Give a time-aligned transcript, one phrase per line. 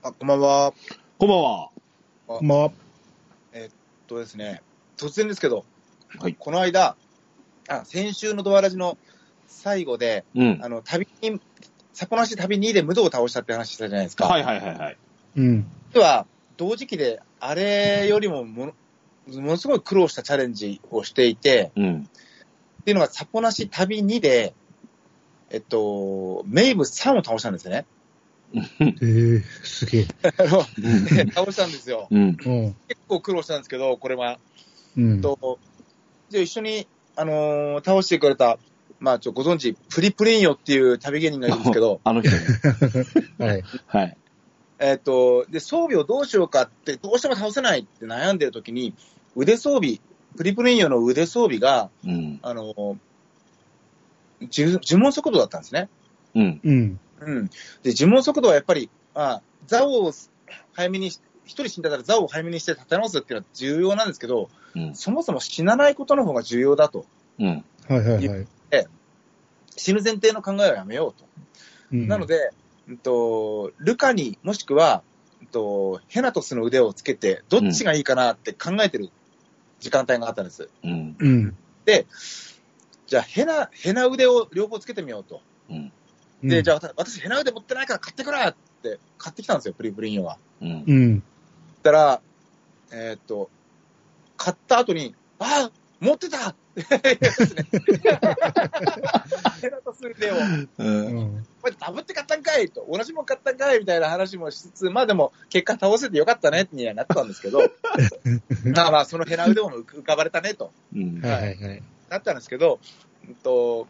[0.00, 0.72] あ、こんばんは。
[1.18, 1.70] こんばんは。
[2.28, 2.72] こんばんは。
[3.52, 3.74] えっ
[4.06, 4.62] とですね、
[4.96, 5.64] 突然ですけど、
[6.20, 6.96] はいこの間、
[7.68, 8.96] あ、先週のドアラジの
[9.48, 10.60] 最後で、うん。
[10.62, 11.40] あの、旅に、
[11.92, 14.26] 札幌市旅2で無道を倒したって話したじゃないですか。
[14.26, 14.96] はいはいはいはい。
[15.36, 15.66] うん。
[15.92, 16.26] 実は、
[16.56, 18.72] 同時期で、あれよりももの、
[19.40, 22.08] ものすごい苦労したチャレンジをしていて、うん。
[22.82, 24.54] っていうのが、札幌市旅2で、
[25.50, 27.84] えっと、メイブ3を倒したんですね。
[28.54, 30.04] えー、すげえ。
[31.34, 32.08] 倒したんですよ。
[32.10, 32.20] うん。
[32.20, 32.36] うん。
[32.88, 34.38] 結構苦労したんですけど、これは。
[34.96, 35.20] うん。
[35.20, 35.58] と、
[36.30, 38.58] じゃあ一緒に、あのー倒してくれた、
[39.00, 42.36] まあ、ちょ、ご存知、プリプリンヨっていう旅芸人がいるんですけど、あの人ね。
[43.38, 43.62] はい。
[43.86, 44.16] はい。
[44.80, 48.94] えっと、で、装備をどうしようかって、どうしても倒せないって悩んでる時に、
[49.36, 50.00] 腕装備、
[50.36, 52.38] プリプリンヨの腕装備が、うん。
[52.42, 52.96] あのー
[54.40, 55.88] 呪呪文速度だったんですね。
[56.36, 56.60] うん。
[56.62, 57.00] うん。
[57.20, 57.46] うん。
[57.82, 60.12] で、呪文速度はやっぱり、あザを
[60.72, 64.94] 早めにし、一人死んだらザを早めにして立て直すっていうのは重要なんですけど、うん。
[64.94, 67.06] そもそも死なないことの方が重要だと。
[67.38, 67.64] うん。
[67.88, 68.46] はいはいはい。
[69.78, 71.26] 死ぬ前提の考えはやめようと。
[71.92, 72.50] うんなの、で、
[72.88, 75.02] うんと、ルカにもしくは、
[75.40, 79.08] うんと、ヘナトスの腕をつけて、どっちがいいかなって考えてる
[79.80, 80.68] 時間帯があったんです。
[80.84, 81.16] うん。
[81.18, 81.56] うん。
[83.06, 85.40] じゃあ、ヘナ、ヘナ腕を両方つけてみようと。
[85.70, 85.92] うん。
[86.42, 90.38] で、じゃゃあ、私ヘナ腕持ってないから買ってくれって買ってきたんですよ、プリプリンヨは。
[90.60, 90.84] うん。
[90.86, 91.22] うん。
[91.82, 92.20] たら、
[92.92, 93.50] えーっと、
[94.36, 97.66] 買った後に、あ持ってたって言うんですね。
[99.60, 100.36] ヘナトス腕を。
[100.36, 100.38] う。
[100.78, 101.46] うんん。
[101.60, 107.58] これダブって買ったんかいと、同じもん買ったんかいみたいな話もしつつ、まあでも、結果倒せてよかったねにはなったんですけど、
[108.74, 111.20] まあまあ、そのヘナ腕も浮かばれたねと、うん。
[111.20, 111.82] はいはいはい。
[112.10, 112.78] なったんですけど、
[113.26, 113.88] うんと、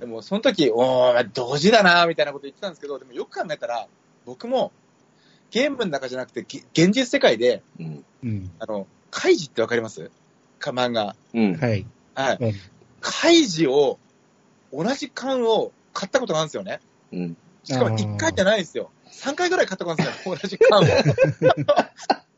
[0.00, 3.86] でもその時、おー、同時だな、みたいなこと言ってたんですけど、でもよく考えたら、
[4.24, 4.72] 僕も、
[5.50, 8.04] ゲームの中じゃなくて、げ現実世界で、うん。
[8.24, 8.50] うん。
[8.58, 10.10] あの、カイジってわかります？
[10.58, 11.14] か漫画。
[11.34, 11.54] うん。
[11.54, 11.86] はい。
[12.14, 12.38] はい。
[12.40, 12.54] うん
[13.02, 13.98] カイジを、
[14.72, 16.80] 同じ缶を買ったことがあるんですよね。
[17.12, 17.36] うん。
[17.64, 18.90] しかも1回じゃないんですよ。
[19.10, 20.84] 3回ぐらい買ったことあるんですよ、 同じ缶を。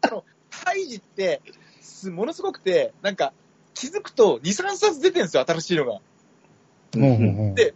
[0.03, 1.42] あの、ハイジって、
[1.81, 3.32] すものすごくて、なんか、
[3.75, 6.00] 気づくと2、3冊出てるんですよ、新しいのが。
[7.54, 7.75] で、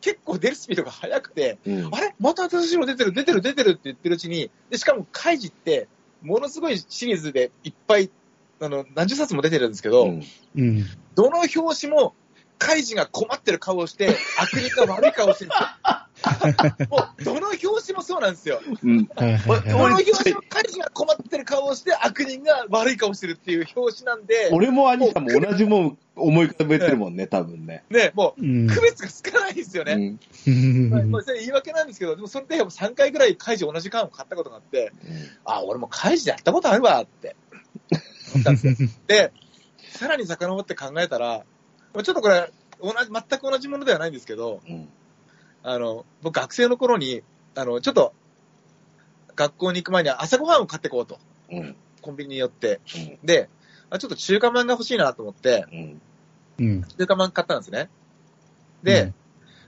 [0.00, 1.88] 結構出るスピードが速くて、うん。
[1.92, 2.14] あれ？
[2.18, 5.88] また新しいの出てる、出てる、出てるって言ってるうちに、で、しかもカイジって、
[6.22, 8.10] ものすごいシリーズでいっぱい、
[8.60, 10.24] あの、何十冊も出てるんですけど、うん。
[10.56, 10.86] うん。
[11.14, 11.58] どの表
[11.88, 12.14] 紙も、
[12.58, 15.68] カイジが困ってる顔をして、悪人が悪い顔をしてるんですよ。
[16.90, 18.60] もう、どの表紙もそうなんですよ。
[18.64, 19.04] うん。
[19.14, 20.04] どのはい。
[20.04, 27.84] 表紙もカイジが困ってる顔をして、悪人が悪い顔をしてるっていう表紙なんで、俺も兄さんも同じもん思い浮かべてるもんね、多分ね。
[27.90, 29.92] ね、もうんう、区別がつかないんですよね。
[29.92, 31.22] うん。
[31.22, 34.92] それ言い訳なんですけど、でもそれで3回ぐらいカイジ同じ缶を買ったことがあって、
[35.44, 37.36] あ、俺もカイジでやったことあるわって。
[39.06, 39.32] で、
[39.90, 41.44] さらに遡って考えたら、
[41.94, 42.50] ちょっとこれ、
[42.82, 44.88] 同じ、全く同じものではないんですけど、うん。
[45.68, 47.24] あの、僕学生の頃に、
[47.56, 48.14] あの、ちょっと、
[49.34, 51.18] 学校に行く前に朝ごはんを買ってこうと。
[51.50, 51.76] うん。
[52.00, 52.80] コンビニに寄って。
[53.24, 53.48] で、
[53.90, 56.00] あちょっと中華まんが欲しいなと思って、うん。
[56.58, 56.82] うん。
[56.82, 57.90] 中華まん買ったんですね。
[58.84, 59.12] で、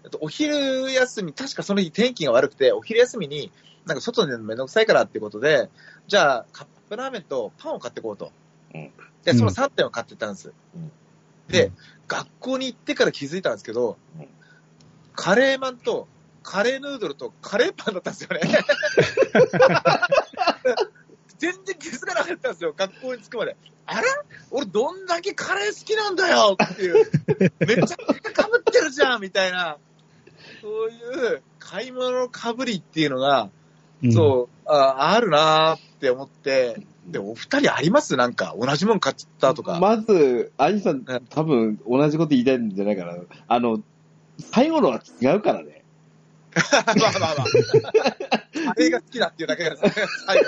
[0.04, 3.50] えっとお昼休み、確かその日天気が悪くて、お昼休みに、
[3.84, 5.68] なんか外でめんどくさいからっていうことで、
[6.06, 8.30] じゃあカップラーメンとパンを買ってこうと。
[8.72, 8.92] うん
[9.24, 10.52] で、その3点を買ってったんです。
[10.76, 10.92] うん
[11.48, 11.72] で、
[12.06, 14.28] 学校に行ってから気づいたんですけど、うん
[15.20, 16.06] カレーマンと
[16.44, 18.40] カレーヌードルとカレーパンだったんですよね。
[21.38, 23.56] 全然気づかなかったんですよ、学校に着くまで。
[23.86, 24.06] あれ？
[24.52, 27.10] 俺どんだけカレー好きなんだよっていう。
[27.58, 27.98] めちゃくちゃ被
[28.58, 29.78] ってるじゃんみたいな。
[30.62, 33.50] そういう買い物の被りっていうのが、
[34.04, 34.12] うん。
[34.12, 38.16] そう、ああるなーって思って、で、お二人あります？
[38.16, 39.80] なんか、同じもん買っちゃったとか。
[39.80, 43.16] まず、兄さんうん、多分同じこと言いたいんじゃないかな。
[43.48, 43.82] あの、
[44.38, 45.84] 最後のは違うからね。
[46.58, 47.46] まあまあまあ。
[48.68, 49.92] カレーが好きだっていうだけですね、
[50.26, 50.44] 最後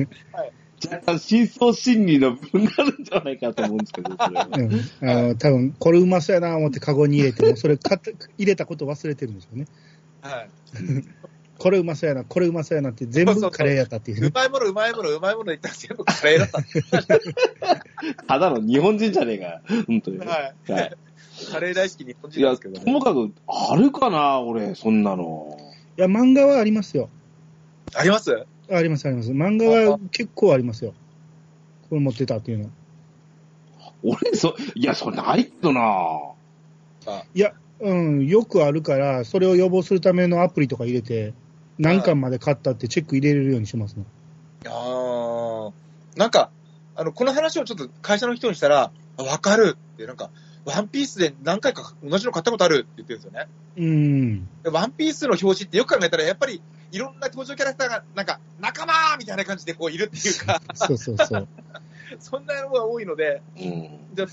[0.00, 0.06] の。
[0.84, 4.48] 若干真相心理の部分があるんじゃないかと思うんですけど、それは。
[4.52, 5.10] うん。
[5.10, 9.66] あの、多分これうまそうやな思ってカゴに入れても、それ買って入れたこと忘れてるんですよね。
[10.22, 10.50] はい。
[11.58, 14.28] これうまそうやな、これうまそうやなって全部カレーやったっていうね。
[14.28, 16.62] うまいもの、うまいもの、うまいもの言ったら全部カレーだった。
[18.28, 19.60] ただの日本人じゃねえかよ。
[19.88, 20.18] 本当に。
[20.18, 20.72] はい。
[20.72, 20.96] はい
[21.50, 22.84] カレー大好き日本人ですけどね。
[22.84, 25.58] ともかく、あるかな、俺、そんなの。
[25.96, 27.08] いや、漫画はありますよ。
[27.94, 28.46] あります？
[28.70, 29.30] ありますあります。
[29.30, 30.92] 漫画は結構ありますよ。
[31.88, 32.70] これ持ってたっていうのは。
[34.02, 35.82] 俺、そ、いや、それないけどな。
[37.34, 41.32] いや、うん、よくあるから、それを予防するためのアプリとか入れて、
[41.78, 44.06] 何巻まで買ったってチェック入れれるようにしますもん。
[44.66, 46.50] あーなんか、
[46.96, 50.30] あの、この話をちょっと会社の人にしたら、あわかるって、なんか、
[50.68, 53.48] ワンピースで何回か同じの買ったことあるって言ってるんですよね。
[53.78, 54.48] うん。
[54.62, 56.60] でワンピースの表紙ってよく考えたら、やっぱり
[56.92, 61.48] いろんな登場キャラクターが、なんか、仲間みたいな感じでこういるっていうか、そうそうそう。
[62.20, 63.98] そんなのが多いので、うん。
[64.14, 64.26] じゃ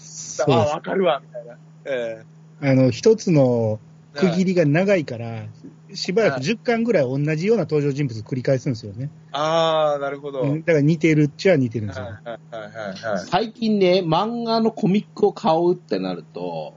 [0.48, 1.58] あ、あわかるわ、みたいな。
[1.86, 2.24] え
[2.62, 3.80] あの、一つの
[4.16, 5.46] え区切りが長いから、
[5.96, 9.10] しばらく10巻ぐらい同じような登場人物繰り返すんですよね。
[9.32, 10.42] ああ、なるほど。
[10.44, 12.06] だから似てるっちゃ似てるんですよ。
[12.06, 13.26] はいはいはいはい。
[13.26, 16.74] 最近ね、漫画のコミックを買うってなると、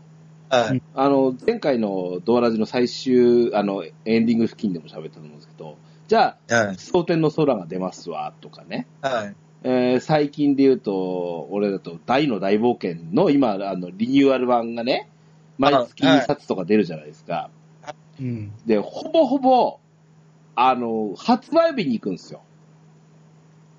[0.51, 0.83] はい。
[0.95, 5.77] あの、前回のドアラジの最終、あの、エンディング付近でも喋ったと思うんですけど、
[6.09, 6.77] じゃあ、はい。
[6.79, 8.87] 蒼天の空が出ますわ、とかね。
[9.03, 9.35] はい。
[9.65, 15.09] えー最近で言うと、俺だと大の大冒険の今、あの、リニューアル版がね、
[15.59, 17.51] 毎月はい2冊とか出るじゃないですか。
[18.21, 18.53] うん。
[18.67, 19.79] で、ほぼほぼ、
[20.55, 22.41] あの、発売日に行くんですよ。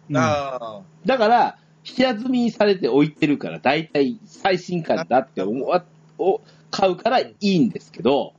[0.10, 5.86] うんあだから、平積みにされて置いてるから、だいたい最新刊だって思わ、
[6.18, 6.42] を
[6.72, 8.34] 買うからいいんですけど、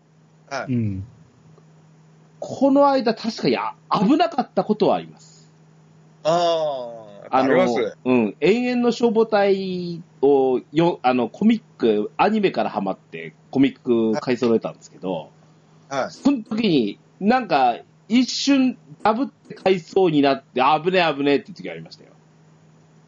[0.50, 0.56] あ。
[0.62, 0.72] はい。
[0.72, 1.04] うん。
[2.40, 5.50] この間確かにあ危なかったことはあります。
[6.24, 6.90] あ
[7.30, 7.36] あ。
[7.36, 15.30] ああのります。、うん、永遠の消防隊をよ、あの、コミック、アニメからハマって、コミック買い揃えたんですけど、
[15.90, 16.10] はい。
[16.10, 17.78] その時に、なんか、
[18.08, 22.10] 一瞬、ダブって買いそうになって、あ危ねえ危ねえって時ありましたよ。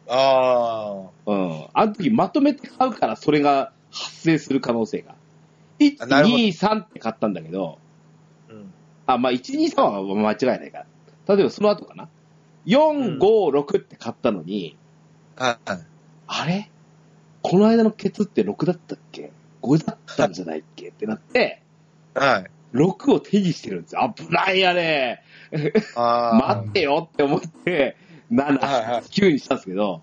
[0.07, 1.65] あうん。
[1.73, 5.15] あの時まとめて買うから、それが発生する可能性が。
[5.79, 7.79] 1、あなるほど2、3って買ったんだけど、
[8.49, 8.53] あ。
[8.53, 8.73] うん。
[9.07, 10.85] あ、まあ、1、2、3は間違いないか
[11.27, 11.35] ら。
[11.35, 12.09] 例えばその後かな。
[12.65, 14.77] 4、5、6って買ったのに、
[15.35, 15.57] はい。
[16.27, 16.69] あれ？
[17.41, 19.31] この間のケツって6だったっけ
[19.61, 20.89] ?5 だったんじゃないっけ？
[20.89, 21.61] ってなって、
[22.13, 22.51] はい。
[22.73, 24.13] 6を手にしてるんですよ。
[24.15, 25.21] 危ないやね
[25.95, 27.97] あ待ってよって思って、
[28.31, 30.01] 7、はいはい9にしたんですけど、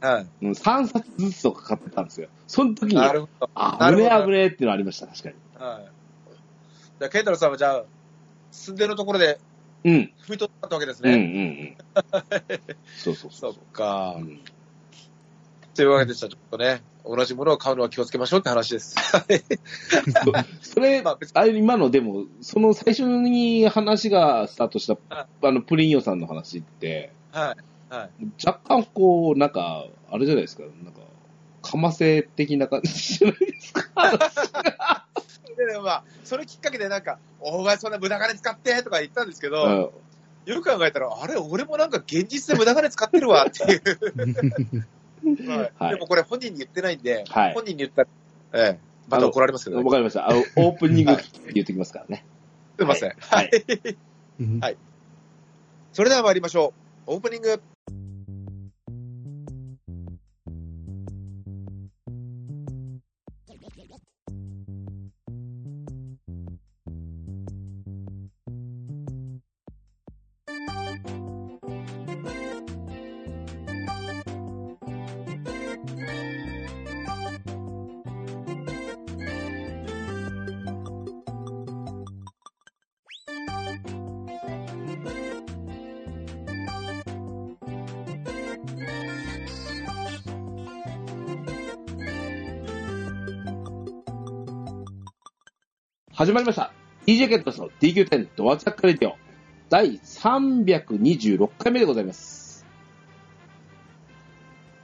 [0.00, 0.06] あ。
[0.08, 0.26] はい。
[0.42, 2.28] うん3冊ずつとか買ってたんですよ。
[2.46, 2.98] その時に。
[2.98, 5.34] あ、なるほど危ねえ危ねえっていうのありました、確かに。
[5.64, 5.88] はい。
[6.98, 7.84] じゃあ、ケンタロウさんはじゃあ、
[8.50, 9.38] 住んでるところで
[9.84, 9.94] うん。
[9.94, 11.76] 踏み取ったわけですうんうんね。
[11.78, 12.02] うん。
[12.98, 13.56] そうそうそそうっ。
[13.72, 14.22] かう。
[14.22, 14.40] ん
[15.74, 16.28] というわけでした。
[16.28, 18.96] ちょっとね、同じものを買うのは気をつけましょうって話です。
[20.62, 27.56] それ、まあ別にあれ今のでも、その最初に話がスタートした、はあの、プリンヨさんの話って、は
[27.90, 27.94] い。
[27.94, 28.10] はい。
[28.44, 31.00] 若干こう、なんか、あれじゃないですか、なんか、
[31.62, 35.06] かませ的な感じじゃないですか。
[35.56, 39.90] で、でもまあ、それきっかけでなんか、お前そんな無駄金使ってとか言ったんですけど、うん
[40.46, 43.82] よく考えたら、あれ、俺もなんか現実で無駄金使ってるわっていう。
[45.24, 48.08] はいはいでもこれ本人に言ってないんで、はい本人に言ったら、
[48.52, 48.78] ええ、
[49.08, 49.84] また怒られますけどね。
[49.84, 50.28] わかりました。
[50.28, 51.22] あの、 オープニングって
[51.52, 52.24] 言ってきますからね。
[52.78, 53.14] すいません。
[53.18, 53.50] はい。
[54.40, 54.76] うんはい
[55.92, 56.72] それでは参りましょ
[57.06, 57.14] う。
[57.14, 57.60] オープニング。
[96.20, 96.70] 始まりました。
[97.06, 99.16] DJ ケットスの DQ10 ドアチャックレディオ
[99.70, 102.66] 第326回目でございます。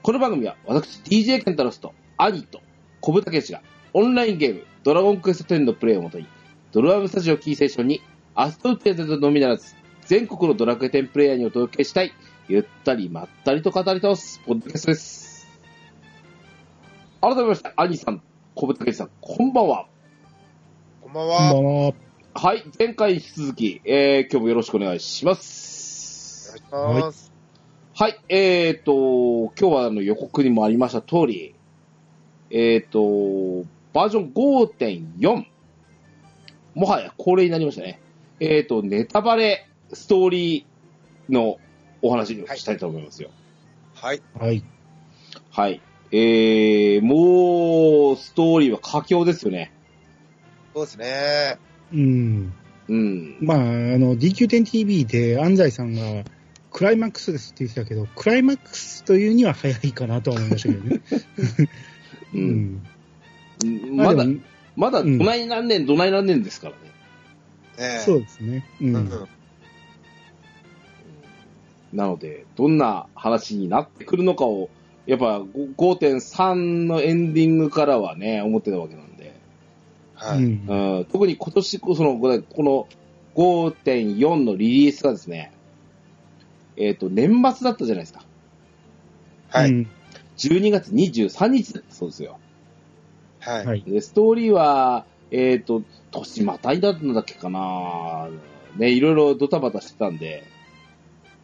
[0.02, 2.62] この番組は私 DJ ケンタロスと兄と
[3.02, 3.60] 小豚ケシが
[3.92, 6.26] オンラインゲームドラゴンクエスト10のプレイをもとに
[6.72, 8.00] ドラムスタジオキーステーションに
[8.34, 9.76] アストルテーゼのみならず
[10.06, 12.14] 全国のドラクエ10プレイヤーにお届けしたい
[12.48, 15.46] ゆったりまったりと語り倒すポッドキャストです。
[17.20, 18.22] 改めまして兄さん、
[18.54, 19.95] 小豚ケシさん、こんばんは。
[21.06, 21.94] こんばんこんばんは。
[22.34, 26.60] はい、前回に引き続き、えー、今日もよろしくお願いします。
[26.72, 27.32] お願いします。
[27.94, 31.54] はい、えーと、今日はあの予告にもありました通り、
[32.50, 35.46] えーと、バージョン5.4、
[36.74, 38.00] もはや恒例になりましたね。
[38.40, 41.58] えーと、ネタバレストーリーの
[42.02, 43.30] お話をしたいと思いますよ。
[43.94, 44.20] はい。
[44.36, 44.64] はい。
[45.52, 45.80] はい。
[46.10, 49.72] えー、もう、ストーリーは佳境ですよね。
[50.76, 51.58] そうですね。
[51.90, 52.52] うん。
[52.88, 53.38] うん。
[53.40, 56.22] まあ、あの、DQ10TV で安西さんが、
[56.70, 61.00] クライマックスですって言ってたけど、クライマックスというには早いかなとは思いましたけどね。
[62.34, 62.38] う。
[62.38, 62.82] うん
[63.64, 63.96] ん。
[63.96, 64.24] まだ
[64.76, 67.94] まだ、どうんない何年、どない何年ですからね。
[67.94, 68.66] ねそうですね。
[68.82, 69.28] ううんん。
[71.94, 74.68] なので、どんな話になってくるのかを、
[75.06, 79.15] やっぱ5.3のエンディングからはね、思ってたわけなんで。
[80.16, 81.06] はい。
[81.12, 82.88] 特に今年こその、これこの
[83.34, 85.52] 5.4のリリースがですね、
[86.76, 88.22] えっ、と、年末だったじゃないですか。
[89.50, 89.70] はい。
[89.70, 89.90] うん
[90.36, 92.38] 12月23日だったそうですよ。
[93.40, 93.66] はい。
[93.66, 93.82] はい。
[93.82, 98.28] で、ストーリーは、えっ、と、年またいだんだっけかな
[98.76, 100.44] ね、いろいろドタバタしてたんで、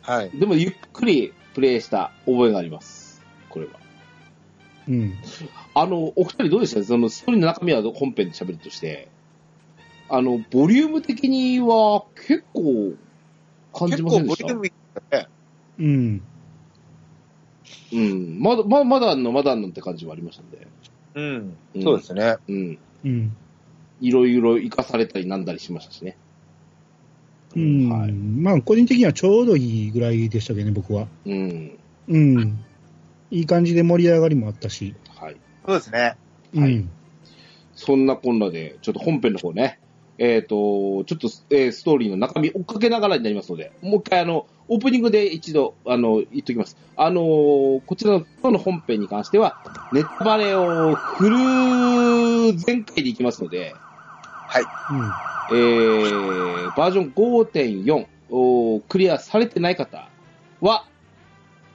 [0.02, 0.30] はい。
[0.30, 3.22] でもゆっくりプレイした覚えがあります。
[3.48, 3.81] これは。
[4.88, 5.18] うん。
[5.74, 6.82] あの、お二人どうでした？
[6.82, 9.08] そのストーリーの中身は本編で喋るとして、
[10.08, 12.94] あの、ボリューム的には結構
[13.72, 14.44] 感じ結ませんでした？
[14.48, 14.72] 構ボリュームい
[15.12, 15.28] ね。
[15.78, 16.22] うん。
[17.92, 18.40] うん。
[18.42, 20.66] まだ、ままだあんの、まだあんのって感じはありましたんで。
[21.14, 21.82] うんうん。
[21.82, 22.36] そうですね。
[22.48, 22.78] うん。
[23.04, 23.36] うん。
[24.00, 26.16] いろいろ活かされたりなんだりしましたしね。
[27.54, 27.88] うん。
[27.88, 28.12] はい。
[28.12, 31.06] まあ、個人的にはちょうどいいぐらいでしたけどね、僕は。
[31.24, 31.78] うん。
[32.08, 32.64] うん。
[33.32, 34.94] いい感じで盛り上がりもあったし。
[35.16, 35.36] はい。
[35.64, 35.98] そうですね。
[35.98, 36.16] はい
[36.58, 36.90] うん。
[37.74, 39.80] そんなこんなで、ちょっと本編の方ね、
[40.18, 46.76] えっ、と、ちょっと、えーストーリーの中身追っかけながらになりますので、もう一回あの、オープニングで一度、あの、言っときます。
[46.94, 49.62] あのーこちらの今日の本編に関しては、
[49.94, 53.74] ネタバレをフル全開でいきますので、
[54.46, 54.64] はい。
[55.52, 60.06] えー、バージョン5.4をクリアされてない方
[60.60, 60.84] は、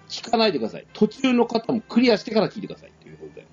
[0.09, 0.87] 聞かないでください。
[0.93, 2.91] 途中の方もクリアしてから聞いてください。
[3.01, 3.45] ということで。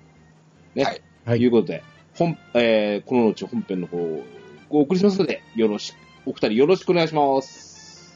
[0.75, 0.83] ね。
[0.83, 1.83] はいはいいうことで、
[2.13, 4.23] 本、えー、この後本編の方を
[4.69, 5.95] お送りしますので、よろしく、
[6.27, 8.15] お二人よろしくお願いします。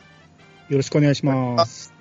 [0.70, 1.92] よろしくお願いします。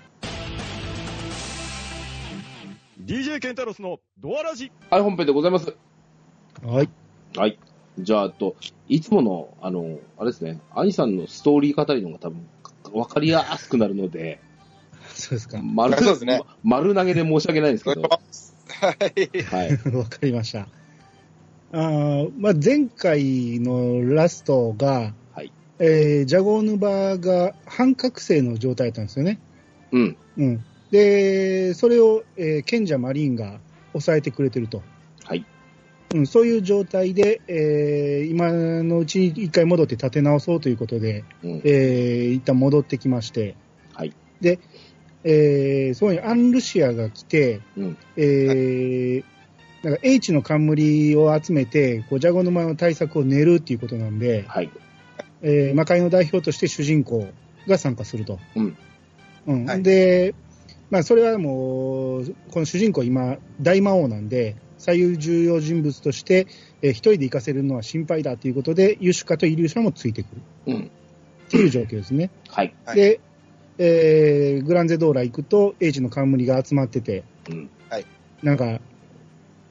[3.02, 5.75] DJ ケンタロスのドアラジはい、本編でございます。
[6.62, 6.90] はい。
[7.35, 7.59] はい。
[7.99, 8.54] じゃあ、あと、
[8.87, 12.49] いつもの、あの、あれですね、アニさんのストーリー語りの方が多分、
[12.92, 14.40] わかりやすくなるので、
[15.28, 15.61] そうですか。
[15.62, 19.42] 丸、そうですね丸投げで申し訳ないんですけど、はい。
[19.42, 19.94] はい。
[19.94, 20.68] わかりました。
[21.70, 29.38] あーまあ、前回のラストが、はいえージャゴーヌバが半覚醒の状態だったんですよね。
[29.92, 30.16] うん。
[30.38, 30.64] うん。
[30.90, 33.61] で、それを、えー賢者マリーンが
[33.92, 34.82] 抑えてくれてると。
[35.25, 35.44] はい。
[36.14, 38.50] うん、そういう状態で、えー今
[38.82, 41.61] のうちに一回戻って立て直そうということで、うん。
[41.64, 43.56] えー一旦戻ってきまして、
[43.92, 44.14] はい。
[44.40, 44.61] で、
[45.25, 47.96] えーそこにアンルシアが来て、うん。
[48.16, 49.25] えー
[49.82, 54.70] なんか H の冠を集めて、こうジャゴの前の対策を練るっていうことなんで、はい。
[55.42, 57.28] えー魔界の代表として主人公
[57.66, 58.38] が参加すると。
[58.56, 58.76] うん。
[59.46, 60.34] うんはいで、
[60.90, 66.46] まあ、それはもう、この主人公、今、大魔王なんで、最優重要人物として、
[66.82, 70.90] えー一人で行かせるのは心配だということで、ユシュカとイリューシャもついてくるうん。
[71.46, 72.30] っていう状況ですね。
[72.48, 72.75] はい。
[72.84, 73.20] はいで、
[73.78, 77.70] えーグランゼドーラ行くと、エイジの冠が集まってて、うん。
[78.42, 78.80] なんか、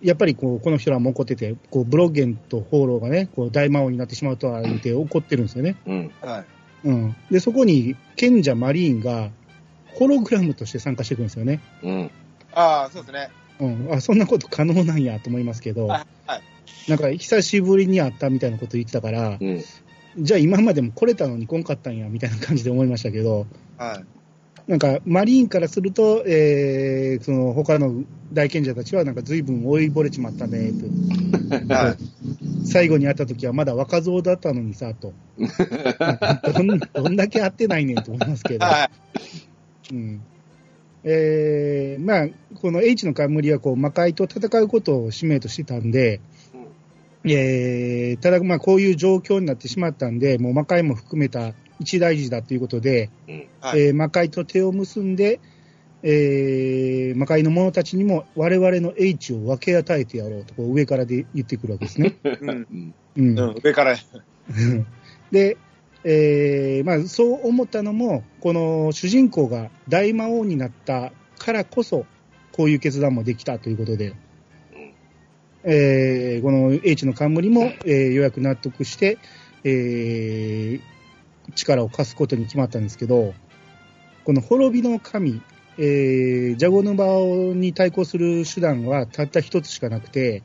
[0.02, 5.78] やっぱりこうこの人らも怒ってて、こうブロッゲンとホーローがね、こう大魔王になってしまうとは言って怒ってるんですよね。
[5.86, 6.12] うん。
[6.22, 6.46] はい。
[6.88, 7.16] うん。
[7.32, 9.32] で、そこに賢者マリーンが、
[9.88, 11.60] ホログラムとして参加してくるんですよね。
[11.82, 12.12] うん。
[12.54, 13.30] ああ、そうですね。
[13.60, 13.94] うん。
[13.94, 16.42] あ、そんなこと可能なんやと思いますけど、はいはい
[16.88, 19.64] なんか久しぶりに会ったみたいなこと言ってたから、うん。
[20.18, 23.46] じゃあ今までも来れたのに来んかったんや、みたいな感じで思いましたけど、
[23.78, 24.06] はい。
[24.68, 28.04] なんか、マリーンからすると、えー、その、他の
[28.34, 31.74] 大賢者たちは、なんか随分追いぼれちまったね、と。
[31.74, 31.98] はい。
[32.66, 35.14] 最後に会った時はまだ若造だったのにさ、と。
[36.54, 38.66] どんどんだけ会ってないねんと思いますけど。
[38.66, 38.90] は
[39.92, 40.22] うん。
[41.06, 46.20] えー、まあ、この H の冠は、こう、魔界と戦うことを使命としてたんで、
[47.24, 53.48] えー、ただ、まあ、こういう状況になってしまったんで、もう魔界も含めた一大事だということで、うん。
[53.62, 55.40] はいえー魔界と手を結んで、
[56.04, 62.18] えー魔界の者たちにも我々の H を分け与えてやろうと、こう上からで言ってくるわけですね。
[62.24, 62.30] い。
[62.42, 62.50] うん。
[62.50, 62.94] うん。
[63.18, 63.56] うんうん。
[63.64, 63.96] 上から。
[65.32, 65.58] で、
[66.04, 72.06] えーまあ、そう思ったのも、この主人公が大魔王になったからこそ、
[72.54, 74.14] こういう決断もできたということで、
[75.64, 79.18] えーこの H の冠も、えーようやく納得して、
[79.64, 80.67] えー
[81.58, 83.34] 力を貸すことに決まったんですけど、
[84.24, 85.42] この滅びの神、
[85.78, 90.44] えージャゴヌバオに対抗する手段はたった一つしかなくて、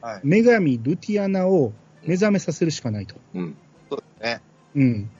[0.00, 0.20] はい。
[0.24, 1.72] 女神ルティアナを
[2.04, 3.16] 目覚めさせるしかないと。
[3.34, 3.56] うん。
[3.88, 4.42] そうですね。
[4.74, 5.10] うん。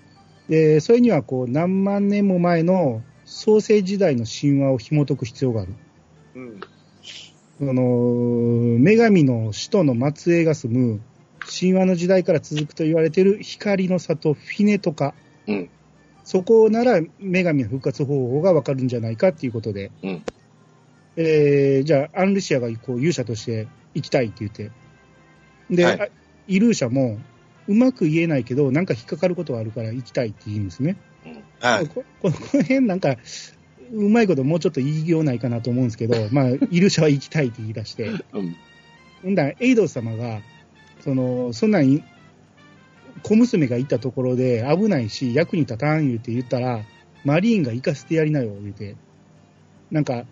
[0.48, 5.74] で、それにはこう何万年も前の創世時代の神話を紐解く必要がある。
[6.34, 6.60] うん。
[7.58, 7.82] その、
[8.78, 11.00] 女神の使徒の末裔が住む
[11.60, 15.14] 神話の時代から続くと言われている光の里フィネトカ。
[15.46, 15.70] うん
[16.24, 20.24] そこなら女神の復活方法がわかるんじゃないかっていうことで、うん
[21.16, 24.70] えーじゃあ、アンルシアがこう勇者として行きたいって言って、
[25.68, 26.08] で、はいあ
[26.48, 27.18] イルーシャも、
[27.68, 30.96] うまく言えないけど、なんか引っかかることがあるから行きたいって言うんですね。
[31.60, 31.86] はい。
[31.86, 33.16] こ この辺なんか、
[33.92, 38.56] うまいこともうちょっと言いようないかなと思うんですけど、まあ、イルーシャは行きたいって言い出して、うん。
[39.22, 40.40] ほんだらエイド様が、
[41.02, 42.02] その、そんなんい、
[43.22, 46.84] 小娘がいたところで危ないし、役に立たん言うて言ったら、
[47.24, 48.96] マリーンが行かせてやりなよ、言うて。
[49.90, 50.24] なんか、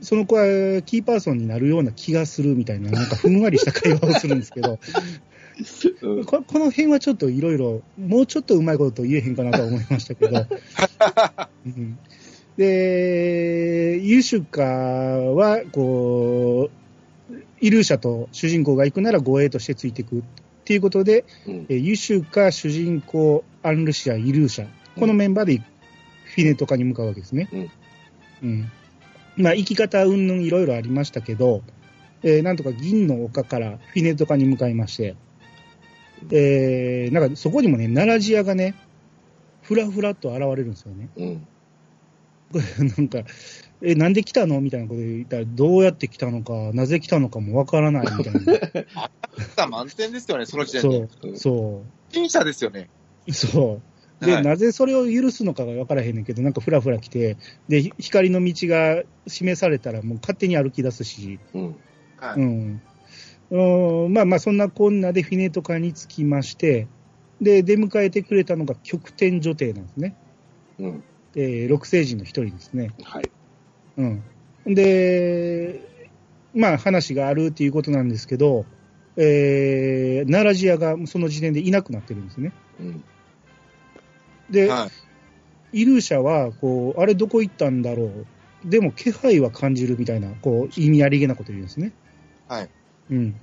[0.00, 4.78] その子はキーパーソンになるような気がするみたいな、なんかふんわりした会話をするんですけど、うん
[6.24, 10.46] ここの辺はちょっといろいろ、もうちょっとうまいこと言えへんかなとは思いましたけど。
[11.66, 11.98] うん
[12.56, 16.87] で、ユシュカは、こう、
[17.60, 20.22] イルーシャと主人公が行くなら護衛としてついていくっ
[20.64, 27.48] ていうことで、うんえユシュカ、主人公、アンルシア、イルーシャ、このメンバーでフィネとかに向かうわけですね。
[27.52, 27.70] うん
[28.42, 28.72] うん
[29.36, 31.62] まあ、生き方云々いろいろありましたけど、
[32.22, 35.16] えーなんとか銀の丘からフィネとかに向かいまして、
[36.30, 38.74] えーなんかそこにもね、奈良ジアがね、
[39.62, 41.08] ふらふらっと現れるんですよね。
[41.16, 41.46] うん。
[42.96, 43.22] なんか、
[43.80, 44.60] え、なんで来たの？
[44.60, 48.40] みたいなこと言ったら、どうやって来たのか、なぜ来たのかもわからないみたいな。
[49.56, 51.08] さ満点ですよね、その時点で。
[51.20, 52.88] そう、そ僅差ですよね。
[53.26, 53.80] う、そ
[54.20, 54.24] う。
[54.24, 57.36] で、はいなぜそれを許すのかがわからへんねんけど、なんかふらふら来て、
[57.68, 61.76] で、ひ光の道が示されたらもう勝手に歩き出すし、うん。
[62.16, 62.40] はい。
[62.40, 62.82] うん。
[63.50, 66.88] うんまあまあ、そんなこんなでフィネとかに着きまして、
[67.40, 70.16] で、出迎えてくれたのが極天女帝なんですね。
[70.80, 71.04] うん。
[71.32, 72.90] で、六星人の一人ですね。
[73.04, 73.30] はい。
[73.98, 74.74] うん。
[74.74, 75.80] で、
[76.54, 78.64] まあ話があるっていうことなんですけど、
[79.16, 82.52] えー、奈良ジアがその時点でいなくなってるんですね。
[82.80, 83.04] うん。
[84.50, 85.80] で、はい。
[85.80, 88.26] イルーシャは、こう、あれどこ行ったんだろう。
[88.64, 91.92] でも気配は感じるみたいな、こう、意味ありげなこと言うんですね。
[92.48, 92.70] はい。
[93.10, 93.34] うん。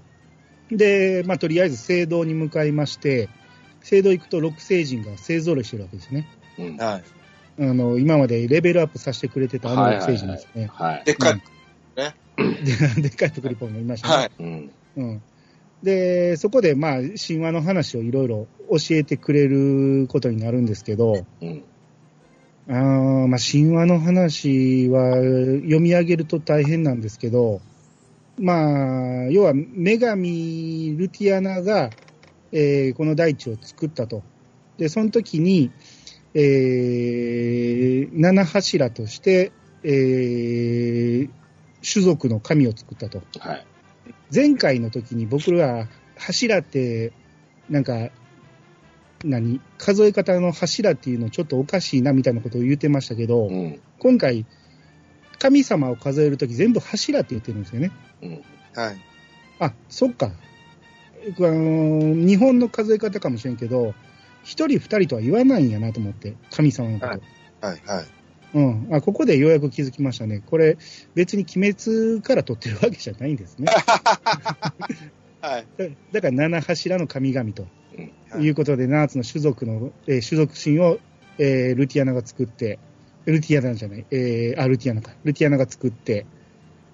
[0.72, 3.30] で、まあとりあえず聖堂に向かいまして、
[3.82, 6.26] 聖堂行くと六星人が勢ぞろいしてるわけですね。
[6.58, 6.78] うん。
[6.78, 7.04] はい。
[7.58, 10.70] あの、今までレベルアップさせてくれてたあの六星人ですね。
[10.74, 11.04] はい。
[11.06, 11.42] でっかい。
[12.96, 14.16] ででっかいプクリポンもいましたね。
[14.16, 14.32] はい。
[14.40, 14.72] うん。
[14.98, 15.22] うん。
[15.82, 21.64] で、そこで、まあ、神話の話をいろいろ教えてくれることになるんですけど、うん。
[22.68, 27.62] あーまあ、神話の話は読み上げると大変なんですけど、
[28.38, 31.92] まあ、要は、女神ルティアナが、
[32.52, 34.24] えーこの大地を作ったと。
[34.78, 35.72] で、その時に、
[36.36, 39.52] えー七柱として、
[39.84, 41.30] えー
[41.88, 43.22] 種族の神を作ったと。
[43.40, 43.66] はい。
[44.34, 47.14] 前回の時に僕ら柱って、
[47.70, 48.10] なんか、
[49.24, 49.62] 何？
[49.78, 53.80] 数え方の柱っていうのちょっとおかしいなみたいなことを言ってましたけど、うん。
[54.00, 54.46] 今回、
[55.38, 57.92] 神様を数えるとき全部柱って言ってるんですよね。
[58.24, 58.32] うん。
[58.74, 58.98] はい。
[59.60, 60.28] あ、そっか。
[60.28, 60.32] あ
[61.40, 63.94] の日本の数え方かもしれんけど、
[64.46, 67.08] 一人二人とは言わないんやなと思って、神様のこと。
[67.08, 67.22] はい
[67.62, 67.82] はい。
[67.98, 68.06] はい。
[68.54, 68.88] うん。
[68.96, 70.42] あ、ここでようやく気づきましたね。
[70.46, 70.78] これ、
[71.16, 73.66] 別に鬼滅から取ってるわけじゃないんですね。
[75.42, 75.68] はい。
[75.78, 77.64] だだから、七柱の神々と。
[77.64, 81.00] はいいうことで、ナーツの種族の、えー種族神を、
[81.38, 82.80] えールティアナが作って、
[83.26, 85.12] ルティアナじゃない、えーあ、ルティアナか。
[85.24, 86.26] ルティアナが作って、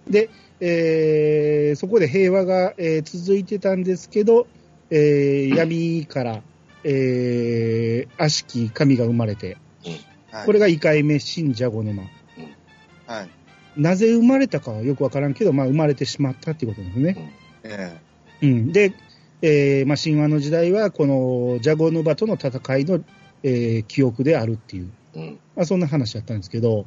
[0.08, 4.48] で、えーそこで平和が、えー続いてたんですけど、
[4.92, 6.44] えー闇から、
[6.84, 9.58] えー悪しき神が生まれて、
[10.32, 10.46] はい。
[10.46, 12.04] これが異界目新ジャゴ沼。
[13.06, 13.30] はい。
[13.78, 17.34] なぜ生まれたかはよくわからんけど、まあ生まれてしまったっていうことですね。
[17.64, 17.98] え
[18.42, 18.94] うん、で、
[19.42, 23.04] えーまあ、神話の時代は、このジャゴヌバとの戦いの、
[23.44, 25.40] えー記憶であるっていう、うん。
[25.56, 26.86] まあ、そんな話だったんですけど、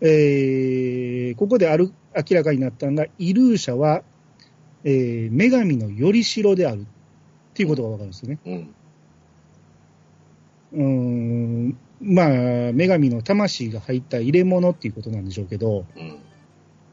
[0.00, 4.02] えーここである明らかになったのが、イルーシャは、
[4.84, 6.86] えー女神のよりしろである
[7.60, 8.38] っていうことがわかるんですよね。
[10.72, 11.68] うん。
[11.68, 12.28] んまあ、
[12.72, 16.18] 女神の魂が入った入れ物っていうことなんでしょうけど、うん。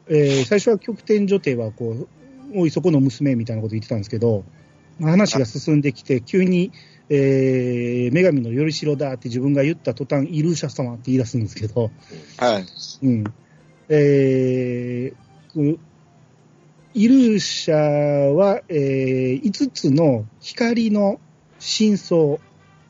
[0.08, 2.08] えー最初は極天女帝はこう、
[2.54, 4.44] おい、そこの娘みたいなこと言ってたんですけど、
[4.98, 6.72] まあ話が進んできて、急に、
[7.08, 11.90] えー女神のよりしろだって自分が言った途端、イルーシャ様って言い出すんですけど、
[12.36, 12.66] はい。
[13.02, 13.24] うん。
[13.88, 15.78] えーこ
[16.94, 21.20] イルーシャは、え5つの光の
[21.58, 22.38] 真相、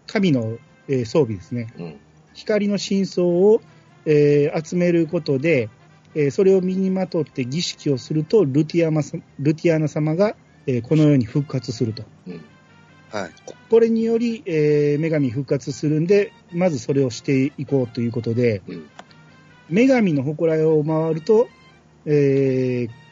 [0.06, 0.58] 神の、
[0.88, 1.72] えー装備ですね。
[1.78, 1.96] うん。
[2.34, 3.60] 光の真相を、
[4.06, 5.68] えー集めることで、
[6.14, 12.04] えーそれを身にまとって儀式をすると、ルティアマさルティアナ様が、えーこの世に復活すると。
[12.26, 12.44] うん
[13.10, 13.30] はい。
[13.70, 18.88] これにより、えー女神復活するんで、まずそれをしていこうということで、うん
[19.70, 21.48] 女神の祠を回ると、
[22.06, 23.07] えー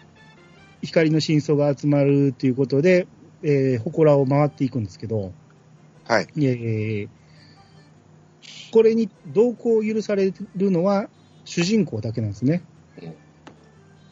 [0.86, 3.06] 光の真相が集まるということで、
[3.42, 5.32] えー祠を回っていくんですけど、
[6.06, 6.26] はい。
[6.36, 7.08] えー
[8.72, 11.08] これに同行を許されるのは
[11.44, 12.62] 主人公だけなんですね。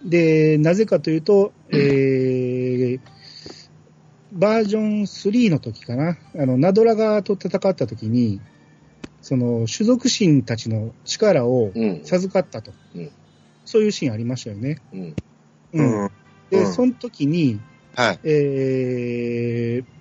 [0.04, 3.00] で、なぜかというと、えー
[4.32, 8.40] バージョン3の時かな、あの、ナドラガーと戦った時に、
[9.22, 12.00] その、種族神たちの力をうん。
[12.04, 12.72] 授かったと。
[12.96, 13.10] うん
[13.64, 14.76] そういうシーンありましたよね。
[14.92, 15.16] うん。
[15.72, 16.10] うん。
[16.54, 17.60] で、うんその時に、
[17.94, 18.20] はい。
[18.24, 19.94] えー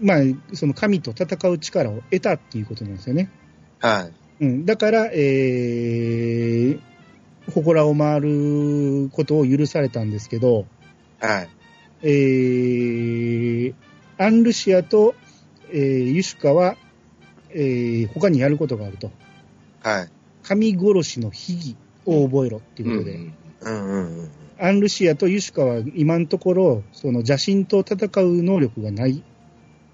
[0.00, 0.18] まあ、
[0.54, 3.30] その神と戦う力を得たっていうことなんですよね。
[3.80, 4.10] は
[4.40, 4.44] い。
[4.44, 6.80] うん、だから、えー、
[7.52, 10.64] 祠を回ることを許されたんですけど、
[11.20, 11.48] はい。
[12.02, 13.74] えー、
[14.16, 15.14] アンルシアと、
[15.70, 16.76] えーユシュカは、
[17.50, 19.10] えー他にやることがあると。
[19.82, 20.08] はい。
[20.42, 24.30] 神殺しの秘技を覚えろっていうことで、うんうんうんうん。
[24.58, 29.22] アンルシアとユシュカは今のところ、その邪神と戦う能力がない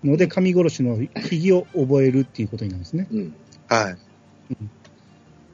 [0.02, 3.06] ので、神殺しの秘技を覚えるっていうことになるんですね。
[3.10, 3.34] うん。
[3.68, 3.96] はい。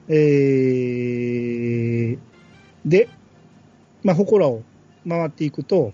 [0.08, 2.18] えー、
[2.84, 3.08] で、
[4.02, 4.62] まあ、祠を
[5.08, 5.92] 回っていくと、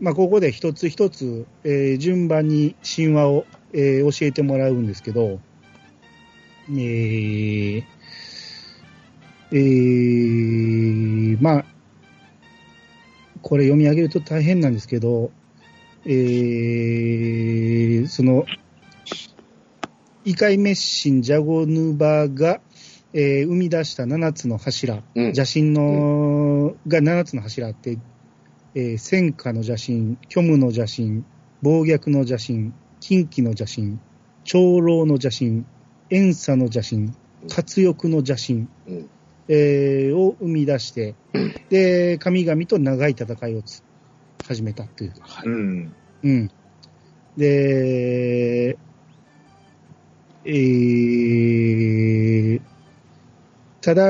[0.00, 5.38] まあ、ここで一つ一つ、えー順番に神話を、えー教えてもらうんですけど、
[6.68, 7.84] えー、
[9.54, 11.64] えー、まあ、
[13.42, 15.30] これ読み上げると大変なんですけど、
[16.06, 18.46] えー、その、
[20.24, 22.60] 異界メッシンジャゴヌバが、
[23.12, 25.24] えー生み出した7つの柱、うん。
[25.34, 27.98] 邪神の、が7つの柱あって、
[28.74, 31.24] えー戦火の邪神、虚無の邪神、
[31.60, 33.98] 暴虐の邪神、近畿の邪神、
[34.44, 35.66] 長老の邪神、
[36.08, 37.12] 遠佐の邪神、
[37.50, 39.10] 活欲の邪神、うん。
[39.54, 41.14] えーを生み出して、
[41.68, 43.82] で、神々と長い戦いをつ
[44.46, 45.12] 始めたという。
[45.20, 45.46] はい。
[45.46, 45.94] うん。
[46.22, 46.48] うん。
[47.36, 48.78] で、
[50.44, 52.60] えー、
[53.82, 54.06] ただ、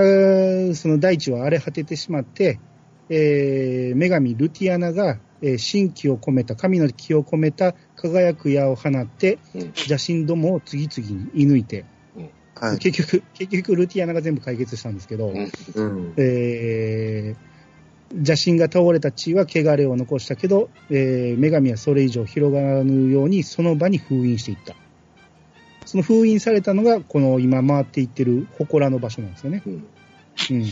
[0.76, 2.60] その大地は荒れ果ててしまって、
[3.08, 9.60] えー女神ルティアナが、えー神気を込めた、神の気を込めた輝く矢を放って、うん。
[9.76, 11.84] 邪神どもを次々に射抜いて、
[12.62, 12.78] はい。
[12.78, 16.14] 結局、結局ルティアナが全部解決したんですけど、うんうん。
[16.16, 17.52] えー
[18.14, 24.76] 邪神が倒れた地は汚れを残したけど、えー女神はそれ以上広がらぬようにその場に封印していった。
[25.86, 29.62] その封印されたのが、この今回っていってる祠の場所なんですよね。
[29.66, 29.72] うん。
[29.72, 30.64] うん。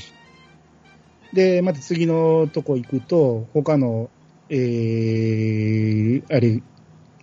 [1.32, 4.10] で、また次のとこ行くと、他の、
[4.50, 6.62] えー、あれ、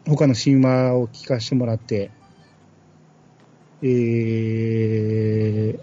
[0.08, 2.10] 他の神話を聞かせてもらって、
[3.84, 5.80] えー、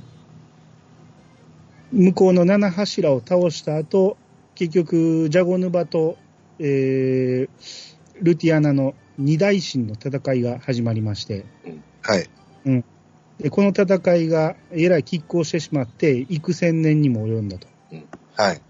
[1.93, 4.17] 向こうの七柱を倒した後、
[4.55, 6.17] 結局、ジャゴヌバと、
[6.59, 7.49] えー、
[8.21, 11.45] ルティアナの二大神の戦いが始まりまして、
[12.03, 12.29] はい。
[13.39, 17.67] でこの戦いがえらい拮抗してしまって、幾千年にも及んだと。
[18.37, 18.61] はい。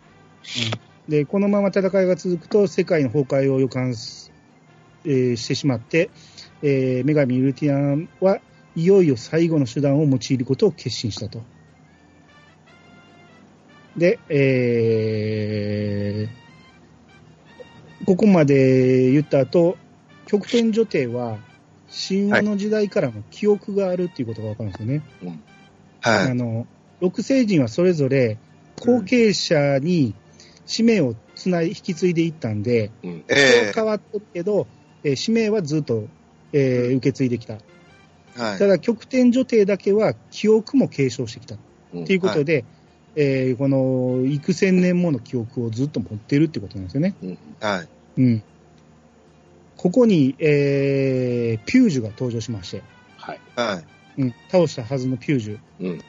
[1.08, 4.32] で、このまま戦いが続くと、世界の崩壊を予感す、
[5.04, 6.10] えーしてしまって、
[6.62, 8.40] えー女神ルティアンは
[8.76, 11.42] いよいよ最後の手段を用いることを決心したと。
[13.96, 16.44] で、えー
[18.04, 19.78] ここまで言った後、
[20.26, 21.38] 極点女帝は
[21.88, 25.02] 神話の時代からの記憶があるっていうことがわかるんですよね。
[26.02, 26.30] はい。
[26.30, 26.66] あの、
[27.00, 28.36] 六星人はそれぞれ
[28.78, 30.14] 後継者に
[30.66, 33.24] 使命をつない、引き継いでいったんで、うん。
[33.28, 34.66] え人は変わってるけど、
[35.02, 36.08] えー使命はずっと、
[36.52, 37.56] えー受け継いできた。
[38.36, 38.66] えはいた。
[38.66, 41.56] だ、極点女帝だけは記憶も継承してきた。
[41.92, 42.64] うんということで、
[43.16, 47.14] えーこの幾千年もの記憶をずっと持ってるってことなんですよね。
[47.22, 47.38] うん。
[47.60, 47.88] はい。
[48.20, 48.42] うん。
[49.76, 52.82] ここに、えーピュージュが登場しまして、
[53.16, 53.40] はい。
[53.54, 53.84] はい。
[54.22, 55.58] うん、倒したはずのピュージュ。
[55.80, 56.00] うん。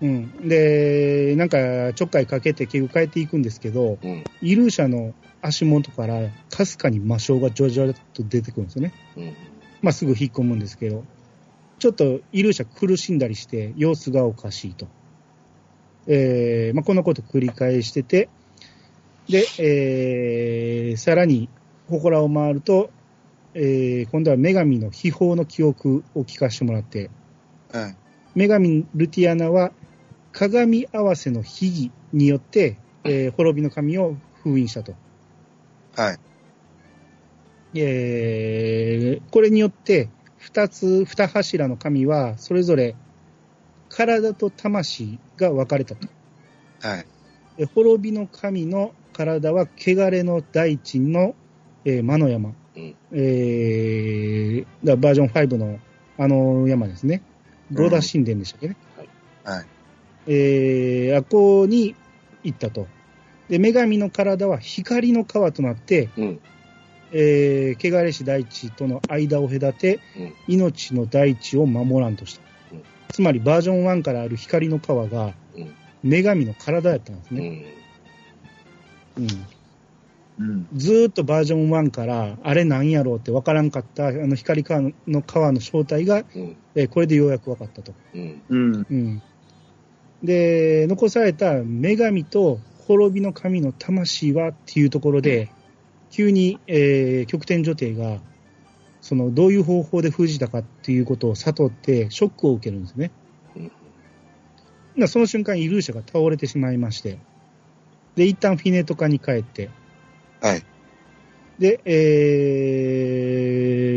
[0.00, 0.48] うん。
[0.48, 4.24] で、なんか、ちょっかいかけて結局帰っていくんですけど、うん。
[4.40, 8.92] イルーシャの足元から、かすかに魔性がジョジョと出てくるんですよね。
[9.16, 9.36] うん。
[9.82, 11.04] まあ、すぐ引っ込むんですけど、
[11.78, 14.88] ちょっとイルーシャ苦しんだりして、様子がおかしいと。
[16.06, 18.28] えー、まあ、こんなこと繰り返してて、
[19.28, 21.48] で、えー、さらに、
[21.88, 22.90] 祠を回ると、
[23.54, 27.10] えー、今度は女神の秘宝の記憶を聞かせてもらって、
[27.72, 27.96] はい。
[28.34, 29.72] 女神ルティアナは
[30.32, 34.94] 鏡合わせの秘技によって、えー滅びの神を封印したと。
[35.96, 36.18] はい。
[37.74, 40.08] えーこれによって、
[40.48, 42.96] 二つ、二柱の神は、それぞれ、
[43.90, 46.08] 体と魂が分かれたと。
[46.80, 47.06] はい。
[47.58, 51.34] え滅びの神の体は、汚れの大地の、
[51.84, 52.54] えー魔の山。
[52.76, 55.80] うんえーだバージョン5の
[56.16, 57.20] あの山ですね。
[57.70, 58.76] ゴーダ神殿でしたっけね。
[59.44, 59.66] はい。
[60.28, 61.94] えー、あこに
[62.42, 62.86] 行ったと。
[63.50, 66.40] で、女神の体は光の川となって、うん。
[67.12, 72.42] えー、汚れし大地との間を隔て、うん命の大地を守らんとした。
[72.72, 77.64] うんつまりバージョン1からある光の川が、うん女神の体やったんですね。
[79.16, 79.24] うん。
[79.24, 79.46] うん
[80.38, 80.68] うん。
[80.72, 86.56] ずーっとバージョン1から、あれなんやろうって分からんかった、あの光川の川の正体が、うん。
[86.74, 87.92] えーこれでようやく分かったと。
[88.14, 88.42] うん。
[88.48, 88.86] うん。
[88.88, 89.22] うん。
[90.22, 95.50] で、残された女神と滅びの神の魂はっていうところで、
[96.10, 98.18] 急に、えー極天女帝が、
[99.00, 103.10] その、どういう方法で封じたかっていうことを悟って、ショックを受けるんですね。
[103.56, 103.72] うん
[104.96, 107.18] なその瞬間、イルーシャが倒れてしまいまして、
[108.16, 109.70] で、一旦フィネトカに帰って、
[110.40, 110.64] はい。
[111.58, 111.92] で、え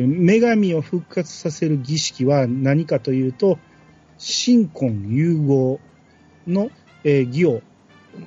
[0.06, 3.58] ー、女神を復活させる儀式は何かというと、
[4.20, 5.80] 神婚融合
[6.46, 6.70] の、
[7.04, 7.62] えー儀を、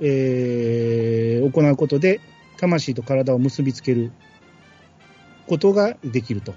[0.01, 2.21] えー行うことで、
[2.59, 4.13] 魂と体を結びつける
[5.47, 6.53] ことができると。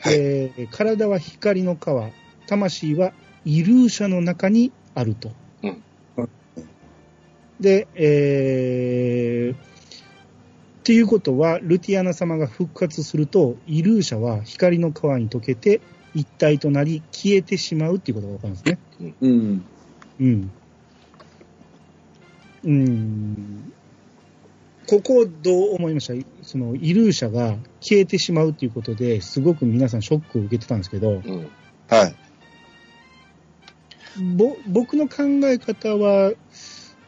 [0.00, 2.10] はいえー体は光の川、
[2.46, 3.12] 魂は
[3.44, 5.30] イルーシャの中にあると。
[5.62, 5.82] うん
[7.60, 15.80] で、えーっていうことは、ルティアナ様が復活すると、イルーシャは光の川に溶けて
[16.14, 18.78] 一体となり消えてしまうっていうことがわかるんですね。
[19.22, 19.64] うん。
[20.20, 20.50] うん。
[22.64, 23.72] うん。
[24.86, 26.26] ここどう思いました？
[26.42, 31.50] その、イルーシャが消えてしまうっていうことですごく皆さんショックを受けてたんですけど、うん。
[31.88, 32.14] はい。
[34.36, 36.32] ぼ僕の考え方は、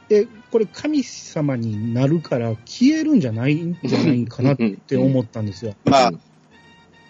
[0.09, 5.75] え、これ神様になるから消えるんじゃないんじゃないかなって思ったんですよ。
[5.85, 6.13] まあ、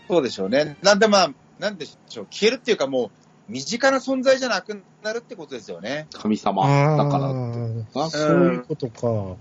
[0.09, 0.77] そうでしょうね。
[0.83, 2.27] なんでまあ、なんでしょう。
[2.31, 3.11] 消えるっていうかも
[3.49, 6.09] う、身近な存在じゃなくなるってことですよね。
[6.13, 7.85] 神様あだからって。
[7.95, 9.37] あ、あそういうことか。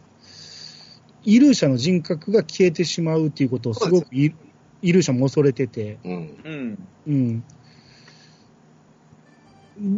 [1.25, 4.33] イルーシャの人格が消えてしまうっていうことをすごくイ
[4.81, 6.37] イルーシャも恐れてて、うん。
[6.43, 6.87] うん。
[7.07, 7.43] うん。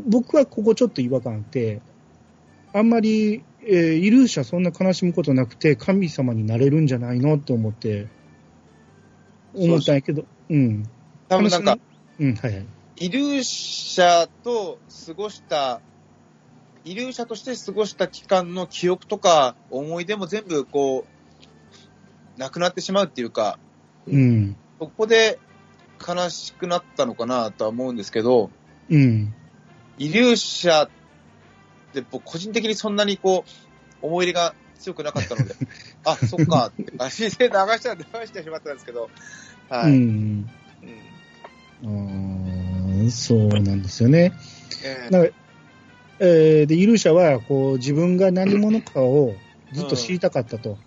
[0.07, 1.81] 僕はここちょっと違和感あって、
[2.73, 8.07] あんまり、えーイルーシャそんな悲しむことなくて神様になれるんじゃないのって思って、
[9.53, 10.83] 思ったんやけど、うん。
[11.27, 11.77] 多分なんか、
[12.19, 12.65] うん、はいはい。
[12.99, 15.81] イルーシャと過ごした、
[16.85, 21.16] イルーシャとして過ごした期間の記憶とか思い出も全部こう、
[22.38, 23.60] なくなってしまうっていうか、
[24.06, 24.56] うん。
[24.80, 25.39] そこで
[26.08, 28.52] 悲しくなったのかなとは思うんですけど、
[28.89, 29.34] うん。
[29.97, 30.91] イリューシャっ
[31.91, 35.56] て僕個人的にそんなにこう、思い入れが強くなかったので、
[36.06, 39.10] あ、そっかって感じで流した、流してしまったんですけど、
[39.69, 39.91] はい。
[39.91, 40.45] ううんん。
[41.84, 44.32] あーそうなんですよね。
[44.84, 45.34] えーなんか
[46.19, 49.36] えーで、イルーシャは、こう、自分が何者かを
[49.71, 50.80] ずっと知りたかったと。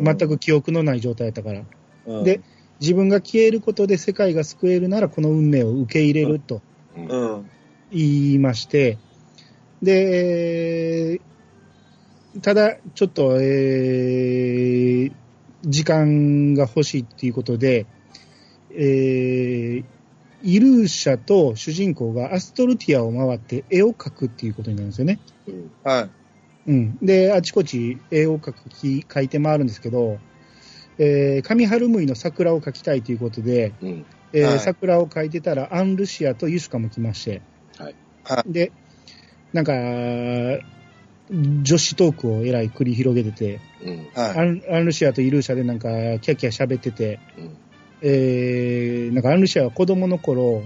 [0.00, 1.62] 全く記憶のない状態だったから。
[2.06, 2.40] うん、で、
[2.80, 6.62] 自分が消えることで世界が救えるなら、この運命を受け入れると。
[7.92, 8.98] 言いまして、
[9.82, 11.20] で、えー
[12.42, 15.12] ただ、ちょっと、えー
[15.62, 17.86] 時間が欲しいっていうことで、
[18.70, 19.84] えー
[20.42, 25.20] イルーシャと主人公がアストルティアを回って絵を描くっていうことになるんですよね。
[25.46, 26.10] うんはい。
[26.70, 26.98] うん。
[27.02, 30.20] で、あちこち絵を描くき、描いて回るんですけど、
[30.98, 34.06] えー上春向いの桜を描きたいということで、うん。
[34.32, 37.42] えーはい桜を描いてたら、アン・ルシアとユシュカも来まして、
[37.76, 38.70] はいはで、
[39.52, 39.72] なんか、
[41.32, 43.96] 女子トークをえらい繰り広げてて、うん。
[44.14, 44.38] はい。
[44.38, 45.88] アンアン・ルシアとイルーシャでなんか、
[46.20, 47.58] キャッキャ喋ってて、うん。
[48.02, 50.62] えーなんかアン・ルシアは子供の頃、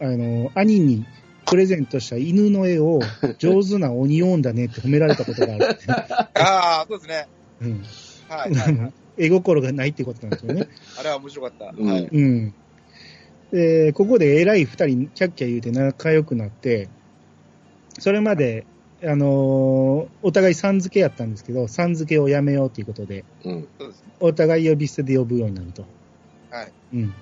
[0.00, 1.04] あの、兄に
[1.46, 3.00] プレゼントした犬の絵を
[3.38, 7.26] 上手な鬼オンだねって褒められたことがあるって、 ああ、そうですね。
[7.60, 7.82] うん
[8.28, 8.92] はい、はい。
[9.24, 10.68] 絵心がないってことなんですよね。
[10.98, 11.74] あれは面白かった。
[11.76, 12.08] うんはい。
[12.10, 12.54] うん。
[13.52, 16.88] で、ここで偉い二人キャッキャ言うて仲良くなって、
[17.98, 18.64] それまで、
[19.04, 23.68] あのーお互いさん付けやったんですけど、さん付けをやめようということで、うん。
[23.78, 24.12] そうですね。
[24.20, 25.84] お互い呼び捨てで呼ぶようになると。
[26.50, 26.72] はい。
[26.94, 27.12] うん。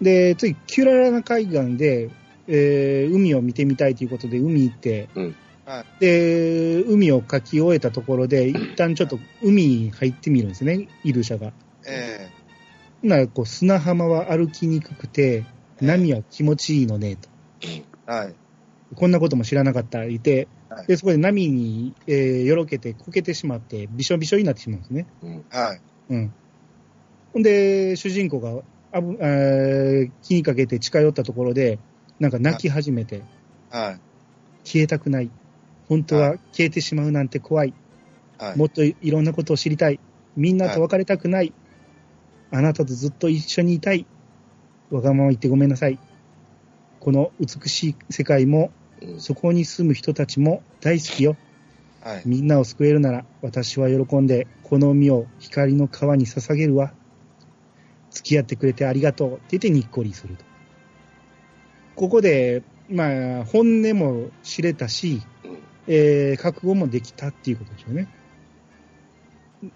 [0.00, 2.08] で、次、キュララナ海岸で、
[2.48, 11.52] えー海を見てみたいということで海行って、うんはいで、海を描き終えたところで、一旦ちょっと海に入ってみるんですね、イルシャが。
[11.86, 12.30] え
[13.02, 15.44] なこう砂浜は歩きにくくて、
[15.80, 17.28] 波は気持ちいいのね、と。
[18.10, 18.34] はい。
[18.94, 25.06] こんなことも知らなかった、言ってはい、で、そこで波に、えーよろけて、こけてしまって、びしょびしょになってしまうんですね。
[25.22, 25.44] うん。
[25.50, 25.80] はい。
[26.10, 26.32] うん。
[27.32, 31.78] ほんで、主人公があぶ、えー気にかけて近寄ったところで、
[32.20, 33.22] なんか泣き始めて、
[33.70, 34.00] はい。
[34.64, 35.30] 消えたくない。
[35.88, 37.74] 本当は消えてしまうなんて怖い。
[38.38, 38.58] はい。
[38.58, 40.00] もっといろんなことを知りたい。
[40.36, 41.52] みんなと別れたくない。
[42.50, 44.06] あなたとずっと一緒にいたい。
[44.90, 45.98] わがまま言ってごめんなさい。
[47.00, 51.36] この美しい世界も、うんそこに住む人たちも大好きよ。
[52.02, 52.22] はい。
[52.26, 56.92] みんなを救えるなら、私は喜んで、この身を光の川に捧げるわ。
[58.10, 60.47] 付き合ってくれてありがとうって言ってにっこりすると。
[61.98, 65.58] ここで、まあ、本音も知れたし、うん。
[65.88, 68.08] えー覚悟もできたっていうことでしょうね。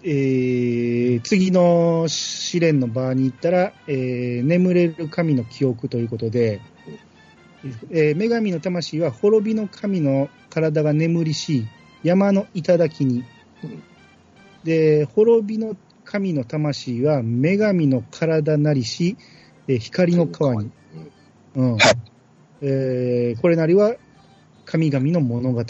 [0.03, 6.61] えー次の試練の場に行ったら、えー眠れる神の記憶ということで、
[7.91, 11.67] えー女神の魂は滅びの神の体が眠りし、
[12.03, 13.25] 山の頂に、
[13.65, 13.83] うん。
[14.63, 19.17] で、滅びの神の魂は女神の体なりし、
[19.67, 20.71] えー光の川に、
[21.55, 21.73] うん。
[21.73, 22.12] はい
[22.63, 23.95] えーこれなりは
[24.65, 25.63] 神々の物語。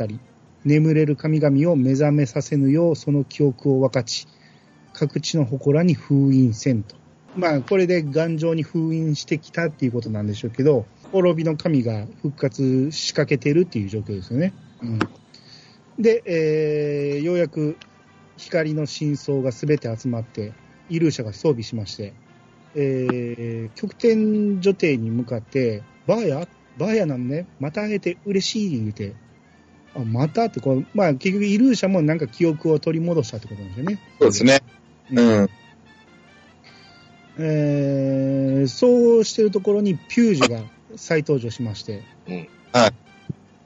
[0.66, 4.28] 眠れる神々を目覚めさせぬようその記憶を分かち、
[4.94, 6.96] 各地の祠に封印せんと。
[7.36, 14.54] まあ、これで頑丈に封印してきたっていうことなんでしょうけど、滅びの神が復活しかけてるっていう状況ですよね。
[14.82, 15.00] うん、
[16.00, 17.76] で、えーようやく
[18.38, 20.54] 光の真相が全て集まって、
[20.90, 22.14] イルーシャが装備しまして、
[22.76, 26.48] えー極点女帝に向かって、バーヤ
[26.78, 29.14] バーヤなのね、また会えて嬉しい言うて、
[29.96, 34.00] あ、またってこう、まあ結局イルーシャもなんか記憶を取り戻したってことなんですよね。
[34.20, 34.62] そうですね。
[35.12, 35.50] うん。
[37.40, 40.62] えーそうしてるところにピュージュが
[40.96, 42.94] 再登場しまして、うんはい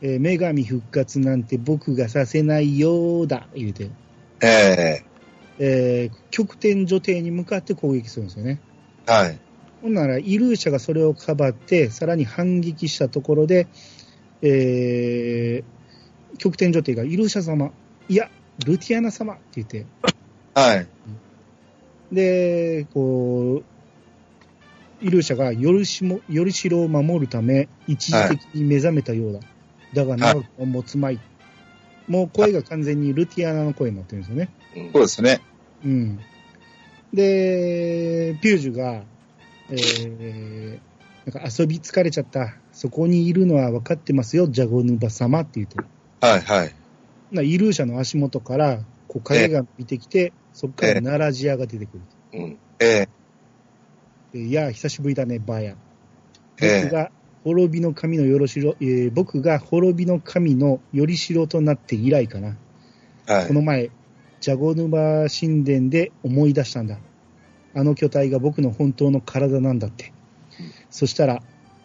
[0.01, 3.89] えー女神復活なんて僕がさせないようだ、言うて、
[4.41, 5.03] え
[5.59, 8.59] えー極点女帝に向かって攻撃するんですよね。
[9.07, 9.39] えはい。
[9.81, 13.67] ほんなら、イルーシャがそれをかばって、さらに反撃したところで、
[14.41, 17.71] えー、極点女帝がイルーシャ様、
[18.09, 18.29] いや、
[18.65, 19.85] ルティアナ様って言って、
[20.53, 20.87] はい。
[22.11, 29.39] で、こう、イルーシャがよりしもよりしろを守るため、一時的に目覚めたようだ。
[29.93, 31.19] だが長くは持つまい。
[32.07, 34.49] もう声が完全にルティアナの声になってるんですよね。
[34.75, 35.41] うんそうですね。
[35.85, 36.19] うん。
[37.13, 39.03] で、ピュージュが、
[39.69, 40.79] えー、
[41.33, 42.55] なんか遊び疲れちゃった。
[42.71, 45.77] そこにいるのは分かってますよ、ジャゴヌバ様って言って。
[46.21, 46.75] はい、はい。
[47.31, 52.01] なイルーシャの足元から、こう影が見てきて、そこからナラジアが出てくる。
[52.33, 52.57] うん。
[52.79, 53.07] え
[54.33, 55.75] でいや、久しぶりだね、バーヤ。
[56.61, 57.11] ええ僕が
[57.43, 62.57] 滅びの神のよろしろ、えー僕が滅びの神のよりしろとなって以来かな。
[63.27, 63.53] えはいこ。
[63.53, 63.89] の前、
[64.39, 66.99] ジャゴヌバ神殿で思い出したんだ。
[67.77, 70.11] あの巨体が僕の本当の体なんだって。
[70.89, 71.43] そしたら、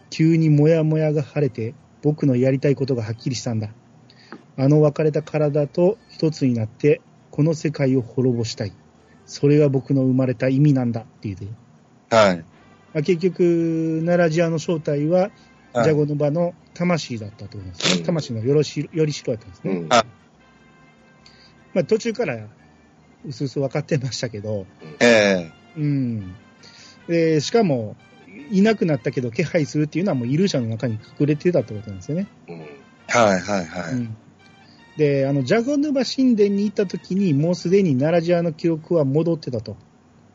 [0.08, 3.68] 急にモヤモヤが晴れて、僕のやりたいことがはっきりしたんだ。
[4.56, 8.72] あの別れた体と一つになって、この世界を滅ぼしたい。
[9.26, 11.46] それが僕の生まれた意味なんだって言うて。
[12.16, 12.36] はい。
[12.38, 12.44] ま
[13.00, 15.32] あ、結局、ナラジアの正体は、はい
[15.74, 18.00] ジャゴヌバの魂だったと思いますね。
[18.00, 19.72] うん魂のよろしよりしろだったんですね。
[19.72, 19.86] うん。
[19.88, 20.04] あ
[21.72, 22.46] まあ、途中から、
[23.24, 24.66] うすうす分かってましたけど、
[25.00, 26.34] ええうん。
[27.08, 27.96] で、しかも、
[28.50, 32.26] いなくなったけど気配するっていうのはもうイルーシャの中に隠れてたってことなんですよね。
[32.48, 32.58] うん。
[33.08, 33.94] はい、はい、はい。
[33.94, 34.16] うん。
[34.96, 39.76] で、あの、ジャゴヌバ神殿に行った時に、もうすでにナラジアの記憶は戻ってたと。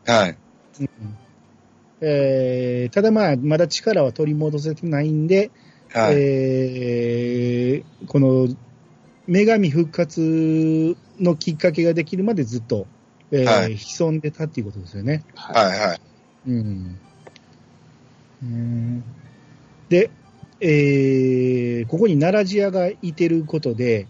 [0.05, 0.37] はい。
[0.79, 0.89] うん。
[2.01, 5.51] えー、ただまあ、まだ力は取り戻せてないんで、
[5.91, 6.15] はい。
[6.15, 8.47] えーこの
[9.27, 12.87] 女神復活のきっかけができるまでずっと、
[13.31, 15.23] えーはい潜んでたっていうことですよね。
[15.35, 15.65] はい。
[15.65, 15.99] はい、はい。
[16.47, 16.99] うん。
[18.43, 19.03] うん
[19.89, 20.09] で、
[20.59, 24.07] えーここにナラジアがいてることで、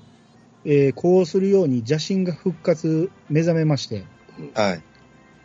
[0.66, 4.04] えーこうするように邪神が復活、目覚めまして、
[4.54, 4.84] はい。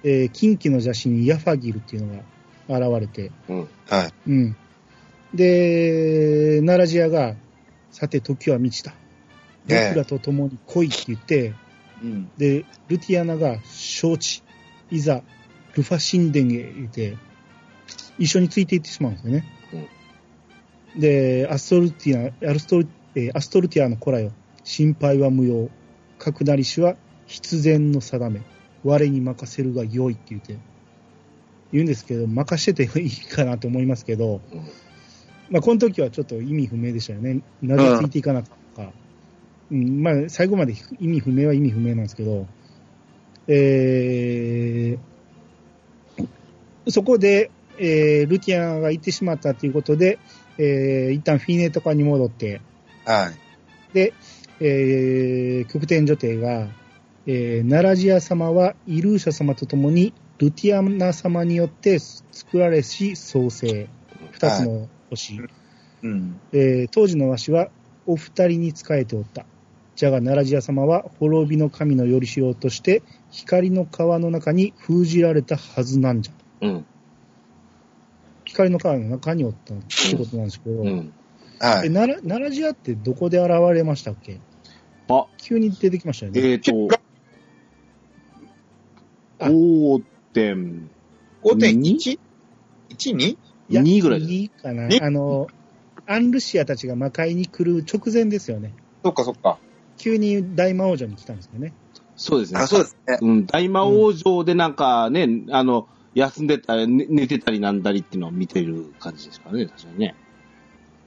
[0.05, 3.69] えー近畿の邪神ヤファギルっていうのが現れて、うん。
[3.89, 4.13] はい。
[4.31, 4.57] うん。
[5.35, 7.35] で、ナラジアが、
[7.91, 8.93] さて時は満ちた。
[9.65, 11.53] 僕ええらと共に来いって言って、
[12.03, 12.31] うん。
[12.37, 14.43] で、ルティアナが承知、
[14.91, 15.23] いざ、
[15.75, 17.17] ルファ神殿へ言って、
[18.19, 19.45] 一緒についていってしまうんですよね。
[20.97, 24.33] で、アストルティア、アルストル、えーアストルティアの子らよ、
[24.65, 25.71] 心配は無用。
[26.19, 26.97] 各なりしは
[27.27, 28.43] 必然の定め。
[28.85, 30.57] 我に任せるが良いって言って。
[31.73, 34.61] 言うんですけど、任してていいかなと思いますけど、うん
[35.53, 37.43] まあ、この時はちょっと意味不明でしたよね。
[37.61, 38.95] なぜついていかなかったのか。
[39.73, 42.47] うん、まあ、最後まで意味不明は意味不明なんですけど、
[43.49, 50.19] えー、そこで、えー、ルティアンが行ってしまったということで、
[50.59, 52.61] えー、一旦フィーネとかに戻って、
[53.07, 53.95] はい。
[53.95, 54.13] で、
[54.61, 56.69] えー、極天女帝が、
[57.27, 63.89] えー、ナラジア様はイルーシャ様と共にルティアナ様によって作られし創生、
[64.33, 65.41] 二つの星、
[66.03, 66.41] うん。
[66.53, 67.69] えー当時のわしは
[68.07, 69.47] お二人に仕えておった。
[69.95, 76.67] じゃが、ナラジア様は滅びの神のよりしようとして、光の川の中に封じられたはずなんじゃ。
[76.67, 76.87] うん。
[78.45, 81.13] 光の川の中におったってことなんですけど、うん。
[81.63, 81.91] えはい。
[81.91, 84.41] ナラナラジアってどこで現れましたっけ？
[85.09, 86.41] あ、急に出てきましたよね。
[86.41, 86.89] えっ、と、
[89.39, 90.89] あ5.2
[91.45, 93.37] 5.1?1?2?
[93.69, 95.01] いや2ぐらいですいいかなに。
[95.01, 95.47] あの、
[96.07, 98.73] アンルシアたちが魔界に来る直前ですよね。
[99.05, 99.59] そっかそっか。
[100.03, 101.73] 急に大魔王女に来たんですよね。
[102.17, 102.59] そうですね。
[102.59, 103.19] あ、そうですね。
[103.23, 110.17] うん、大魔王城でなんかね、あの、休んでたり、ね寝てたりなんだりっていうのを見てる感じですかね、確かにね。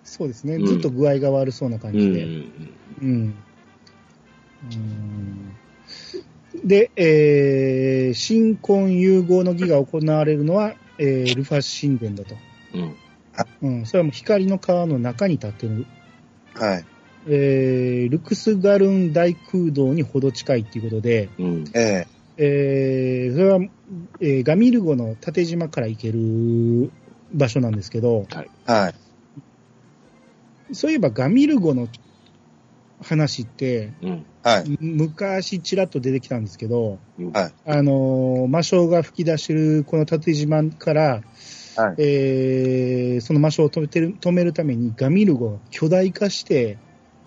[0.06, 0.56] そうですね。
[0.56, 1.98] うんずっと具合が悪そうな感うん。
[1.98, 2.24] うじで。
[2.24, 2.28] ん
[3.02, 3.10] うん。
[3.12, 3.36] うん
[6.64, 12.36] で、えー、新婚融合の儀が行われるのは、えールファ神殿だと。
[13.62, 13.78] うん。
[13.78, 13.86] うん。
[13.86, 15.86] それはもう光の川の中に立ってる。
[16.54, 16.86] はい。
[17.28, 21.64] えー、ルクスガルン大空洞にほど近いっていうことで、うん。
[21.74, 22.08] え
[22.38, 23.60] えー、それは、
[24.20, 26.92] えーガミルゴの縦島から行ける
[27.34, 28.96] 場所なんですけど、えはい。
[30.74, 31.88] そういえばガミルゴの
[33.02, 34.26] 話って、うん。
[34.44, 34.78] はい。
[34.80, 37.00] 昔ちらっと出てきたんですけど、
[37.34, 37.54] はい。
[37.66, 41.22] あのー魔性が吹き出してるこの縦島から、
[41.76, 41.96] はい。
[41.98, 46.78] えーその魔性を止めてる止めるためにガミルゴが巨大化して、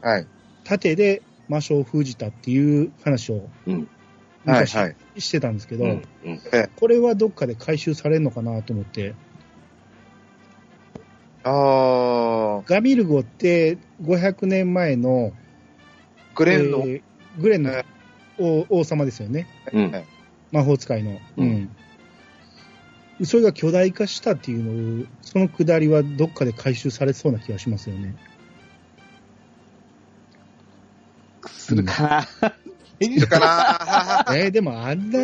[0.03, 0.27] はい。
[0.65, 3.75] 盾で魔性を封じたっていう話をうん。
[3.75, 3.87] はい。
[4.45, 4.97] 昔はい。
[5.19, 6.03] してたんですけど、うん。
[6.25, 6.41] うん。
[6.77, 9.15] これはどっかで回収されるのかなと思って、
[11.43, 15.33] あー、ガミルゴって500年前の
[16.35, 17.03] グレンの、えー
[17.41, 17.85] グレンのえ
[18.39, 19.47] 王王様ですよね。
[19.73, 20.05] うんはい
[20.51, 21.11] 魔法使いの。
[21.11, 21.49] ううん
[23.21, 23.27] ん。
[23.27, 28.15] それが巨大化したっていうのを、そのくだりはどっかで回収されそうな気がしますよね。
[31.69, 32.53] するかな。
[33.01, 35.19] いるかな えーでもあんな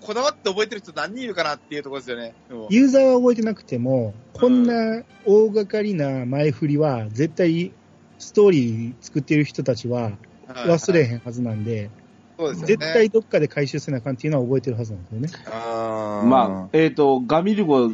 [0.00, 2.34] こ、だわって覚えてる人何人いるかなっていうところですよね。
[2.68, 7.72] ユーザーは覚えてなくても、こんな大掛かりな前振りは、絶対
[8.18, 11.90] ストーリー作ってる人たちははい忘れへんはずなんで、
[12.38, 12.66] そうですよね。
[12.66, 15.44] 絶対どっかで回収せなあかんっていうのは覚えてるはずなんですよね。
[15.46, 17.90] あーまあ、えっ、と、ガミルゴ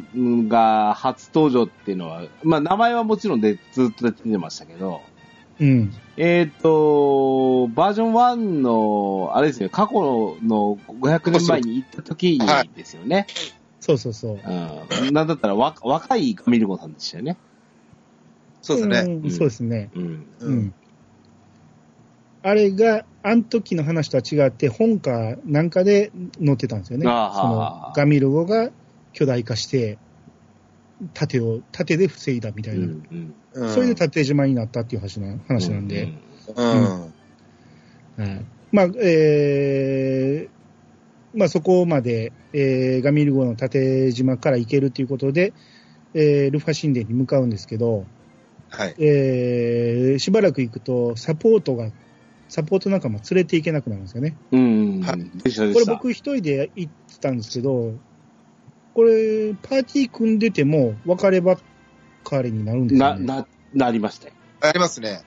[0.47, 5.01] が初登場っていうのは、まあ、名前はもちろんでずっと出てましたけど、
[5.59, 5.93] うん。
[6.17, 13.27] えっ、と、バージョン1の、あれですよね、過去の500年前に行った時にですよね。
[13.79, 14.39] そうそうそう。
[14.43, 15.13] うん。
[15.13, 17.37] なんだったら若若いガミルゴさんでしたよね。
[18.61, 18.99] そうですね。
[19.23, 19.89] うんそうですね。
[19.95, 20.03] うん。
[20.03, 20.73] ううんん。
[22.43, 26.11] あれが、あの時の話とは違って、本かなんかで
[26.43, 27.05] 載ってたんですよね。
[27.05, 28.69] そのガミルゴが
[29.13, 29.97] 巨大化して、
[31.13, 32.85] 盾を、盾で防いだみたういな。
[32.87, 32.89] ん。
[32.89, 33.33] うん
[33.73, 36.13] それで縦島になったっていう話な話なんで。
[36.55, 36.65] うん。
[36.65, 45.53] はいまあ、えーまあそこまで、えーガミルゴの縦島から行けるということで、
[46.13, 48.05] えールファ神殿に向かうんですけど、
[48.69, 48.95] はい。
[48.99, 51.91] えーしばらく行くと、サポートが、
[52.49, 54.35] サポート仲間連れて行けなくなるんですよね。
[54.51, 55.01] うん。
[55.01, 55.73] はい。
[55.73, 57.93] これ僕一人で行ってたんですけど、
[58.97, 61.57] これ、パーティー組んでても別ればっ
[62.23, 63.25] かりになるんですよな、ね。
[63.27, 64.33] な、なりましたよ。
[64.59, 65.21] ありますね。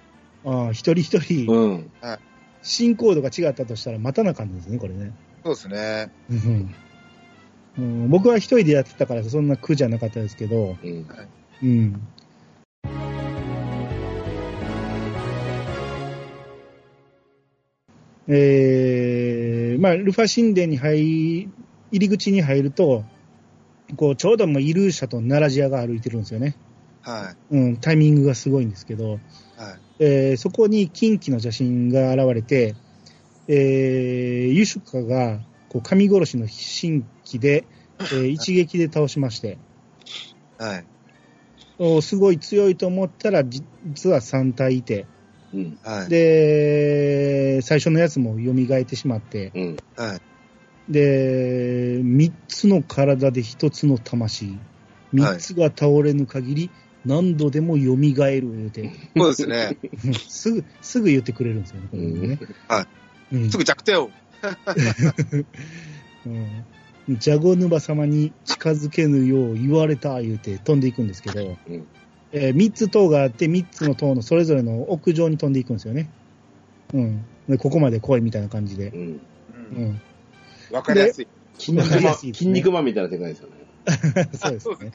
[0.44, 1.90] ああ一人一人、うん。
[2.62, 5.12] 進行度が違ったとしたら待たなあかんですね、これね。
[5.44, 6.10] そうですね。
[6.28, 6.74] うん
[7.78, 11.06] うん僕は一人でやってたからそんな苦じゃなかったですけど、うん。
[11.62, 12.08] うん。
[18.26, 21.48] えー、まあ、ルファ神殿に入り、
[21.92, 23.04] 入り口に入ると、
[23.96, 26.56] こう、ちょうどもうイルーシャとナラジアが歩いてるんですよね。
[27.02, 29.08] はうん、タイミングがすごいんですけど、い。
[29.08, 29.18] はい。
[29.98, 32.74] えーそこに近畿の邪神が現れて、
[33.48, 37.64] えー、ユシュカが、こう、神殺しの神器で、
[37.98, 39.58] えー 一撃で倒しまして、
[40.58, 40.84] はい。
[41.78, 45.06] おすごい強いと思ったら、じ実は3体いて、
[45.52, 45.78] うん。
[45.82, 46.08] はい。
[46.10, 49.76] で、最初のやつも蘇ってしまって、うん。
[49.96, 50.29] はい。
[50.90, 54.58] で、三つの体で一つの魂。
[55.12, 56.70] 三つが倒れぬ限り、
[57.06, 59.76] 何度でも蘇る言うて、そうですね。
[60.28, 62.38] すぐ、すぐ言ってくれるんですよね、これね。。
[62.68, 62.86] はい
[63.32, 64.10] うんすぐ弱点を。
[66.26, 71.86] うん、ジャゴヌバ様に近づけぬよう言われた言うて飛んでいくんですけど、うん
[72.32, 76.10] えー3つ塔があって、3つの塔のそれぞれの屋上に飛んでいくんですよね。
[76.92, 77.24] うん。
[77.48, 78.96] でここまで来いみたいな感じでう。
[78.96, 78.98] ん。
[78.98, 79.20] う。
[79.76, 80.00] うんん。
[80.72, 81.28] わかりやすい。
[81.58, 83.60] 筋肉マン、筋肉マンみたいな世界ですよね。
[84.38, 84.92] そうですね。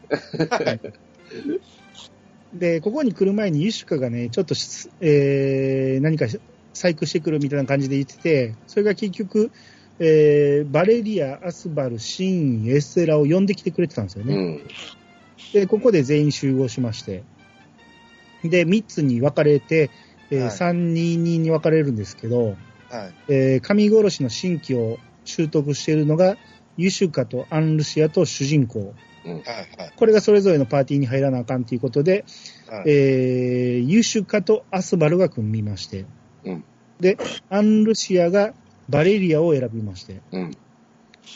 [2.54, 6.26] で、ここに来る前にユシュカがね、ちょっとし、えー、何か
[6.74, 9.52] 細工してくるみたいな感じで言ってて、それが結局、
[10.00, 14.36] えー、バレリア、アスバル、シーン、エステラを呼んできてくれてたんですよね。
[14.36, 14.62] うん。
[15.54, 17.24] で、ここで全員集合しまして、
[18.44, 19.90] で、3つに分かれて、
[20.32, 22.56] えーはい3、2、2に分かれるんですけど、
[22.90, 23.14] はい。
[23.30, 26.38] えー神殺しの新規を習得しているのが、
[26.78, 28.94] ユシュカとアンルシアと主人公。
[29.26, 29.38] はい。
[29.38, 29.94] はい。
[29.96, 32.26] これがそれぞれのパーティーに入らなあかんということで、
[32.68, 36.06] はいえーユシュカとアスバルが組みまして、
[36.44, 36.64] うん
[37.00, 37.18] で、
[37.50, 38.54] アンルシアが
[38.88, 40.52] バレリアを選びまして、うん。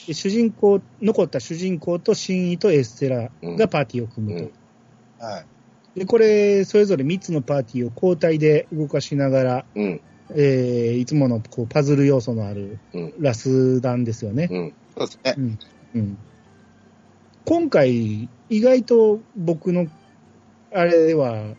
[0.08, 4.52] で主人公、残った主人公とシンイとエステラがパーティーを組むと。
[5.96, 10.02] で、これ、それぞれ3つのパーティーを交代で動かしながら、うん。
[10.36, 13.14] えーいつものこうパズル要素のあるうん。
[13.20, 14.48] ラスダンですよね。
[14.52, 14.74] うん。
[14.98, 15.36] そうですね。
[15.38, 15.60] うん。
[15.96, 16.18] うん。
[17.46, 19.88] 今回、意外と僕の、
[20.72, 21.56] あれは、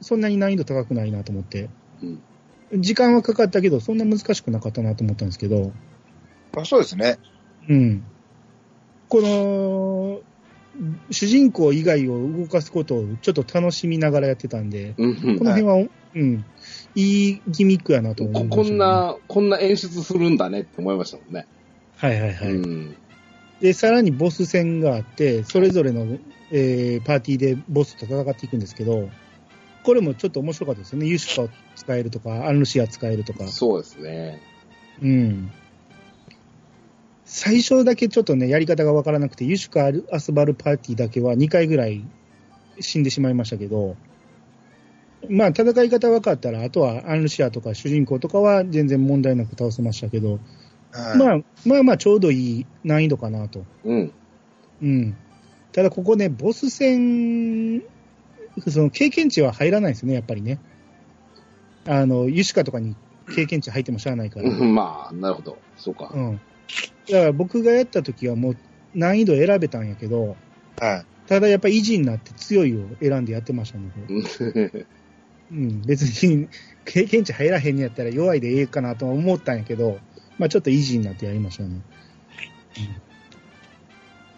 [0.00, 1.68] そんなに難易度高くないなと思って。
[2.02, 2.20] うん
[2.76, 5.72] 時間はかかったけど、そんな難しくなかったなと思ったんですけど、
[6.56, 7.18] あそうですね。
[7.68, 8.02] うん。
[9.08, 10.20] この、
[11.10, 16.44] 主人公以外を動かすことをちょっと楽しみながらやってたんで、うんこの辺は、うん、
[16.94, 18.78] いいギミックやなと思いこました、こん。
[18.78, 21.46] な、こんな演出するんだねって思いましたもんね。
[21.96, 22.50] はいはいはい。
[22.50, 22.96] うん。
[23.60, 26.18] で、さらにボス戦があって、それぞれの、
[26.50, 29.08] えーパーティーでボスと戦っていくんですけど、
[29.84, 31.06] これもちょっと面白かったですよね。
[31.06, 33.46] ユシュカを使えるとか、アンルシア使えるとか。
[33.48, 34.40] そうですね。
[35.02, 35.50] うん。
[37.36, 42.04] 最初だけちょっとね、やり方がわからなくて、ユシュカ・アスバルパーティーだけは2回ぐらい
[42.78, 43.96] 死んでしまいましたけど、
[45.28, 50.38] まあ、戦い方分かったら、あとはアンルシアとか主人公とかは全然問題なく倒せましたけど、
[50.92, 51.18] はい。
[51.18, 53.64] まあ、まあまあ、ちょうどいい難易度かなと。
[53.84, 54.12] うん。
[54.80, 55.16] うん。
[55.72, 57.82] ただ、ここね、ボス戦、
[58.68, 60.60] その経験値は入らないですね、やっぱりね。
[61.88, 62.94] あの、ユシュカとかに
[63.34, 64.48] 経験値入ってもしゃあないから。
[64.48, 65.58] うんまあ、なるほど。
[65.76, 66.16] そうかう。
[66.16, 66.40] ん。
[67.10, 68.56] だから僕がやった時はもう
[68.94, 70.36] 難易度選べたんやけど、
[70.78, 71.06] はい。
[71.26, 73.90] ただやっぱ維持になって強いを選んでやってましたね。
[74.08, 74.86] うん
[75.52, 75.82] うん。
[75.82, 76.48] 別に
[76.84, 79.98] 経験値入らへんにやったら弱いでええかなとは思ったんやけど、
[80.38, 81.68] まあちょっと維持になってやりましたね。
[81.68, 81.80] うん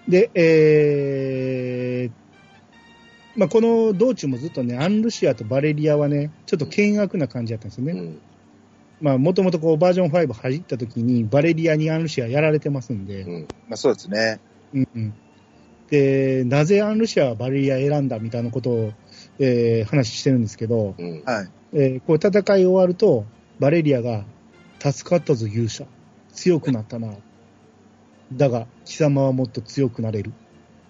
[0.09, 7.93] で、えー、まあこの道中もずっとね、アンルシアとバレリアはね、ちょっと険悪な感じだったんですよね。
[7.93, 8.20] うん
[9.01, 14.40] まあもともとこうバージョン5入った時にバレリアにアンルシアやられてますんで、うんまあそうですね。
[14.74, 15.14] うんうん
[15.90, 18.92] で、なぜアンルシアはバレリア選んだみたいなことを、
[19.38, 21.49] えー話してるんですけど、うんはい。
[21.74, 23.24] えーこう戦い終わると、
[23.59, 24.24] バレリアが、
[24.80, 25.86] 助かったぞ勇者。
[26.32, 27.14] 強くなったな。
[28.32, 30.32] だが、貴様はもっと強くなれる。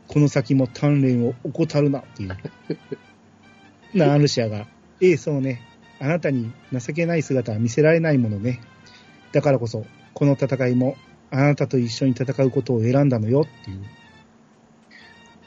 [0.09, 2.37] この先も鍛錬を怠るなっていう。
[3.95, 4.67] な、アンルシアが、
[5.01, 5.61] ええ、そうね。
[5.99, 8.61] あなたに情けない姿は見せられないものね。
[9.33, 9.85] だからこそ、
[10.15, 10.97] この戦いも、
[11.31, 13.85] あなたと一緒に戦うことを選んだのよっていう。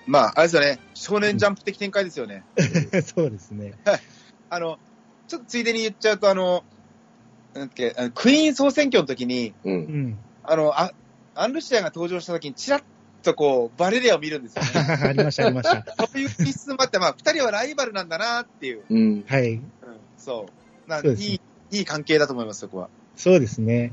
[0.06, 0.80] まあ、あれですよね。
[0.94, 2.44] 少年ジャンプ的展開ですよね。
[3.06, 3.74] そうですね。
[4.50, 4.80] あの、
[5.28, 6.66] ちょっとついでに言っちゃうと、あの、
[7.54, 9.70] なんだっけ、あのクイーン総選挙の時に、う。
[9.70, 9.78] うん
[10.10, 10.20] ん。
[10.44, 10.92] あの、あ
[11.36, 12.82] アンルシアが登場した時に、ちらっ
[13.22, 14.72] とこう、バレリアを見るんですよね。
[15.08, 15.86] ありました、ありました。
[15.98, 18.86] そういう一寸もあって、まあ、二人はライバルなんだなっていう。
[18.90, 19.24] うん。
[19.28, 19.62] はい。
[20.20, 20.46] うん、そ
[20.88, 20.90] う。
[20.90, 21.42] なそうですいい、
[21.72, 22.90] いい関係だと思います、そこは。
[23.16, 23.92] そうですね。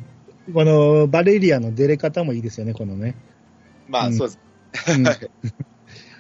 [0.52, 3.16] このバレリアの出れ方もいいですよね、このね。
[3.88, 4.38] まあ、うんそうです。
[4.92, 5.06] うん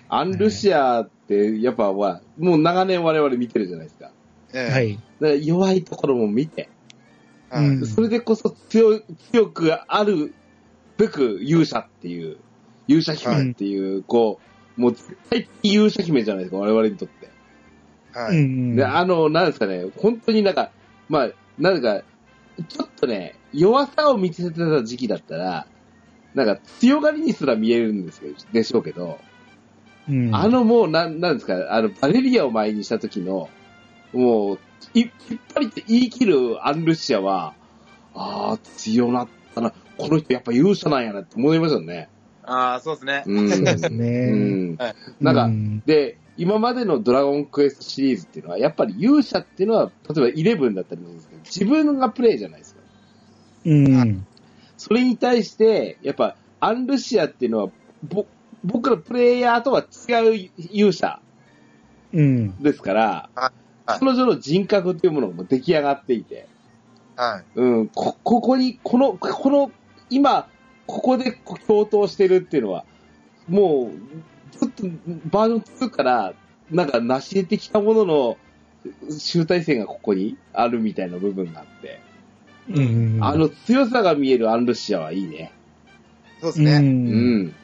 [0.08, 4.12] アンルシアって、やっぱ、はもう長年我々見てるじゃないですか。
[4.54, 4.94] ええはい。
[4.94, 6.68] だから弱いところも見て、
[7.48, 10.34] はいうんそれでこそ強い強くある
[10.96, 12.38] べく勇者っていう、
[12.86, 14.40] 勇者姫っていう、こ
[14.76, 17.28] う、もう絶対的勇者姫じゃないですか、我々にとって。
[18.16, 18.36] はい。
[18.36, 20.70] うんうんで、あの、なんですかね、本当になんか、
[21.08, 22.02] まあ、なんか、
[22.68, 25.66] ちょっとね、弱さを見せてた時期だったら、
[26.34, 29.18] なんか強がりにすら見えるんですけど、でしょうけど、
[30.08, 33.48] うんあのもう、なん、なんですか、あの、バレリアを前にした時の、
[34.12, 34.58] もう、
[34.94, 35.10] い引っ
[35.54, 37.54] 張りって言い切るアンルシアは、
[38.14, 42.08] ああ、強なっったら、この人やっぱ勇者なんやなって思いましたよね。
[42.44, 43.24] ああ、そうですね。
[43.26, 43.48] うん。
[43.50, 44.30] そうですうね。
[44.30, 44.76] ん。
[44.76, 52.80] はいなんか、うんで、今までのドラゴンクエストシリーズっていうのは、やっぱり勇者っていうのは、例えばイレブンだったりするんですけど、自分がプレイじゃないですか。
[53.64, 54.26] うん。
[54.76, 57.68] それに対して、やっぱ、アンルシアっていうのは、
[58.02, 58.26] ぼ
[58.64, 61.20] 僕らプレイヤーとは違う勇者
[62.12, 62.62] うん。
[62.62, 66.48] ですから、はい彼女の人格っていうものがもう出来上がっていて、
[67.14, 67.44] はい。
[67.54, 69.70] うん、こ、ここに、この、この、
[70.10, 70.48] 今、
[70.86, 71.32] ここで
[71.66, 72.84] 共闘してるっていうのは、
[73.48, 74.84] もう、ずっと
[75.30, 76.34] バージョン2から、
[76.70, 78.36] なんか成し得てきたものの
[79.10, 82.00] 集大成がここにあるみたいな部分があって、
[82.68, 83.18] うん。
[83.20, 85.52] あの強さが見えるアンルシアはいいね。
[86.38, 86.42] う。
[86.42, 86.72] そうですね。
[86.74, 87.54] うん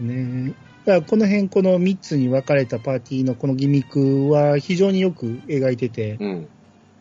[0.00, 0.46] ん。
[0.46, 6.48] ねだからこの辺、この3つに分かれたパーティーのこのギミックは非常によく描いてて、うん。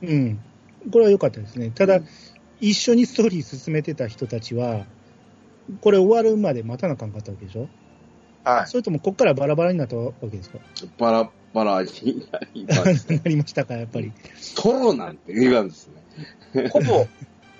[0.03, 0.39] うん。
[0.91, 1.71] これは良かったですね。
[1.71, 1.99] ただ、
[2.61, 4.85] 一緒にストーリー進めてた人たちは、
[5.81, 7.67] これ終わるまで待たなあかんかったわけでしょ？
[8.43, 8.67] はい。
[8.67, 10.59] それともこっからバラバラになったわけですか？
[10.97, 14.11] バラバラになりまし なりましたか、やっぱり。
[14.55, 15.89] トロなんて言うんです
[16.53, 16.69] ね。
[16.69, 17.05] ほぼ、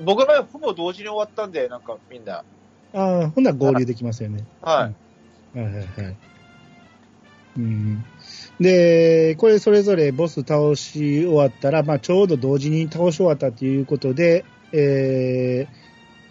[0.03, 2.43] 僕の場合はほぼ同時に終わったんで、なんかみんな。
[2.93, 4.43] ああ、ほんなら合流できますよね。
[4.61, 4.91] は
[5.55, 5.57] い。
[5.59, 5.86] はいはいはい。
[7.57, 8.03] うん。
[8.59, 15.84] で、これそれぞれボス倒し終わったら、まあちょうど同時に倒し終わったということで、えー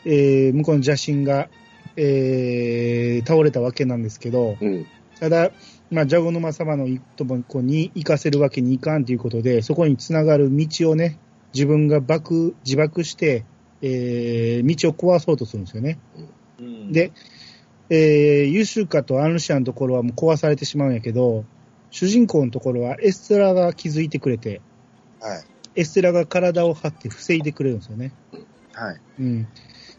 [0.05, 1.49] えー向こうの邪神が、
[1.97, 4.87] えー倒れたわけなんですけど、うん。
[5.21, 5.51] ただ、
[5.91, 11.19] まあ、ジャゴ沼様のとこに行かせるわけにいかんということで、そこにつながる道をね、
[11.55, 13.45] 自分が爆、自爆して、
[13.83, 15.99] えー道を壊そうとするんですよね。
[16.59, 17.13] うん、で、
[17.91, 21.45] えーユシュカとアンルシアのところはもう壊されてしまうんやけど、
[21.91, 24.61] 主人公のところはエステラが気づいてくれて、
[25.21, 25.45] はい。
[25.75, 28.13] エステラが体を張って防いでくれるんですよね。
[28.73, 29.01] はい。
[29.21, 29.47] うん。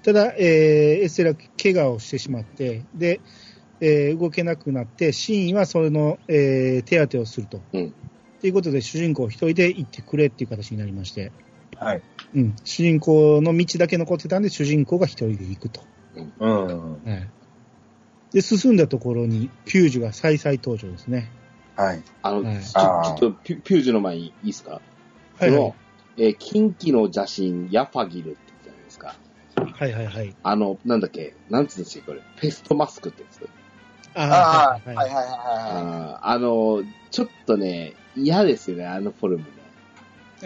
[0.03, 3.21] ただ、えーエステラ怪我をしてしまって、で、
[3.79, 7.61] えー動けなくなって、シーンはその、えー手当てをすると。
[7.73, 7.93] うん
[8.41, 11.31] ということで、主人公一人で行ってくれっていう形になりまして、
[11.77, 12.01] はい。
[12.35, 12.53] うん。
[12.65, 15.81] 主人公の道だけ残ってたんで、主人公が一人で行くと。
[16.41, 17.03] うん。
[17.05, 17.29] はい。
[18.33, 21.31] で、進んだところに、ピュージュが再々登場ですね。
[21.77, 22.03] はい。
[22.21, 24.81] あの、はいちょちょっとピュ、ピュージュの前にいいですか？
[25.39, 25.73] はい、この、はい。
[26.17, 28.35] えー近畿の邪神、ヤファギルっ
[29.55, 30.35] はいはいはい。
[30.43, 32.21] あの、なんだっけ、なんつうんですか、これ？
[32.39, 33.49] ペストマスクってやつ？
[34.15, 36.19] ああ、ーはいはいはいはい。
[36.21, 39.51] あの、ちょっとね、嫌ですよね、あのフォルムね。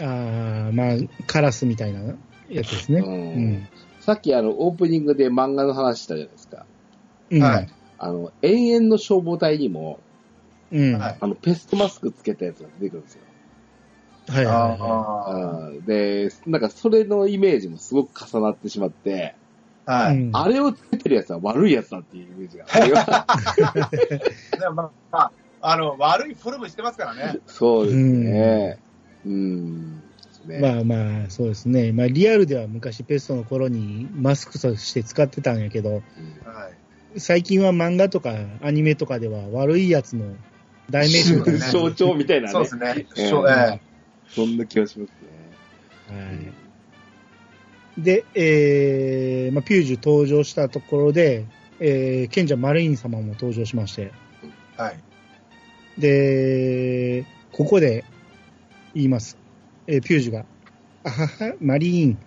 [0.00, 0.96] ああ、まあ、
[1.26, 2.00] カラスみたいな
[2.48, 3.00] やつですね。
[3.00, 3.16] うんう
[3.58, 3.68] ん。
[4.00, 6.66] さっきあの、オープニングで漫画の話したじゃないですか。
[7.30, 7.42] うん。
[7.42, 7.68] はい
[8.00, 9.98] あの、永遠の消防隊にも、
[10.70, 11.02] うん。
[11.02, 13.22] あの、ペストマスクつけたやつが出てくるんですよ。
[14.30, 19.34] いはいはああーで、なんかそれのイメージもすごく重なってしまって、
[19.86, 19.92] あ。
[19.92, 20.22] はいい。
[20.22, 24.60] うんあれをつけてるやつは悪いやつだっていうイメージが あります。
[24.60, 27.40] でもまあ、まあ、あの、悪いフォルムしてますからね。
[27.46, 28.78] そうですね。
[29.26, 30.02] うん。
[30.46, 31.92] ねまあまあ、そうですね。
[31.92, 36.02] まあ、リアルでは昔ペストの頃にマスクとして使ってたんやけど、うんは
[36.68, 37.20] い。
[37.20, 40.36] 最近は漫画とかアニメとかでは悪いやつの
[40.90, 41.70] 代名詞みたいな。
[41.70, 42.52] 象徴みたいなね。
[42.52, 43.06] そうですね。
[43.16, 43.87] うん
[44.34, 45.10] そんな気がします
[46.12, 46.18] ね。
[46.18, 48.02] はい。
[48.02, 51.46] で、えー、まあ、ピュージュ登場したところで、
[51.80, 54.12] えー、賢者マリーン様も登場しまして、
[54.76, 55.00] はい。
[55.98, 58.04] で、ここで
[58.94, 59.36] 言います。
[59.86, 60.44] えーピュージュが、
[61.04, 62.18] あはは、マリーン、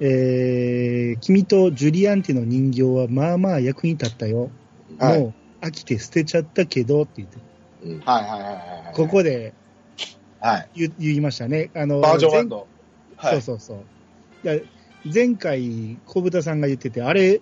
[0.00, 4.50] えー、君とジュリアンテの人形はまあまあ役に立ったよ。
[4.98, 7.38] はいもう飽きて捨てちゃったけどって言って、
[7.82, 8.42] うんはいはいはい
[8.86, 8.94] はい。
[8.94, 9.54] ここで
[10.40, 10.68] はい。
[10.74, 11.70] 言言いましたね。
[11.74, 12.66] あの、バージョン前1の。
[13.16, 13.42] はい。
[13.42, 13.78] そうそうそう。
[14.44, 14.60] いや
[15.12, 17.40] 前回、小豚さんが言ってて、あれ、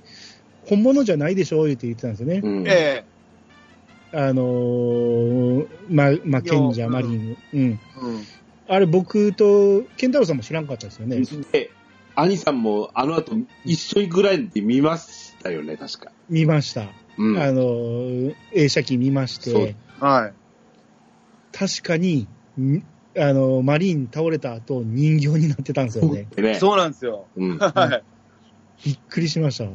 [0.66, 2.40] 本物じゃないでしょ言って言ってたんですよね。
[2.42, 3.04] うんえ
[4.12, 7.36] あのー、ま、ま、賢者、うんマリーヌ。
[7.52, 7.60] うん。
[7.60, 8.24] えうん。
[8.68, 11.20] あれ、僕と、ケンタロウさんも知らんかったですよね。
[11.52, 11.70] で、
[12.14, 16.12] 兄さんもあの後一緒にぐらいで見ましたよね、確か。
[16.30, 16.88] 見ました。
[17.18, 17.38] うん。
[17.38, 20.32] あのー、映写機見ましそうて、はい。
[21.52, 22.28] 確かに、ん
[23.18, 26.26] あのー、マリーン倒れた後、人形になってたんですよね。
[26.34, 26.54] でね。
[26.58, 27.26] そうなんですよ。
[27.36, 27.58] うん。
[27.58, 28.02] は
[28.84, 29.64] びっくりしました。
[29.64, 29.72] ね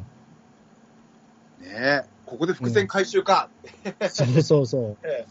[1.61, 2.03] え。
[2.25, 3.49] ここで伏線回収か。
[4.09, 4.97] そうそうそう。
[5.03, 5.25] え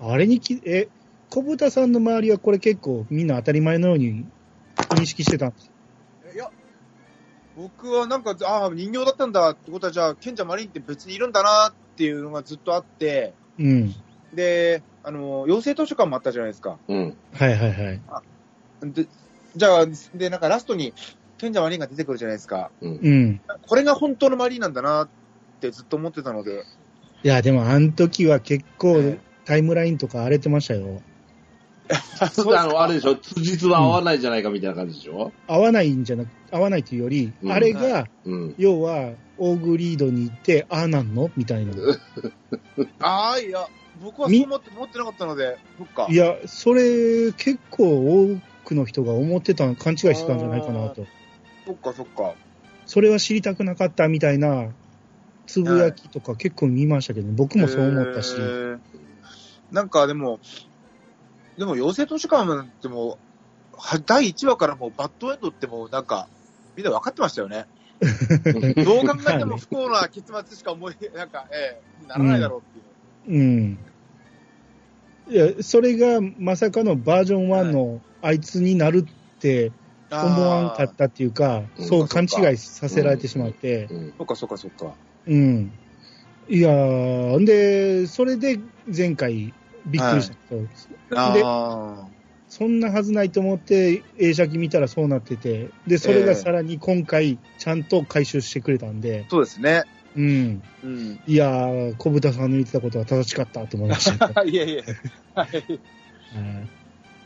[0.00, 0.88] あれにき、え、
[1.30, 4.24] 小豚さんの周りはこれ結構みんな当たり前のように
[4.90, 5.70] 認識してたんです
[6.32, 6.50] えいや、
[7.56, 13.94] 僕はなんか、ああ、人形だったんだってことは、じゃあ、賢者マリンって別にいるんだなっていうのがずっとあって、うん。
[14.32, 16.78] で、あの、養成図書館もあったじゃないですか。
[16.88, 17.16] うん。
[17.32, 18.00] はいはいはい。
[18.82, 19.06] で、
[19.56, 20.94] じゃあ、で、なんかラストに、
[21.38, 22.70] 賢者マリーンが出てくるじゃないですか。
[22.80, 22.98] うん。
[23.02, 23.40] うん。
[23.62, 25.10] これが本当のマリーンなんだなっ
[25.60, 26.64] てずっと思ってたので。
[27.22, 31.00] いや、でもあの時は結構えタイムラインとか荒れてましたよ。
[32.34, 33.16] そうあの、あれでしょ？
[33.40, 35.32] 実は合わないじゃないかみたいな感じでしょ？
[35.46, 38.54] 合わないんじゃなく、合わないというより、うんあれが、うん。
[38.58, 41.30] 要は、オーグリードに行って、ああなんの？
[41.36, 41.72] みたいな。
[43.00, 43.66] ああ、いや、
[44.00, 46.06] 僕はそう思って、思ってなかったので、そっか。
[46.10, 51.06] いや、それ、結構多くの人が思ってた、勘違いしてたんじゃないかなと。
[51.66, 52.34] そっかそっか。
[52.86, 54.72] それは知りたくなかったみたいな、
[55.46, 58.34] つぶやきとか結構見ましたけど、僕もそう思ったし
[59.70, 60.40] なんかでも、
[61.56, 63.18] でも、妖精都市館ってもう、
[63.72, 66.28] は第1話からもうバッドエンドってもうなんか、
[66.76, 67.66] みんな分かってましたよね。
[68.00, 73.38] どう考えても不幸な結末しか思い、なんか、ええならないだろうっていう。
[73.40, 73.78] うん。
[75.28, 79.72] いや、それがまさかのバージョン1のあいつになるって
[80.10, 84.14] 思わんかったっていうか、うんそう勘違いさせられてしまって、うん。
[84.16, 84.94] そっかそっかそっか。
[85.26, 85.72] うん。
[86.48, 88.58] いやー、んで、それで
[88.94, 89.52] 前回
[89.86, 92.06] びっくりしたけど、であ
[92.48, 99.84] そんなはずないと思って映写機見たらそうなってて、で、それがさらに今回ちゃんと回収してくれたんで、そうですね。
[100.18, 100.62] うん。
[100.82, 101.20] うん。
[101.26, 104.32] いやー、小豚さんの言ってたことは正しかったと思いました。
[104.44, 104.84] いえいえ。
[105.34, 105.46] はい。
[105.46, 106.68] はい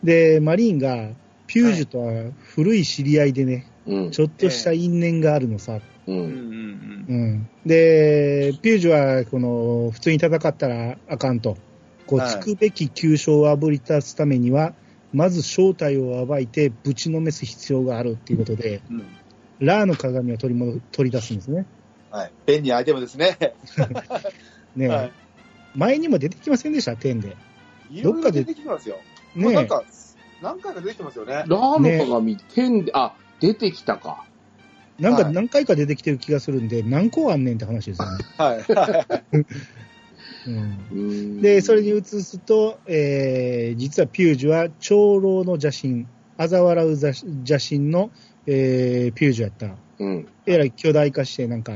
[0.04, 1.10] で、マリーンが、
[1.46, 4.10] ピュージュとは古い知り合いでね、うん。
[4.10, 5.80] ちょっとした因縁があるのさ。
[6.06, 6.12] う。
[6.12, 7.48] うんうんうん。
[7.64, 11.56] で、ピュージュは、この、普通に戦ったらあかんと。
[12.06, 14.74] こう、はいつくべき急所をあぶり出すためには、
[15.12, 18.96] まず正体を暴いてぶちのめす必要があるっていうことで、うん。
[18.96, 19.06] うん。
[19.60, 21.66] ラーの鏡を取り戻取り出すんですね。
[22.12, 22.32] はい。
[22.46, 23.38] 便利なアイテムですね。
[24.76, 25.12] ね、はい。
[25.74, 27.36] 前にも出てきませんでした、点で。
[27.90, 28.98] いろいろ出てきてますよ。
[29.34, 29.82] ねなんか、
[30.42, 31.32] 何回か出てきてますよね。
[31.32, 34.26] ラーの鏡、天で、あ、出てきたか。
[34.98, 38.24] なんかはい何回か出てきてる気がするんで、何個あんねんって話ですよね。
[38.36, 38.62] はい。
[41.40, 46.06] で、それに移すと、えー、実はピュージュは長老の邪神、
[46.38, 47.12] 嘲笑う邪
[47.46, 48.10] 邪神の、
[48.46, 49.76] えー、ピュージュやった。
[49.98, 50.28] うん。
[50.46, 51.72] えらい巨大化して、なんか、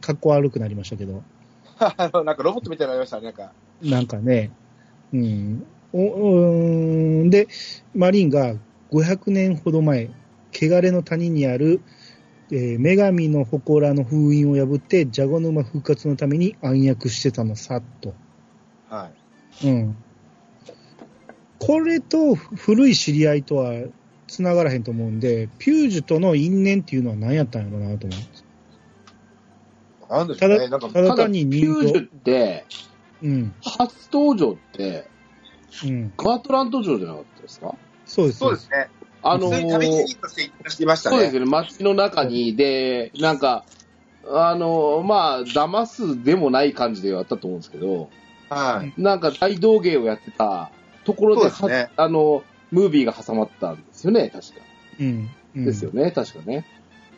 [0.00, 1.22] 格好悪くなりましたけど、
[1.78, 3.24] あの、なんかロボットみたいになりましたね。
[3.24, 3.52] なんか。
[3.82, 4.50] なんかね、
[5.12, 5.66] うん。
[5.92, 7.48] おうーんで、
[7.94, 8.54] マリンが
[8.90, 10.10] 500年ほど前、
[10.54, 11.80] 汚れの谷にある、
[12.50, 18.14] えー女神の祠の封印を破って、ジャゴ沼復活のために暗躍してたのさ、と。
[18.88, 19.10] は
[19.62, 19.68] い。
[19.68, 19.96] うん。
[21.58, 23.72] これと古い知り合いとは
[24.26, 28.20] 繋がらへんと思うんで、ピュージュとの因縁っていうのは何やったんやろうなと思う。
[30.18, 30.68] なんでしょうね。
[30.68, 32.66] なんか、ただただ、単にピュージュ人って、
[33.22, 33.54] うん。
[33.64, 35.08] 初登場って、
[35.84, 36.12] うん。
[36.16, 37.74] ガートランド城じゃなかったですか？
[38.04, 38.38] そうです。
[38.38, 38.88] そうですね。
[39.22, 41.16] あのー路として行ってましたね。
[41.16, 43.64] そうですよね、街の中に、で、なんか、
[44.28, 48.10] あの、まあ、騙すでもない感じではあったと思うんですけど、
[48.50, 49.00] はい。
[49.00, 50.70] なんか大道芸をやってた
[51.04, 54.60] ところで、ですねはあの、ムービーが挟まったんですよね、確か。
[55.00, 55.30] うん。
[55.56, 56.64] うんですよね、確かね。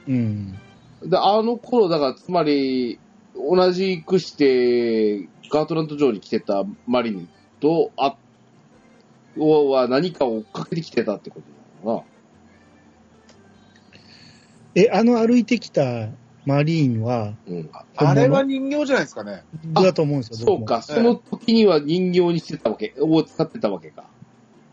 [0.08, 0.58] うん。
[1.02, 2.98] で、あの頃、だから、つまり、
[3.34, 7.28] 同じくして、ガートランド城に来てたマリン
[7.60, 8.16] と、あ、
[9.36, 11.40] は何かを追っかけてきてたってこ
[11.82, 12.04] となのか
[14.76, 16.08] え、あの歩いてきた
[16.44, 17.54] マリーンは、な。
[17.54, 17.70] うん。
[17.96, 19.42] あれは人形じゃないですかね。
[19.74, 24.04] あだと思うんですよ、そうか、その時には人形にしてたわけ、を使ってたわけか。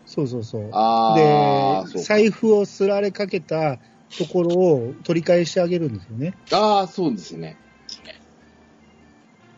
[0.06, 0.70] そうそうそう。
[0.74, 3.80] ああ、で、財布をすられかけた
[4.18, 6.34] ところを取り返してあげるんですよね。
[6.52, 7.58] ああ、そうですね。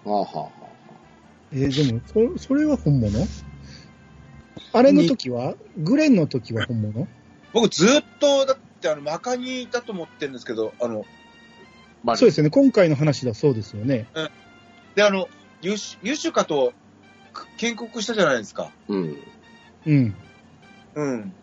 [0.04, 0.74] はあ、はあはあは
[1.52, 2.02] えーでも、
[2.38, 3.12] そそれは本物？
[4.74, 5.56] あれの時は？
[5.78, 7.08] グレンの時は本物？
[7.54, 11.06] 僕ずっと、だってあの、マカニだと思ってるんですけど、あの、
[12.08, 12.50] あ、そうですよね。
[12.50, 14.08] 今回の話ではそうですよね。
[14.96, 15.28] で、あの、
[15.62, 16.74] ユシユシュカと
[17.32, 18.72] く建国したじゃないですか。
[18.88, 19.18] うん。
[19.86, 20.16] うん。
[20.96, 21.36] うん。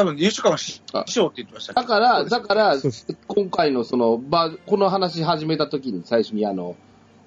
[0.00, 2.76] 多分、ユシュカが師あ匠って言ってましただから、だから
[3.26, 6.76] 今回のその、ば、この話始めた時に最初にあの、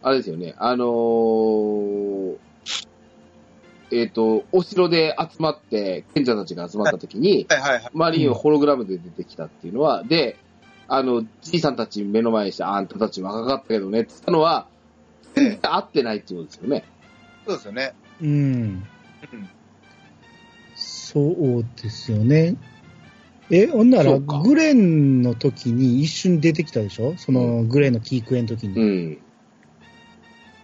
[0.02, 2.38] あれですよね、あのー
[3.92, 7.90] えっ、と、お城で集まって、賢者たちが集まった時に、はいはいはい。
[7.94, 10.40] マリンをホログラムで出てきたっていうのは、で、
[10.88, 14.68] あの、じいさんたち目の前にして、あんたたち若かったけどねって言ったのは、
[15.36, 16.86] 全然合ってないっていうことですよね。
[17.46, 17.94] そうですよね。
[18.20, 18.88] うん。
[21.16, 21.34] うん。
[21.34, 22.56] そうですよね。
[23.50, 27.16] え、ほんなら、グレンの時に一瞬出てきたでしょ？
[27.18, 28.80] その、グレンのキークエの時に。
[28.80, 29.18] うん。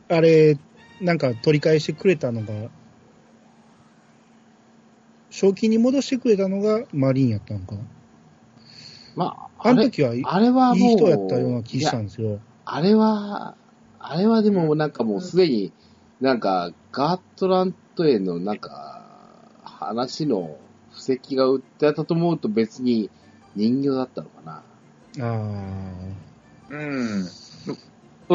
[0.08, 0.58] あれ、
[1.00, 2.70] なんか取り返してくれたのが、
[5.30, 7.82] 正気に戻してくれたのがマリンやったのかな？
[9.16, 9.26] ま
[9.60, 12.40] あ、あの時はいいあれはもう、人やったような気したんですよ。
[12.66, 13.56] あれは、
[14.00, 15.74] あれはでもなんかもうすでに、
[16.20, 18.89] なんか、ガートラントへのなんか、
[19.80, 20.58] 話の
[20.92, 23.10] 布石が売ってあったと思うと別に
[23.56, 24.64] 人形だったのかな。
[25.22, 25.90] あ
[26.70, 27.24] うん。
[27.26, 27.72] そ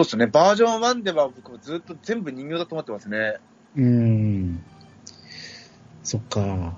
[0.00, 0.26] うですね。
[0.26, 3.18] バージョン1では僕もずっと全部人形だと思ってますね。
[3.18, 3.40] あ、
[3.76, 4.64] うーん。
[6.02, 6.74] そっか。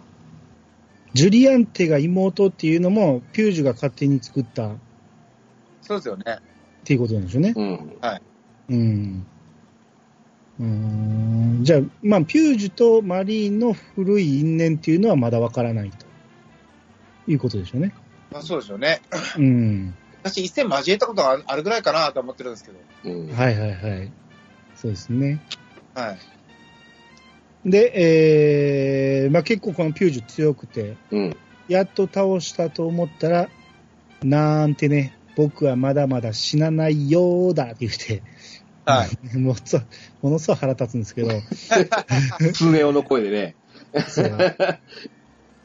[1.14, 4.76] ジュリアンテが妹っていうのも、ピュージュが勝手に作ったっ
[5.80, 6.38] そうですよね。
[6.84, 7.54] ていうことなんでしょうね。
[7.56, 8.00] うん。
[8.68, 9.26] うん。
[10.58, 16.06] うーんじゃあ、まあ、ピュージュとマリーンの古い因縁っていうのはまだわからないと
[17.30, 17.92] いうことでしょうね。
[18.30, 19.00] まあそうですよね。
[19.36, 19.94] うん。
[20.22, 22.78] 私一戦交えたことがあるぐらいかなと思ってるんですけど。
[23.04, 23.32] うん。
[23.32, 24.12] はいはいはい。
[24.74, 25.40] そうですね。
[25.94, 26.18] はい。
[27.70, 31.36] で、えーまあ、結構このピュージュ強くて、うん。
[31.68, 33.48] やっと倒したと思ったら、
[34.22, 38.22] なんてね、僕はまだまだ死なないよーだって言って、
[38.86, 39.10] はい。
[39.38, 39.80] もうそ
[40.22, 41.30] ものすごい腹立つんですけど、
[42.54, 43.56] スネ夫の声でね。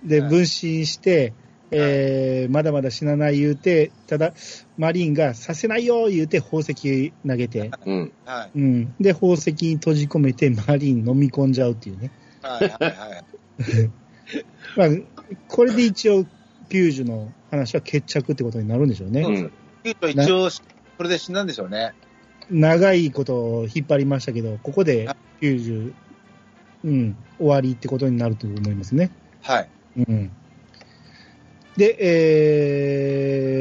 [0.04, 1.34] で、はい分身して、
[1.70, 4.34] えーまだまだ死なない言うて、ただ、
[4.78, 8.12] マリンがさせないよ言うて宝石投げて、うん。
[8.26, 8.60] はい。
[8.60, 8.96] うん。
[9.00, 12.12] で、宝石に閉じ込めてマリン飲み込んじゃうっていうね。
[12.42, 12.68] はい。
[12.68, 12.82] はい。
[12.82, 13.90] はい。
[14.76, 14.88] まあ、
[15.48, 16.26] これで一応、
[16.68, 19.22] ピュージュの話は決着ってことになるんでしょうね。
[19.22, 19.52] うん。
[19.84, 20.50] 一応、
[20.98, 21.94] これで死んだんでしょうね。
[22.52, 25.08] 長いことを引っ張りましたけど、ここで
[25.40, 25.94] ピュージュ、
[26.84, 29.10] うん、終わりってことになると思いますね。
[29.42, 29.70] はい。
[29.98, 30.32] うん。
[31.78, 31.98] で、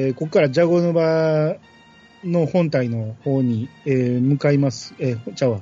[0.07, 1.57] えー、ここからジャゴヌバ
[2.25, 4.95] の本体の方に、えー向かいます。
[4.99, 5.61] えー、ちゃうわ。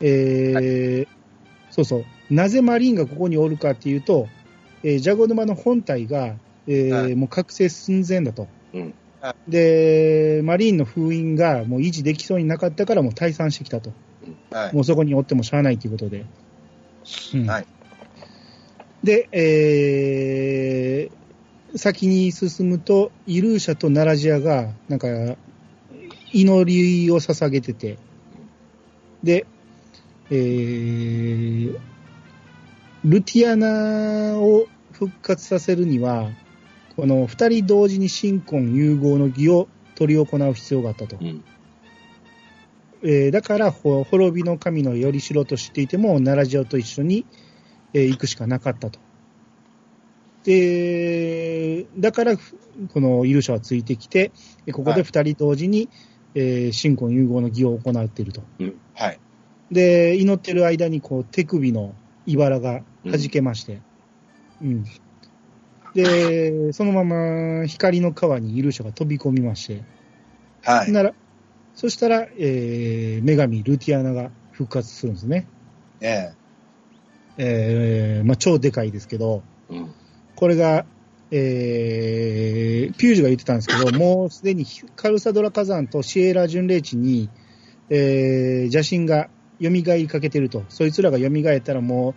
[0.00, 1.08] えー
[1.70, 2.04] そうそう。
[2.30, 4.28] なぜマリンがここにおるかっていうと、
[4.82, 8.48] えージャゴヌバの本体が、えーはいもう覚醒寸前だと。
[8.72, 13.92] うんはで、マリンの封印がもう維持できそうになかったからもう退散してきたと。
[14.50, 14.74] はい。
[14.74, 16.26] もうそこにおってもしゃあないということで。
[17.34, 17.66] うんはい。
[19.04, 21.22] で、えー
[21.74, 25.08] 先に進むと、イルーシャとナラジアが、なんか、
[26.30, 26.64] 祈
[27.04, 27.96] りを捧げてて、
[29.22, 29.46] で、
[30.30, 31.78] えー
[33.04, 36.28] ルティアナを復活させるには、
[36.96, 39.68] この二人同時に新婚融合の儀を
[39.98, 41.16] 執り行う必要があったと。
[41.20, 41.44] うん。
[43.04, 47.26] えーだから、ほ滅びの神のよりしろと知っていても、奈良城と一緒に、
[47.94, 49.00] えー行くしかなかったと。
[50.44, 54.32] で、だから、このイルシャはついてきて、
[54.66, 55.88] えここで二人同時に、
[56.34, 58.42] えー新婚融合の儀を行っていると。
[58.94, 59.18] はい。
[59.70, 61.94] で、祈ってる間に、こう、手首の
[62.26, 63.80] 茨が弾けまして、
[64.60, 64.84] うん。
[65.94, 69.82] で、そのまま光の川にイルシャが飛び込みまして、
[70.62, 70.92] はい。
[70.92, 71.12] なら、
[71.74, 75.46] そしたら、えー女神ルティアナが復活するんですね。
[76.00, 76.32] え
[77.38, 79.94] えーまあ、超でかいですけど、うん。
[80.34, 80.84] これが、
[81.30, 84.66] えーピュージュが言ってたんですけど、 もうすでに
[84.96, 87.28] カルサドラ火山とシエラ巡礼地に、
[87.90, 89.28] えー邪神が
[89.60, 90.64] 蘇りかけてると。
[90.68, 92.14] そいつらが蘇ったらもう、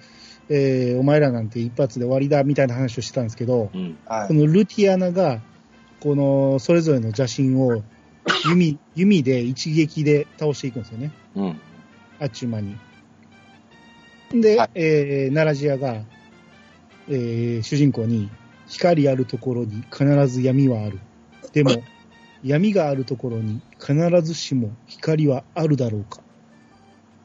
[0.50, 3.98] えーお前らなんて一発で終わりだみたいな話をしてたんですけど、うん。
[4.06, 4.34] えはいこ。
[4.34, 5.42] のルティアナが、
[6.00, 7.84] このそれぞれの邪神を
[8.48, 11.12] 弓弓で一撃で倒していくんですよね。
[11.36, 11.62] うん。
[12.20, 12.78] あっちゅう間に。
[14.34, 16.04] で、はいえー、ナラジアが、
[17.08, 18.30] えー主人公に、
[18.68, 21.00] 光あるところに必ず闇はある。
[21.54, 21.72] でも、
[22.44, 26.22] 闇があるところに必ずしも光はあるだろうか。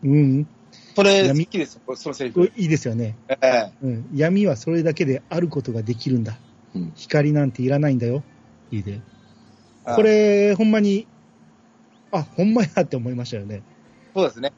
[0.03, 0.47] うん、
[0.95, 1.81] それ、好闇きです。
[1.97, 2.41] そのセリフ。
[2.41, 4.09] これいいですよね、ええうん。
[4.15, 6.39] 闇はそれだけであることができるんだ。
[6.75, 8.23] うん光なんていらないんだよ。
[8.71, 9.01] いいで。
[9.85, 11.07] はいこれ、ほんまに、
[12.13, 13.63] あ、ほんまやって思いましたよね。
[14.15, 14.53] そうですね。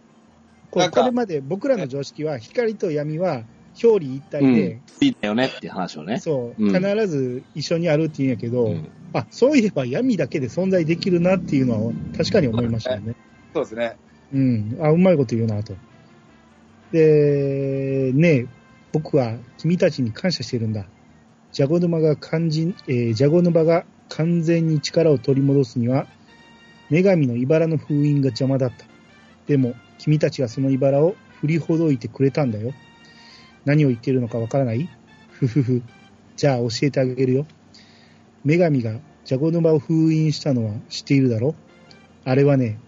[0.71, 3.45] これまで僕らの常識は光と闇は
[3.83, 6.19] 表裏一体で、いいんだよねっていう話をね。
[6.19, 8.91] そう、うん必ず一緒にあるって言うんやけど、うん。
[9.13, 13.15] あ、そういえば闇だけで存在できるなっていうのは確かに思いましたよね。
[13.55, 13.97] そうですね。
[14.33, 14.79] うん。
[14.81, 15.75] あ、うまいこと言うなと。
[16.93, 18.47] で、ねえ
[18.93, 20.87] 僕は君たちに感謝してるんだ。
[21.51, 26.07] ジャゴ沼が肝心、えージャゴ沼が完全に力を取り戻すには、
[26.91, 28.85] 女神の茨の封印が邪魔だった。
[29.47, 32.73] でも、君たちはその茨を振りほどいてくれたんだよ。
[33.65, 34.89] 何を言ってるのかわからない？
[35.31, 35.83] ふふふ。
[36.37, 37.47] じゃあ教えてあげるよ。
[38.45, 41.55] 女神がジャゴ沼を封印したのは知っているだろ
[42.25, 42.79] あれはね、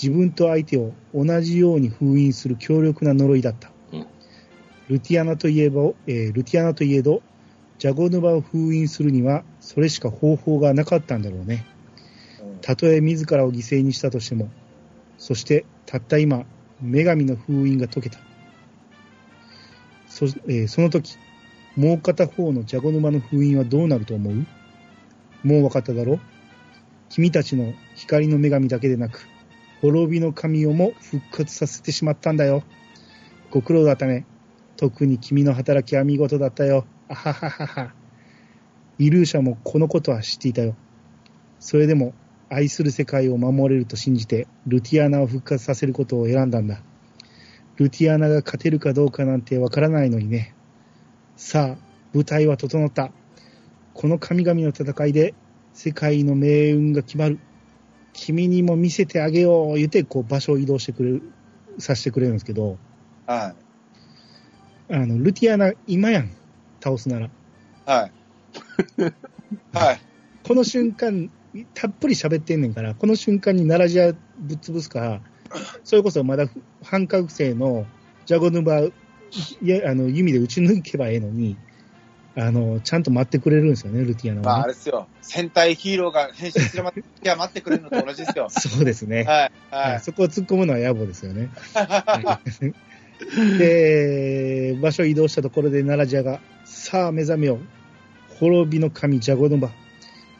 [0.00, 3.70] 自分と相手を同じように封印する強力な呪いだった。
[3.92, 4.06] うん
[4.88, 7.22] ルティアナといえば、えールティアナといえど、
[7.78, 11.64] ジャゴヌバを封印するには、それしか方法がなかったんだろうね。
[12.42, 14.50] うんたとえ自らを犠牲にしたとしても、
[15.16, 16.44] そしてたった今、
[16.82, 18.18] 女神の封印が解けた。
[20.08, 21.16] そ,、えーその時、
[21.76, 24.34] もう片方のジャゴ沼の封印はどうなると思う？
[25.42, 26.20] もう分かっただろ
[27.08, 29.26] 君たちの光の女神だけでなく、
[29.90, 32.62] 滅びの神をも復活させてしまったんだよ。
[33.50, 34.24] ご苦労だったね。
[34.78, 36.86] 特に君の働きは見事だったよ。
[37.10, 37.94] あはははは。
[38.98, 40.74] イルーシャもこのことは知っていたよ。
[41.60, 42.14] それでも、
[42.48, 46.80] 愛する世界を守れると信じて、ルティアナを復活させることを選んだんだ。
[47.76, 50.54] ルティアナが勝てるかどうかなんてわからないのにね。
[51.36, 53.12] さあ、舞台は整った。
[53.92, 55.34] この神々の戦いで、
[55.74, 57.38] 世界の命運が決まる。
[58.14, 61.22] 君にも見せてあげよう、言って、こう、場所を移動してくれる、
[61.78, 62.78] させてくれるんですけど、
[63.26, 63.54] は
[64.88, 64.94] い。
[64.94, 66.30] あの、ルティアナ、今やん。
[66.82, 67.30] 倒すなら。
[67.84, 68.12] はい。
[69.72, 70.00] はい。
[70.46, 71.30] この瞬間、
[71.74, 75.20] たっぷり喋ってんねんから、この瞬間に奈良ジアぶっ潰すか、
[75.84, 76.48] それこそまだ
[76.82, 77.86] 半覚醒の
[78.26, 78.92] ジャゴヌバ、い
[79.62, 81.56] やあの弓で撃ち抜けばええのに、
[82.36, 84.68] あの、ちゃんと待ってくれるんですよね、ルティアナまあ、あは、ね。
[84.68, 85.06] れですよ。
[85.22, 88.48] 戦隊ヒーローが変身するまでは待ってくれるのと同じですよ。
[88.50, 89.22] そうですね。
[89.22, 89.52] はい。
[89.70, 90.00] は、はいい。
[90.00, 91.50] そこを突っ込むのは野暮ですよね。
[93.58, 97.58] で、場所移動したところで奈良ジアが、さあ目覚めよう。
[98.40, 99.70] 滅びの神ジャゴヌバ。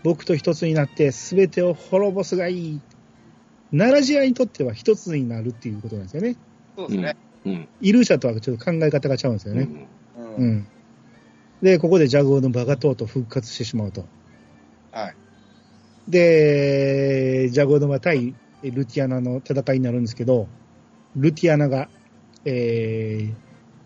[0.03, 2.81] 僕と一つになって全てを滅ぼすがいい。
[3.71, 6.37] 奈良ジアにとっては一つになるっていうことなんですよね。
[6.77, 7.17] そうですね。
[7.47, 7.69] うん。
[7.81, 9.69] イルーシャとはちょっと考え方が違うんですよね。
[10.17, 10.37] うん。
[10.37, 10.69] うん。
[11.63, 11.67] うん。
[11.67, 14.07] で、ここでジャゴヌバがとうとう復活してしまうと。
[14.93, 15.15] はい。
[16.09, 20.49] で、ジャゴヌバ対ルティアナの戦いになるんですけど、
[21.17, 21.89] ルティアナが、
[22.45, 23.35] えー、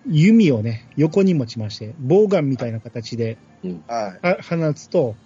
[0.06, 3.38] 弓をね、横に持ちまして、ボウガンみたいな形で
[3.86, 4.26] はい。
[4.26, 5.16] あ放つと、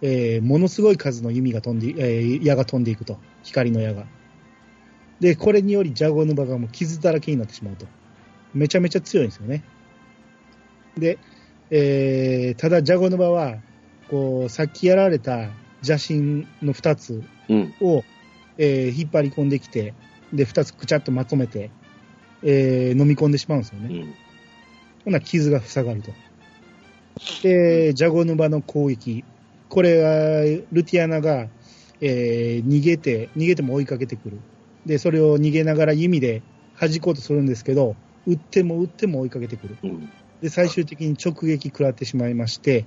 [0.00, 3.18] えーものすごい数の弓が飛んで、えー矢が飛んでいくと。
[3.42, 4.06] 光の矢が。
[5.20, 7.86] で、これによりジャゴヌバがもう傷だらけになってしまうと。
[8.54, 9.62] めちゃめちゃ強いんですよね。
[10.96, 11.18] で、
[11.74, 13.56] えーただジャゴヌバは、
[14.10, 15.48] こう、さっきやられた
[15.82, 17.74] 邪神の2つうん。
[17.80, 18.04] を、
[18.58, 19.94] えー引っ張り込んできて、
[20.34, 21.70] で、2つくちゃっとまとめて、
[22.42, 24.00] えー飲み込んでしまうんですよね。
[24.00, 24.14] うん。
[25.06, 26.12] ほな、傷が塞がると。
[27.42, 29.24] で、ジャゴヌバの攻撃。
[29.70, 30.42] これは、
[30.72, 31.48] ルティアナが、
[32.02, 34.38] えー逃げて、逃げても追いかけてくる。
[34.84, 36.42] で、それを逃げながら弓で
[36.78, 37.96] 弾こうとするんですけど、
[38.26, 39.76] 撃っても撃っても追いかけてくる。
[39.84, 40.10] うん。
[40.42, 42.84] で、最終的に直撃食らってしまいまして、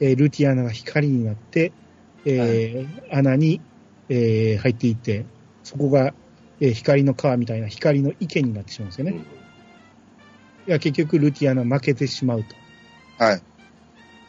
[0.00, 1.72] えールティアナが光になって、
[2.24, 3.60] えー穴に、
[4.08, 5.24] えー入っていって、
[5.64, 6.14] そこが、
[6.60, 9.20] えー光の川みたいな光の池になってしまうんですよね。
[10.68, 12.54] いや、結局、ルティアナ負けてしまうと。
[13.24, 13.42] はい。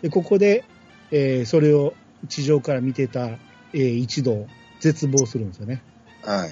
[0.01, 0.63] で、ここで、
[1.11, 1.93] えーそれを
[2.27, 4.47] 地上から見てた、えー一同、
[4.79, 5.83] 絶望するんですよね。
[6.23, 6.51] はい。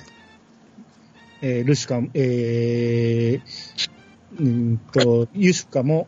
[1.42, 3.97] えールシュカ、えー、
[4.34, 6.08] うーんと、ユシュカも、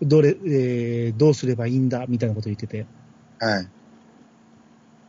[0.00, 2.86] どれ、えーどうすればいいんだ、みたいなこと言ってて、
[3.38, 3.68] はい。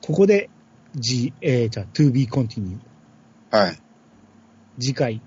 [0.06, 0.50] ここで、
[0.96, 2.78] G、えー、じゃあ、to be continue。
[3.50, 3.80] はい。
[4.80, 5.22] 次回、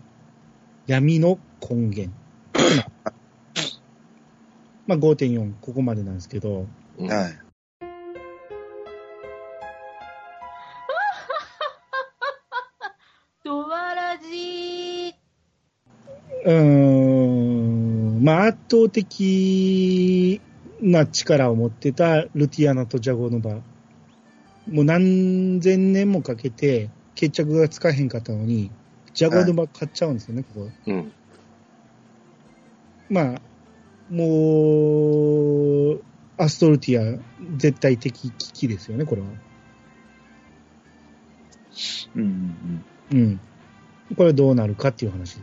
[0.87, 2.11] 闇の根源。
[4.87, 6.67] まあ、5.4、ここまでなんですけど、
[6.99, 7.09] うん。
[7.09, 7.39] はい。
[13.45, 15.15] ドワラジー。
[16.45, 16.96] うーん、
[18.27, 20.41] まあ、圧倒的
[20.83, 23.61] な力を持ってたルティアナとジャゴノバ。
[24.69, 28.73] もう何千年もかけて決着がつかへんかったのに、
[29.15, 30.71] ジャゴノバ買っちゃうんですよね、ここ。
[30.89, 31.13] うん。
[33.09, 33.41] まあ、
[34.11, 36.03] もう、
[36.37, 37.23] アストルティア
[37.59, 39.29] 絶対的危機ですよね、これは。
[42.17, 43.41] うんうんうん。
[44.17, 45.39] これどうなるかっていう話。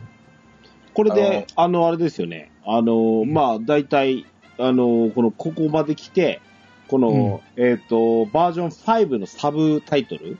[0.92, 2.50] これで、あの、あれですよね。
[2.66, 4.26] あの、まあ、大体、
[4.58, 6.40] あの、この、ここまで来て、
[6.88, 10.38] この、えっ、と、バージョン5のサブタイトル、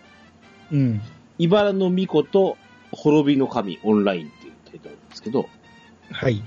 [0.72, 1.00] うん。
[1.38, 2.56] 茨の巫女と
[2.92, 5.48] 滅びの神オンラインっていうタイトルなんですけど、
[6.10, 6.42] はい。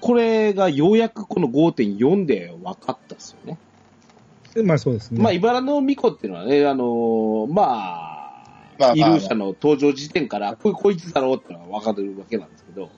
[0.00, 3.58] これがようやくこの5.4で分かったっすよね。
[4.64, 5.22] まあそうですね。
[5.22, 7.66] まあ、茨の巫女っていうのはね、あのまあ、
[8.78, 12.90] まあまあイルーシャの登場時点から、ここいつだろうってのは分かるわけなんですけど、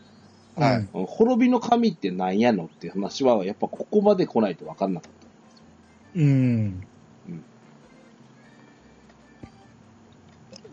[0.56, 6.20] はいうん滅びの神ってなんやのっていう話は、やっぱここまで来ないと分かんなかった。
[6.20, 6.26] うん。
[6.26, 7.44] うん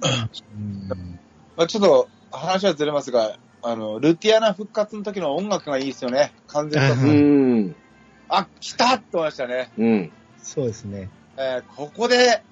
[0.02, 1.20] うん
[1.58, 6.32] まあ、ちょっと話はずれますが、あの、ルティアナ復活の時の音楽がいいですよね。
[6.48, 6.88] 完全に。
[6.88, 7.76] あうん。
[8.30, 9.70] あ、来たって思いましたね。
[9.78, 10.12] うん。
[10.38, 11.10] そうですね。
[11.38, 12.44] えーここで、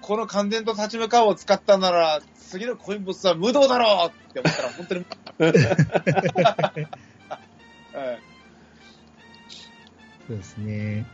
[0.00, 5.06] この関電と立ち向かうを使ったなら、次のコインボスは無道だろうって思ったら、本当に、
[7.94, 8.18] え
[10.26, 11.04] そうですね。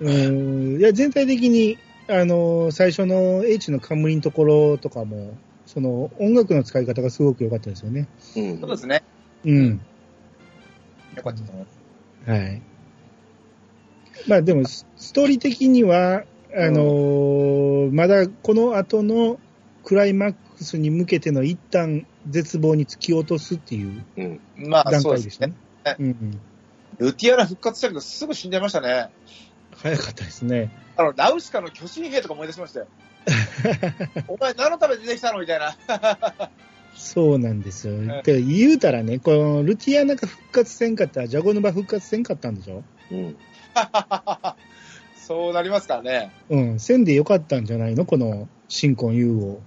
[0.00, 0.80] ーうーん。
[0.80, 1.78] いや、全体的に、
[2.08, 5.36] あの、最初の H の冠のところとかも、
[5.66, 8.08] その、音楽の使い方がすごく良かったですよね。
[8.36, 9.04] うんそうですね。
[9.44, 9.80] うん。
[11.16, 11.66] よかったと思いま
[12.26, 12.30] す。
[12.30, 12.62] はい。
[14.26, 16.24] まあでも、スストーリー的には、
[16.54, 19.38] あのーまだこの後の
[19.84, 24.40] クライマックスに向けての一旦絶望に突き落とすっていううん。
[24.56, 25.54] まあ、段そうでね階ですしたね。。
[25.98, 26.40] うんうん。
[26.98, 29.08] ルティアラ復活したけど、すぐ死んじゃいましたね。
[29.76, 30.70] 早かったですね。
[30.96, 32.86] あの、ナウシカの巨神兵とか思い出しましたよ。
[34.28, 35.76] お前何のために出てきたのみたいな。
[36.94, 37.94] そうなんですよ。
[38.22, 42.82] で言うたらね、このルティアナが復活せんかったら、ジャゴヌバ復活せんかったんでしょ？
[43.12, 43.36] うん。
[45.30, 46.32] そうなりますからね。
[46.48, 48.04] うん、せんでよかったんじゃないの？
[48.04, 49.60] この新婚融合。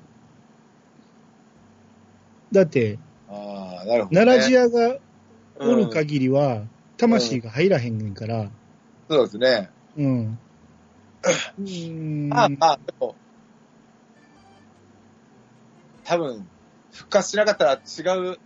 [2.52, 3.00] だって、
[3.30, 4.26] ああ、なるほど、ね。
[4.26, 4.98] 奈良ジアが
[5.62, 6.64] おるうん限りは、
[6.98, 8.50] 魂が入らへんねんから、
[9.10, 9.70] そうですね。
[9.96, 10.38] うん。
[11.58, 13.16] うーんまあまあ、でも、
[16.04, 16.46] 多分、
[16.92, 17.78] 復活しなかったら違
[18.34, 18.38] う、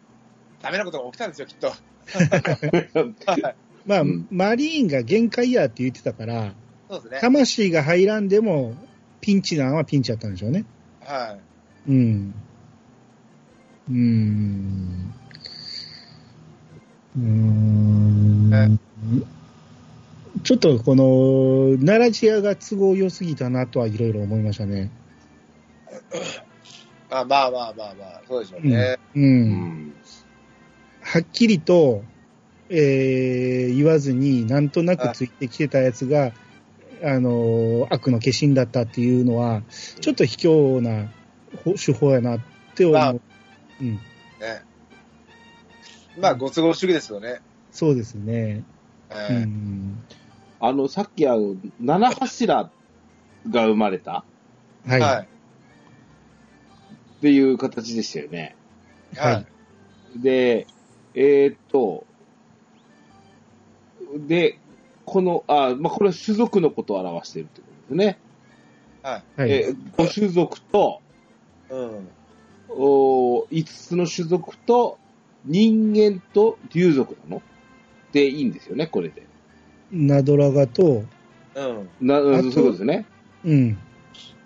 [0.62, 1.70] ダメなことが起きたんですよ、きっと。
[1.70, 1.74] は
[3.38, 3.56] い。
[3.88, 6.54] まあ、うんマリーンが限界やって言ってたから、
[6.90, 7.20] そうですね。
[7.22, 8.76] 魂が入らんでも、
[9.22, 10.66] ピンチなんはピンチやったんでしょうね。
[11.02, 11.38] は
[11.88, 11.92] い。
[11.92, 12.34] うん。
[13.90, 15.14] うーん。
[17.18, 18.80] うーん。
[20.44, 24.92] ちょっとこの、奈良ジアが都合良すぎたなとはいろいろ思いましたね。
[27.10, 28.98] ま あまあまあまあまあ、そうでしょうね。
[29.16, 29.20] う。
[29.20, 29.50] うん
[29.90, 29.94] ん。
[31.02, 32.04] はっきりと、
[32.70, 36.32] えー言わずに、なんとなくついてきてたやつが、
[37.04, 39.62] あのー悪の化身だったっていうのは、
[40.02, 41.10] ちょっと卑怯な
[41.64, 42.40] ほ手法やなっ
[42.76, 42.98] て思う。
[42.98, 43.94] まあうん。
[43.94, 44.00] ね
[46.20, 47.42] まあ、ご都合主義ですよね。
[47.72, 48.64] そうですね。
[49.12, 50.04] ええうん。
[50.60, 52.72] あの、さっきあの、七柱
[53.50, 54.24] が生まれた？
[54.88, 55.00] はい。
[55.00, 55.26] は
[57.18, 58.56] っていう形でしたよね。
[59.14, 59.18] い。
[59.18, 59.46] はいはい。
[60.20, 60.68] で、
[61.14, 62.06] えーっと、
[64.16, 64.60] で、
[65.08, 68.20] この、あ、まあ、これは種族のことを表しているということですね。
[69.02, 69.42] はい。
[69.42, 69.52] はい。
[69.52, 71.02] えーご種族と、
[71.70, 72.08] うん。
[72.70, 75.00] お5つの種族と、
[75.46, 77.42] 人間と竜族なの？
[78.12, 79.24] でいいんですよね、これで。
[79.94, 81.06] ナドラガと、
[81.56, 81.90] うん。
[82.02, 83.06] な、そううことですね。
[83.46, 83.78] うん。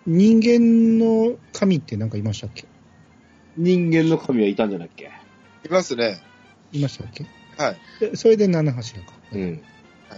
[0.05, 2.65] 人間の神ってなんかいましたっけ？
[3.57, 5.11] 人間の神はいたんじゃなっけ？
[5.65, 6.19] いますね。
[6.71, 7.25] いましたっけ？
[7.57, 7.77] はい。
[7.99, 9.13] でそれで七柱か。
[9.33, 9.63] うん。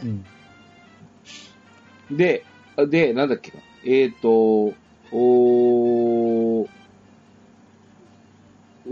[0.02, 2.18] うん。
[2.18, 3.60] で、あで、なんだっけな。
[3.86, 4.74] えっ、と、
[5.12, 6.68] おー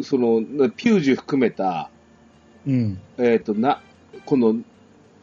[0.02, 1.89] その、なピュージュ含めた、
[2.66, 2.99] うん。
[3.18, 3.82] えっ、と、な、
[4.26, 4.56] この、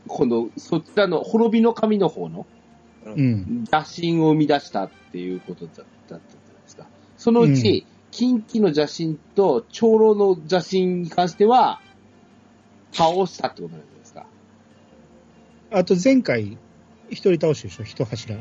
[0.07, 2.47] この、そちらの滅びの神の方の
[3.05, 3.65] うん。
[3.71, 5.75] 邪神を生み出したっていうことだっ
[6.09, 6.23] たじゃないで
[6.67, 6.87] すか。
[7.17, 11.81] そのうち、近畿の邪神と長老の邪神に関しては、
[12.93, 13.98] 倒したってことなんですか。
[15.71, 16.57] あと前回、
[17.11, 18.37] 一人倒しでしょ一柱。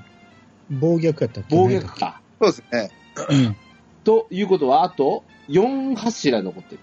[0.69, 1.85] 暴虐やったっけ暴虐。
[1.85, 2.21] か。
[2.41, 2.91] そうですね。
[3.29, 3.55] うん。
[4.03, 6.79] ということは、あと、4柱残ってる。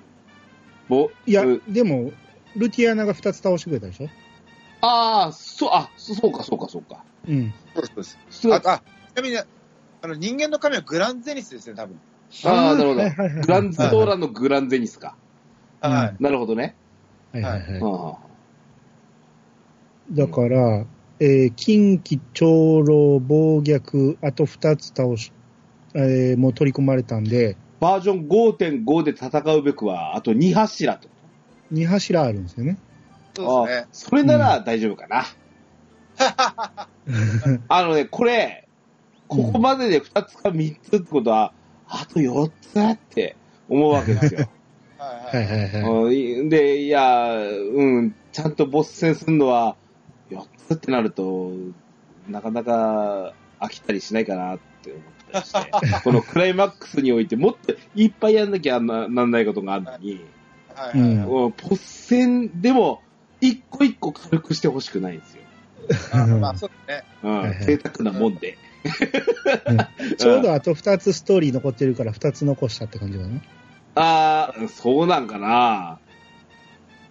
[0.88, 2.12] ぼいやう、でも、
[2.56, 4.08] ルティアナが二つ倒してくれたでしょ？
[4.82, 7.02] ああ、そう、あ、そそうか、そうか、そうか。
[7.26, 7.52] うん。
[7.74, 8.40] そうです、そうです。
[8.42, 8.82] そうあ、あ、
[9.14, 9.46] ちなみに、あ
[10.06, 11.98] の、人間の神はグランゼニスですね、多分。
[12.44, 13.02] ああ、なるほど。
[13.40, 15.16] グランズドーラのグランゼニスか。
[15.18, 15.24] うん
[15.90, 16.22] はい。
[16.22, 16.74] なるほどね。
[17.32, 17.62] はいはいはい。
[17.82, 18.18] あ
[20.10, 20.86] だから、
[21.20, 25.32] えー近畿、長老、暴虐、あと二つ倒し、
[25.94, 31.09] えーもう取り込まれたんで、バージョン5.5で戦うべくは、あと2柱と。
[31.70, 32.78] 二柱あるんですよね。
[33.35, 33.82] そうですね。
[33.82, 35.24] あそれなら大丈夫かな。
[37.68, 38.66] あのね、これ、
[39.28, 41.52] ここまでで2つか3つってことは、
[41.89, 43.36] あと4つって
[43.68, 44.48] 思うわけですよ。
[44.98, 45.82] はいはい。
[45.82, 49.76] はいで、いや、うん、ちゃんとボス戦するのは、
[50.30, 51.52] 4つってなると、
[52.28, 55.02] なかなか飽きたりしないかなって思っ
[55.32, 60.24] たりして、 このクライマックスにおいてもっといっぱいやんなきゃななんないことがあるのに、
[60.74, 61.26] はいはいはい。
[61.26, 63.02] もうボス戦でも
[63.40, 65.42] 一個一個軽くしてほしくないんですよ。
[66.12, 67.05] あまあ、そうですね。
[67.22, 68.56] うんはいはい贅沢なもんで。
[70.18, 73.40] ちょうどあと二つストーリー残ってるから二つ残したって感じかな。
[73.96, 75.98] ああ、そうなんかな、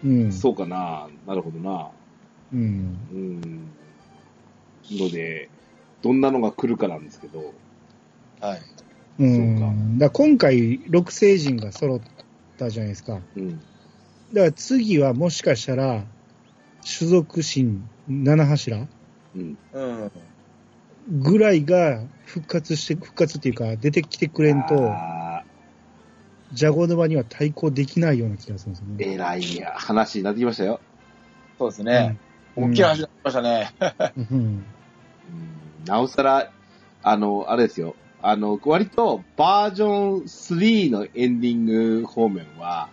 [0.03, 0.31] うん。
[0.31, 1.89] そうかななるほどな。
[2.53, 2.59] うん。
[3.11, 3.73] うん。
[4.91, 5.49] ので、
[6.01, 7.53] どんなのが来るかなんですけど、
[8.39, 8.61] はい。
[9.19, 9.57] うん。
[9.57, 11.99] そうかだ今回、六星人が揃っ
[12.57, 13.19] たじゃないですか。
[13.35, 13.59] うん。
[14.33, 16.05] だから次はもしかしたら、
[16.97, 18.87] 種族神七柱
[19.35, 19.57] うん。
[19.71, 20.11] うん。
[21.07, 25.43] ぐらいが復活して、復活っていうか、出てきてくれんと、あ
[26.53, 29.13] ジャゴ沼には対抗できないような気がするんですよーね。
[29.15, 29.41] えらい
[29.75, 30.79] 話になってきましたよ。
[31.57, 32.17] そうですね。
[32.57, 33.73] うん大きな話になりましたね。
[34.17, 34.25] うん。
[34.35, 34.63] うん
[35.85, 36.51] なおさら、
[37.01, 37.95] あの、あれですよ。
[38.21, 42.89] あの、割とバージョン3のエンディング方面は、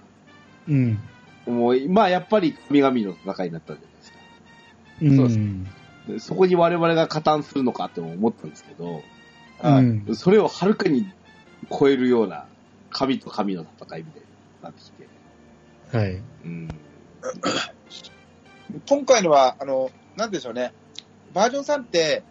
[0.68, 0.98] うん。
[1.46, 4.18] もう、まあやっぱり神々の戦いになったじゃないですか。
[5.02, 5.16] うん。
[5.16, 5.40] そうです
[6.12, 9.02] でそこに我々が加担するのかって思ったんですけど、
[9.62, 9.84] はい。
[9.84, 11.06] うんそれをはるかに
[11.70, 12.46] 超えるような
[12.90, 14.26] 神と神の戦いみたいに
[14.62, 15.06] なってきて。
[15.96, 16.20] はい。
[16.44, 16.68] うん。
[18.88, 20.72] 今回のは、あの、なんでしょうね。
[21.32, 22.24] バージョン3って、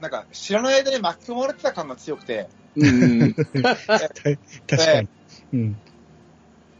[0.00, 3.34] なんか知らない間に巻き込まれてた感が強くて、うん。
[3.34, 3.56] 確
[4.66, 5.08] かに。
[5.52, 5.76] うん。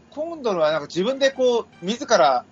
[0.09, 2.45] 今度のはなんか自分でこう、自ら、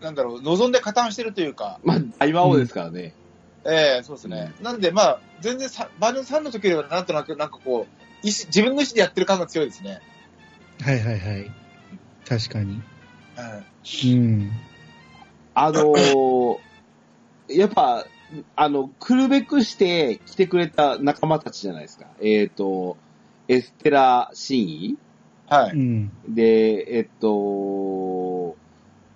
[0.00, 3.14] なんだろう、望んで加担してるというか、まあ、大魔王ですからね。
[3.66, 4.52] ええそうですね。
[4.60, 10.00] なんでまあ、全然さバージョン3の時よりはなんとなく、なんかこう、意思自分の意思でやってる感が強いですね。
[10.82, 11.50] はいはいはい。
[12.28, 12.82] 確かに。
[13.36, 13.62] は
[14.02, 14.08] い。
[14.12, 14.52] うん。
[15.54, 16.58] あのー
[17.48, 18.06] やっぱ、
[18.56, 22.06] あの、来るべくして来てくれた仲間たちじゃないですか。
[22.20, 22.96] えっ、と、
[23.48, 24.98] エステラ・シンイ
[25.48, 25.72] はい。
[25.72, 26.10] うん。
[26.26, 28.56] で、えっと、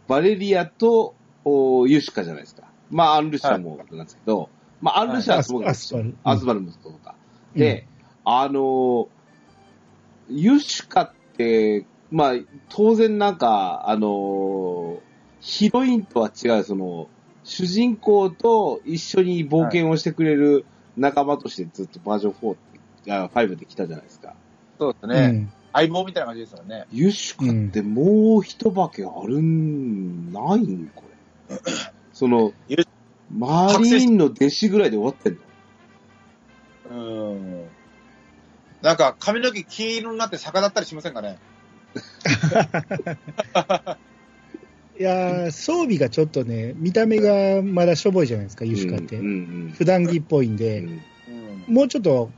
[0.06, 2.64] バレリアとおユシカじゃないですか。
[2.90, 4.50] まあ、アンルシャもなんですけど、
[4.80, 6.14] まあ、アンルシャはすごく、アスパル。
[6.24, 7.14] アスバル息子とか。
[7.54, 7.86] で、
[8.24, 9.08] あの、
[10.28, 12.32] ユシカって、まあ、
[12.68, 15.00] 当然なんか、あの、
[15.40, 17.08] ヒロインとは違う、その、
[17.44, 20.66] 主人公と一緒に冒険をしてくれる
[20.96, 22.56] 仲間としてずっとバージョン4っ
[23.04, 24.34] て、あ5で来たじゃないですか。
[24.78, 25.16] そうですね。
[25.16, 25.52] うん。
[25.72, 26.86] 相棒みたいな感じですよね。
[26.90, 31.04] ユシカってもう一化けあるん、ないんこ
[31.48, 31.58] れ。
[32.12, 32.76] そのユ、
[33.30, 35.38] マリーンの弟子ぐらいで終わってんの
[36.90, 36.94] う
[37.34, 37.68] ん。
[38.82, 41.38] なんか髪の毛黄色になって逆立ったりしませんかね？
[44.98, 49.16] いやー、装備がちょっとね、見た目がまだしょぼいじゃないですか、ユシカって。
[49.18, 49.28] うんう
[49.66, 51.02] ん普段着っぽいんうんで、うん
[51.68, 51.74] うん。
[51.74, 52.32] もうちょっと、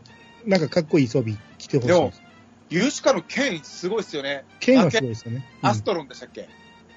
[0.44, 2.22] なんかかっこいい装備着てほしいでもです。
[2.70, 4.44] ユーシカの剣すごいですよね。
[4.58, 5.42] 剣はすごいですよね。
[5.62, 6.48] アストロンでしたっけ、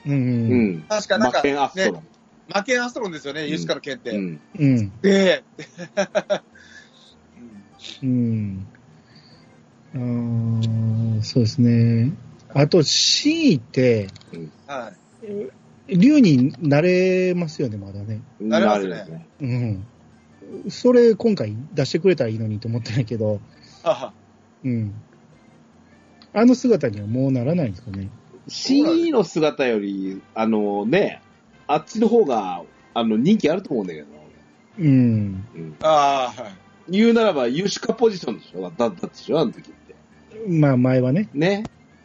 [0.05, 0.11] うん。
[0.11, 0.69] うんううん。
[0.79, 0.81] ん。
[0.89, 2.07] 確かなんか、魔剣アストロン。
[2.49, 4.09] 魔剣アストロンですよね、ユーシカの剣って。
[4.09, 4.41] うん。
[4.59, 5.01] うん。
[5.01, 5.43] で、
[8.01, 8.67] うん。
[9.93, 12.11] あーそうですね。
[12.53, 14.07] あと C って、
[14.67, 15.02] はい。
[15.87, 18.21] 竜になれますよね、まだね。
[18.39, 19.27] なりますね。
[19.41, 19.85] うん。
[20.69, 23.39] それ今回出してくれたらいいのにと思ったんやけど、
[23.83, 24.13] あ
[24.63, 24.93] うん。
[26.33, 28.09] あの姿にはもうならないんですかね。
[28.47, 31.21] C の姿より、あのね、
[31.67, 32.63] あっちの方が、
[32.93, 34.13] あの、人気あると思うんだけどな
[34.79, 35.47] うん。
[35.53, 35.75] 俺うん。
[35.81, 36.91] あ、はい。
[36.91, 38.61] 言うならば、ユシカポジションでしょ？
[38.61, 39.39] だだったでしょ？
[39.39, 39.95] あの時って。
[40.49, 41.63] まあ前はね、ね。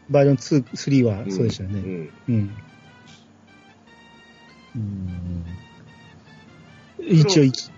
[0.08, 1.80] バージョン2、3はそうでしたよね。
[1.80, 2.10] うん。
[2.28, 2.50] うん。
[4.78, 5.58] うん
[7.10, 7.70] 一応生き、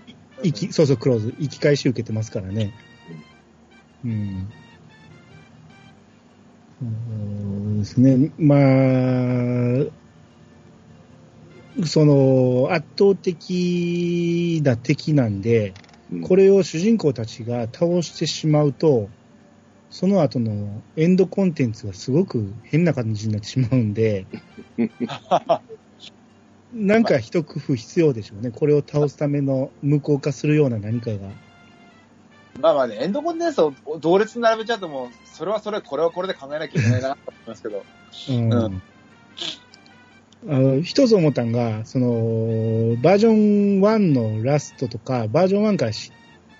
[0.43, 2.71] 生き、そうそう、クローズ、生き返し受けてますからね。
[4.03, 4.47] うん。
[6.79, 6.87] そ
[7.75, 8.31] うですね。
[8.37, 9.85] まあ、
[11.85, 15.69] その、圧倒的な敵なんで、
[16.11, 19.09] うんこれを主人公たちが倒してしまうと、
[19.89, 24.27] その後のエンドコンテンツがすごく変な感じになってしまうんで、
[26.73, 28.51] なんか一工夫必要でしょうね。
[28.51, 31.17] これを倒すための無効化するような何かが。
[32.59, 37.83] まあまあね、エンドコンデンスを同列に並べちゃうともう、それはそれ、これはこれで考えなきゃいけないなと思いますけど。
[38.29, 38.81] うんうん
[40.47, 43.97] あの一つ思ったんが、その、バージョン1
[44.39, 46.11] のラストとか、バージョン1からし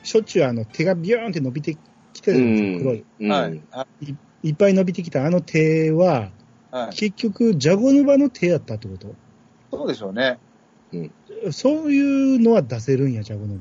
[0.03, 1.75] しょっちゅうあの手がビューンって伸びて
[2.13, 3.05] きてるんですよ、黒い。
[3.19, 3.31] うん。
[3.31, 3.61] はい。
[3.71, 6.29] はいいっぱい伸びてきたあの手は、
[6.71, 6.95] はい。
[6.95, 9.15] 結局、ジャゴヌバの手やったってこと？
[9.71, 10.37] そうでしょうね。
[11.51, 13.59] そういうのは出せるんや、ジャゴヌ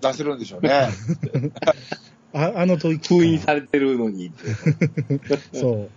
[0.00, 0.70] 出せるんでしょうね。
[2.32, 2.50] バ。
[2.50, 4.44] ああの吐息封印されてるのにって。
[5.58, 5.88] そ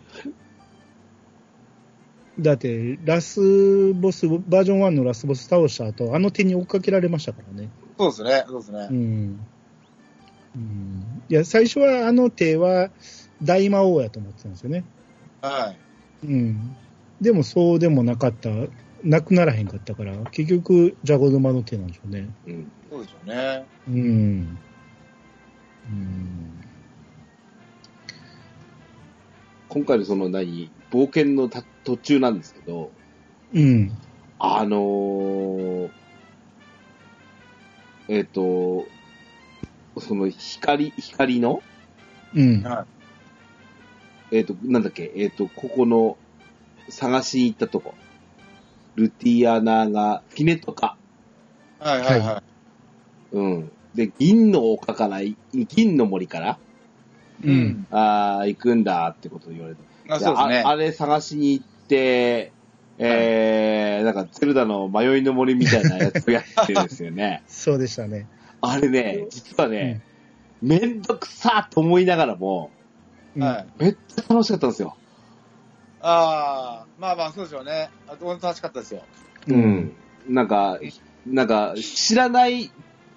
[2.37, 2.41] う。
[2.41, 7.69] だって、ラスボス、バージョン1のラスボス倒した後、あの手に追っかけられましたからね。
[7.97, 8.45] そうですね。
[8.47, 8.93] そうですねう。
[8.93, 9.39] ん。
[10.55, 12.89] うん、いや、最初はあの手は
[13.41, 14.83] 大魔王やと思ってたんですよね。
[15.41, 15.73] は
[16.23, 16.27] い。
[16.27, 16.75] うん。
[17.21, 18.49] でもそうでもなかった。
[19.03, 22.27] なくならへんかったから、結局、ジャゴ沼の手なんでしょうね。
[22.45, 22.71] うん。
[22.89, 23.65] そうでしょうね。
[23.87, 23.95] うん。
[23.95, 23.99] う
[25.93, 26.61] ん。
[29.69, 32.91] 今回のその何、冒険のた途中なんですけど、
[33.53, 33.91] うん。
[34.37, 35.89] あのー、
[38.09, 38.85] えっ、と、
[39.99, 41.63] その光、光の、
[42.35, 42.61] うん。
[42.63, 42.85] は
[44.31, 46.17] えっ、と、なんだっけ、えっ、と、ここの、
[46.91, 47.95] 探しに行ったとこ。
[48.95, 50.97] ルティアナが、フィネとか、
[51.81, 51.83] い。
[51.83, 52.43] はいはいは
[53.31, 53.71] うん。
[53.95, 56.59] で、銀の丘から、い銀の森から、
[57.43, 57.47] い。
[57.47, 57.87] うん。
[57.89, 60.15] ああ、行くんだってことを言われた。
[60.15, 60.63] あそうですね。
[60.65, 62.51] ああれ探しに行って、
[62.97, 67.41] えー、なんか、ゼルダの迷いの森みたいなやつをやってるんですよね。
[67.47, 68.27] そうでしたね。
[68.61, 70.01] あれね、実はね、
[70.61, 72.69] めんどくさーと思いながらも、
[73.35, 73.83] うんはい。
[73.83, 74.95] めっちゃ楽しかったんですよ。
[76.01, 77.89] ああ、まあまあそうでしょうね。
[78.07, 79.03] あと、楽しかったですよ。
[79.47, 79.53] う。
[79.53, 79.95] うんん。
[80.27, 80.79] なんか、
[81.25, 82.71] なんか、知らない、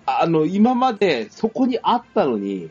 [0.07, 2.71] あの、今までそこにあったのに、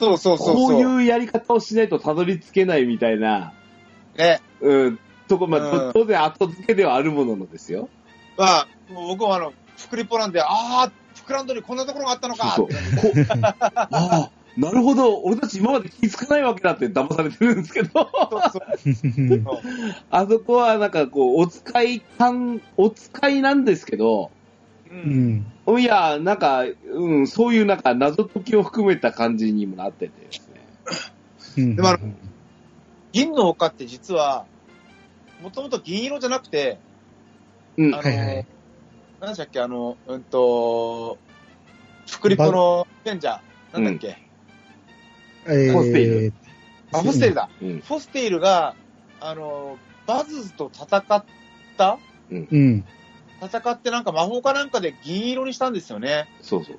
[0.00, 0.56] そうそうそうそう。
[0.56, 3.52] こういうやり方をしないとたどり着けないみたいな、
[4.16, 4.40] ね。
[4.60, 4.98] うん、
[5.28, 7.88] とこ、まあ、うん当然後付けではあるもののですよ。
[8.36, 13.12] まあ、僕もあの、フクリポなんで、ああ、フクランドにこんなところがあったのかそうそう。
[13.24, 13.30] こ
[13.74, 17.90] ああ、 なるほど、俺たち今まで気づかないわけだって騙されてるんですけど、
[20.10, 24.30] あそこはなんかこう、お使い感、お使いなんですけど、
[24.90, 24.94] う。
[24.94, 25.80] うんん。
[25.80, 30.48] いや、なんか、うん、そういうなんか謎解きを含めた感じにもなっててです
[31.56, 31.64] ね。
[31.64, 31.76] うん。
[31.76, 31.98] でもあの
[33.12, 34.46] 銀の丘って実は、
[35.42, 36.78] もともと銀色じゃなくて、
[37.76, 37.98] うんあ。
[37.98, 38.46] の、はいはい
[39.20, 41.18] 何でしたっけ、あの、うんと、
[42.08, 44.18] フクリポの賢者、なんだっけ、
[45.46, 46.32] えフォステイル
[46.92, 47.48] あ、フォステイルだ。
[47.62, 47.80] うん。
[47.80, 48.74] フォステイルが、
[49.20, 51.24] あの、バズズと戦っ
[51.76, 51.98] た？
[52.30, 52.84] うん。
[53.42, 56.28] 戦ってなんか魔法かなんかで銀色にしたんですよね。
[56.42, 56.78] そうそう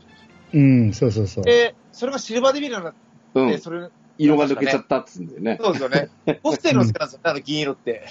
[0.53, 1.43] うん、そうそうそう。
[1.43, 2.99] で、それがシルバーデビルになって、
[3.33, 3.45] そう。
[3.45, 3.59] うん。
[3.59, 5.57] それ、色が抜けちゃったっつうんだよね。
[5.61, 6.09] そうですよね。
[6.43, 8.05] フォステイルのせいなんですよね、あの銀色って。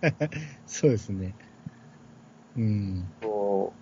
[0.66, 1.34] そうですね。
[2.56, 3.08] うん。
[3.22, 3.72] こ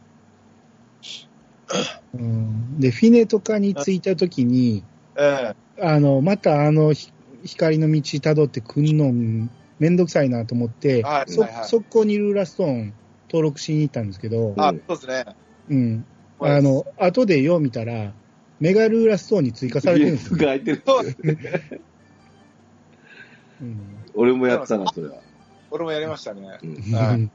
[2.14, 4.84] うん、で、フィネとかに着いたときに、
[5.18, 7.12] う、えあの、またあの、ひ
[7.44, 9.12] 光の道辿ってくんの
[9.78, 12.92] めんどくさいなと思って、そ、はいはいはい速攻にルーラストーン
[13.28, 15.24] 登録しに行ったんですけどえ、あ、そうですね。
[15.70, 16.04] うん。
[16.40, 18.12] あの、後でよう見たら、
[18.60, 20.38] メガルーラストーンに追加されてるんですよ。
[20.38, 20.82] てる。
[20.84, 21.00] そ
[23.60, 25.16] うん俺もやったな、それは。
[25.70, 26.58] 俺もやりましたね。
[26.62, 27.30] うんはい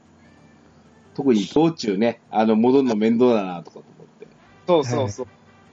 [1.14, 4.26] 特に道中ね、あの、戻るの面倒だな、とかと思って。
[4.66, 5.26] そうそうそう。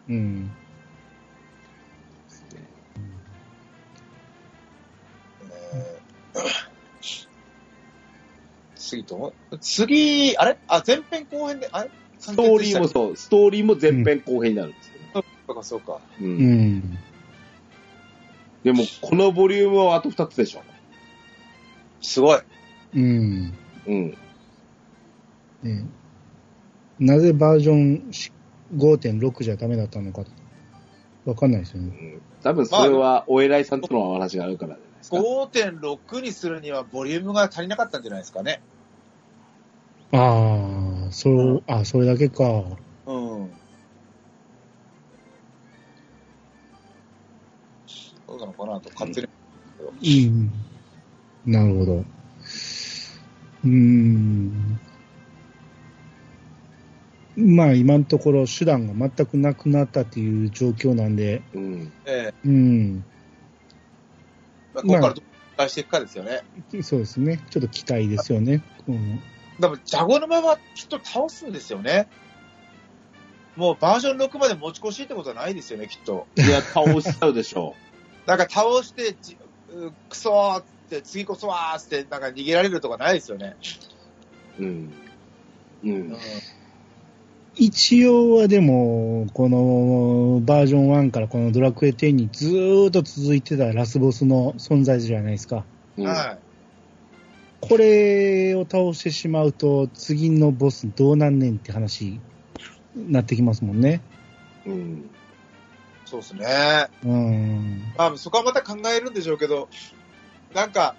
[0.08, 0.52] うん。
[8.76, 10.58] 次と、次、あれ？
[10.68, 11.90] あ、前編後編で、あれ？
[12.20, 15.12] ストーリーもそう、ストーリーも前編後編になるんですよね。
[15.14, 16.00] そうか、そうか。
[16.20, 16.24] う。
[16.24, 17.00] うんん。
[18.64, 20.62] でも、このボリュームはあと2つでしょ。
[22.02, 22.40] すごい。
[22.96, 23.54] うん。
[23.88, 24.18] うん。
[25.64, 25.86] ね
[27.00, 28.12] なぜバージョン
[28.76, 30.24] 5.6じゃダメだったのか、
[31.26, 31.88] わかんないですよね。
[31.88, 38.62] うん多分それは、お偉いさんとのお話があるからじゃないですか？5.6にするにはボリュームが足りなかったんじゃないですかね。
[40.14, 42.44] ああ、そう、あそれだけか。
[42.44, 43.52] うん。
[48.28, 49.28] そうなのかなと、勝手に。
[50.28, 50.52] うん。
[51.46, 51.94] なるほど。
[51.94, 54.80] うーん。
[57.38, 61.94] まあ今のところ手段が全くなくなったっていう状況なんで、うん。
[62.06, 63.06] えうん。
[64.72, 65.24] えまあ、ここからどう
[65.58, 66.42] 返していくかですよね。
[66.82, 67.40] そうですね。
[67.50, 68.64] ちょっと期待ですよね。
[68.88, 69.20] うん。
[69.60, 72.08] でも、ジャゴ沼はきっと倒すんですよね。
[73.56, 76.28] もうバージョン6まで持ち越しってことはないですよね、きっと。
[76.38, 77.76] いや、倒しちゃうでしょ
[78.26, 79.38] なんか倒して、じ
[79.70, 83.58] うクソーって、次こそはーって、なんか逃げられるとかないですよね。
[84.60, 84.64] う。
[84.64, 84.94] うん。
[85.84, 86.18] ううんん。
[87.56, 95.66] 一応はでも、このバージョン1からこのドラクエ10にずーっと続いてたラスボスの存在じゃないですか。
[95.98, 96.40] うんはい。
[97.60, 102.20] これを倒してしまうと、次のボスどうなんねんって話
[102.96, 104.02] になってきますもんね。
[104.66, 105.10] うん。
[106.06, 106.88] そうですね。
[107.04, 107.84] うん。
[107.98, 109.70] まあ、そこはまた考えるんでしょうけど、
[110.56, 110.96] なんか、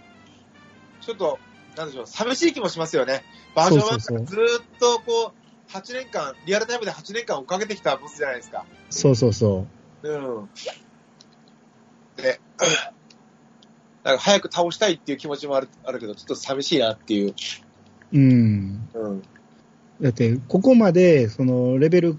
[1.01, 1.39] ちょっと、
[1.77, 3.25] なんでしょう、寂しい気もしますよね。
[3.55, 5.42] バージョン1からずーっとこう、
[5.73, 8.67] 8年間、リアルタイムで8年間追っかけてきたボスじゃないですか。
[8.91, 9.67] そうそうそ
[10.03, 10.51] うん。
[12.17, 12.41] で、
[14.05, 17.35] なんか早く倒したいっていう気持ちもあるあるけど、ちょっと寂しいなっていう。
[18.13, 18.89] うん。
[18.93, 19.23] うん。
[20.01, 22.19] だって、ここまで、その、レベル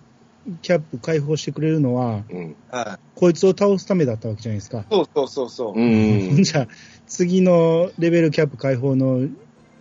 [0.62, 2.56] キャップ解放してくれるのは、うん。
[2.70, 3.04] はい。
[3.14, 4.86] こいつを倒すためだったわけじゃないですか。
[4.90, 5.80] そうそうそうそう。
[5.80, 6.44] うん。
[6.44, 6.68] じゃあ、
[7.06, 9.28] 次のレベルキャップ解放の、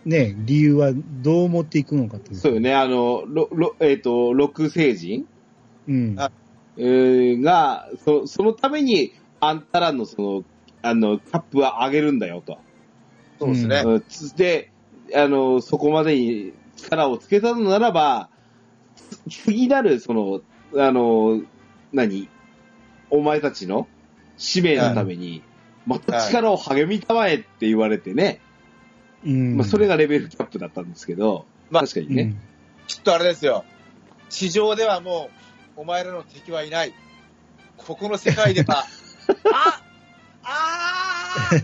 [0.05, 2.35] ね、理由はどう持っていくのかっていう。
[2.37, 5.27] そうよね、あの、ろろえっ、と、六星人、
[5.87, 6.15] うん。
[6.17, 6.31] あ
[6.77, 10.43] えーが、そそのために、あんたらのその、
[10.81, 12.57] あの、キャップは上げるんだよと。
[13.39, 13.83] そうですね。
[13.85, 14.71] うんつで、
[15.15, 18.29] あの、そこまでに力をつけたのならば、
[19.27, 20.41] つ次なる、その、
[20.77, 21.41] あの、
[21.91, 22.29] 何？
[23.09, 23.87] お前たちの
[24.37, 25.43] 使命のために、
[25.85, 28.41] また力を励みたまえって言われてね、
[29.25, 29.57] うん。
[29.57, 32.35] まあ、それがレベルキャップだったんですけど、まあ確かにね。
[32.87, 33.63] きっとあれですよ。
[34.29, 35.29] 地上ではも
[35.77, 36.93] う、お前らの敵はいない。
[37.77, 38.85] ここの世界では、
[39.53, 39.81] あ
[40.43, 41.63] あーっ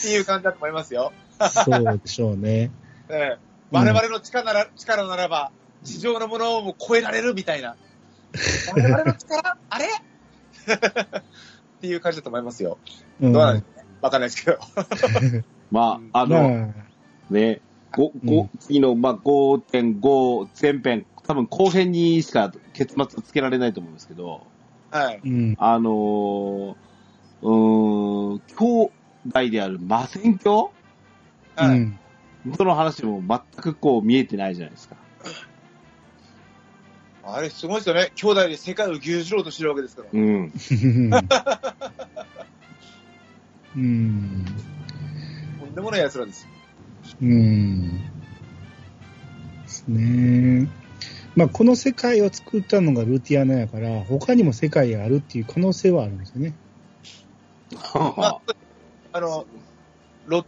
[0.00, 1.12] ていう感じだと思いますよ。
[1.40, 1.48] うん。
[1.50, 2.70] そうでしょうね。
[3.10, 3.38] ええ
[3.70, 5.50] 我々の力なら、力ならば、
[5.84, 7.76] 地上のものをも超えられるみたいな。
[8.74, 9.58] 我々の力？
[9.68, 9.84] あれ？
[9.86, 9.88] っ
[11.80, 12.78] ていう感じだと思いますよ。
[13.20, 13.32] うん。
[13.32, 13.77] どうなんですか？
[13.77, 14.58] ねわかんないですけど。
[15.70, 17.60] まあ、あの、まあ、ね、
[18.60, 24.46] 次の、まあ、5.5前編、多分後編にしか結末つけられないと思うんですけど、
[24.90, 25.20] はい。
[25.22, 25.54] うん。
[25.58, 26.76] あのー、
[27.42, 28.90] うーん、兄
[29.26, 30.72] 弟である魔戦教
[31.54, 31.78] はい。
[31.78, 31.98] うん。
[32.56, 34.96] その話も全くこう見えてないじゃないですか。
[37.24, 38.10] あれ、すごいですよね。
[38.14, 40.08] 兄弟で世界を牛耳ろうとしてるわけですから。
[40.10, 40.52] うん。
[43.78, 44.44] うん。
[45.60, 46.50] とんでもない奴らですよ。
[47.22, 47.98] うん。
[47.98, 50.68] ですね。
[51.36, 56.56] まあ、この世界を作ったのがルティアナやから、他にも世界があるっていう可能性はあるんですよね。
[58.16, 58.40] まあ、
[59.12, 59.46] あの、
[60.24, 60.44] ロ、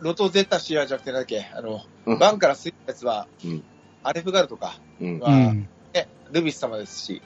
[0.00, 3.64] ロトゼッタシアじゃなくてなんだっけ、あの、うんバンから吸ったやつは、うん
[4.04, 5.18] アレフガルとか、うん。
[5.18, 5.68] はうん。
[5.92, 7.22] ね、ルビス様ですし、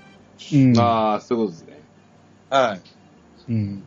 [0.55, 0.79] うん。
[0.79, 1.83] ああ、そういうことですね。
[2.49, 2.81] はい。
[3.49, 3.85] うん。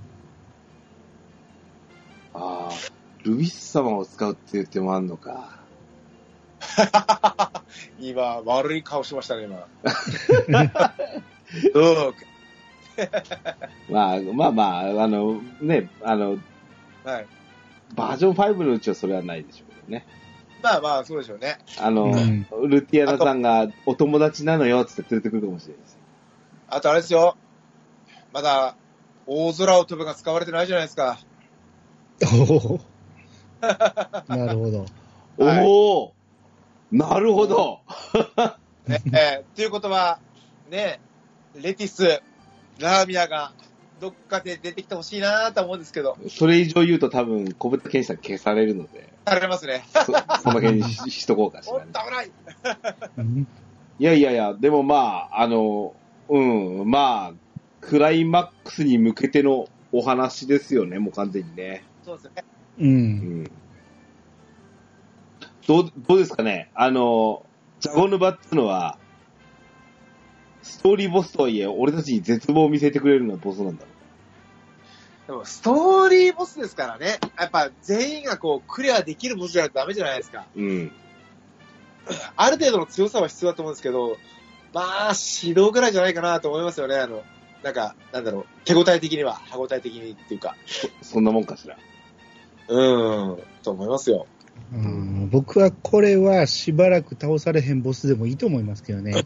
[2.36, 2.72] ああ、
[3.24, 5.58] ルビス様を使うって言ってもあんのか。
[8.00, 9.68] 今、悪い顔しましたね、今。
[11.74, 12.14] うん。
[13.90, 16.38] まあ、まあまあ、あの、ね、あの、
[17.04, 17.28] はい。
[17.96, 20.06] バージョン5のうちはそれはないでしょうけどね。
[20.62, 21.60] まあまあ、そうでしょうね。
[21.80, 25.98] あの、うんルティアナさんがお友達なのよって連れてくるかもしれないです。
[26.68, 27.38] あとあれですよ。
[28.34, 28.76] まだ、
[29.28, 31.20] 大空を飛ぶが使われてないじゃないですか。
[32.24, 32.80] おお。
[34.28, 34.86] なるほど。
[35.38, 36.14] はいおお
[36.92, 37.82] なるほど
[38.88, 40.20] ね、えーっていうことは、
[40.70, 41.02] ね、
[41.56, 42.22] レティス、
[42.80, 43.54] ラーミアが、
[44.00, 49.84] どっかで出てきてほしいなと思うんですけど、それ以上言うと多分、小豚健さん消されるので、されますね。
[49.92, 51.92] そその辺にししとこうかしらね。
[51.92, 52.32] と危ない
[53.18, 53.48] うん
[53.98, 55.96] いやいやいや、でもまあ、あの、
[56.30, 57.34] うん、まあ、
[57.82, 61.84] クライマックスに向けてのお話ですよね、もう完全にね。
[62.06, 62.46] そうですね。
[62.78, 62.84] う。
[62.84, 63.52] うんん。
[65.68, 66.70] どう、どうですかね？
[66.76, 67.46] あの、
[67.80, 69.00] ジャゴヌバっていうのは、
[70.62, 73.88] ストーリーボスとはいえ、俺たちに絶望を見せてくれるのはボスなんだろ
[75.28, 77.20] でも、ストーリーボスですからね。
[77.40, 80.46] やっぱ、全員がこう、クリアできるボスじゃないとダメじゃないですか。
[80.56, 80.62] う。
[80.62, 80.92] うん。
[82.36, 84.18] ある程度の強さは必要だと思うんですけど、
[84.74, 86.98] まあ、指導ぐらいじゃないかなと思いますよね。
[86.98, 87.24] あの、
[87.64, 90.56] なんか、なんだろう、手応え的には、歯応え的にっていうか。
[91.02, 91.78] そんなもんかしら。
[92.68, 94.28] うーん、と思いますよ。
[94.74, 99.24] うん僕はこれはしばらく倒されへんボスでもいいと思いますけどね。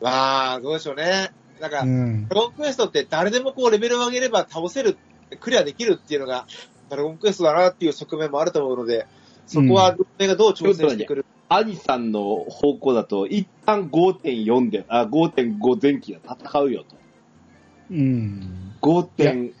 [0.00, 1.32] ま あ、どうでしょうね。
[1.60, 2.28] なんか、うん。
[2.28, 4.96] ドラゴンクエストって誰でもこうレベルを上げれば倒せる、
[5.40, 6.46] クリアできるっていうのが、
[6.90, 9.06] ドラゴンクエストだなっていう側面もあると思うので、
[9.46, 11.24] そこは、がどう挑戦してくる。
[11.48, 16.96] 兄さんの方向だと、一旦5.4で、あ、5.5前期が戦うよと。
[17.90, 18.72] うん。
[18.80, 19.52] 5.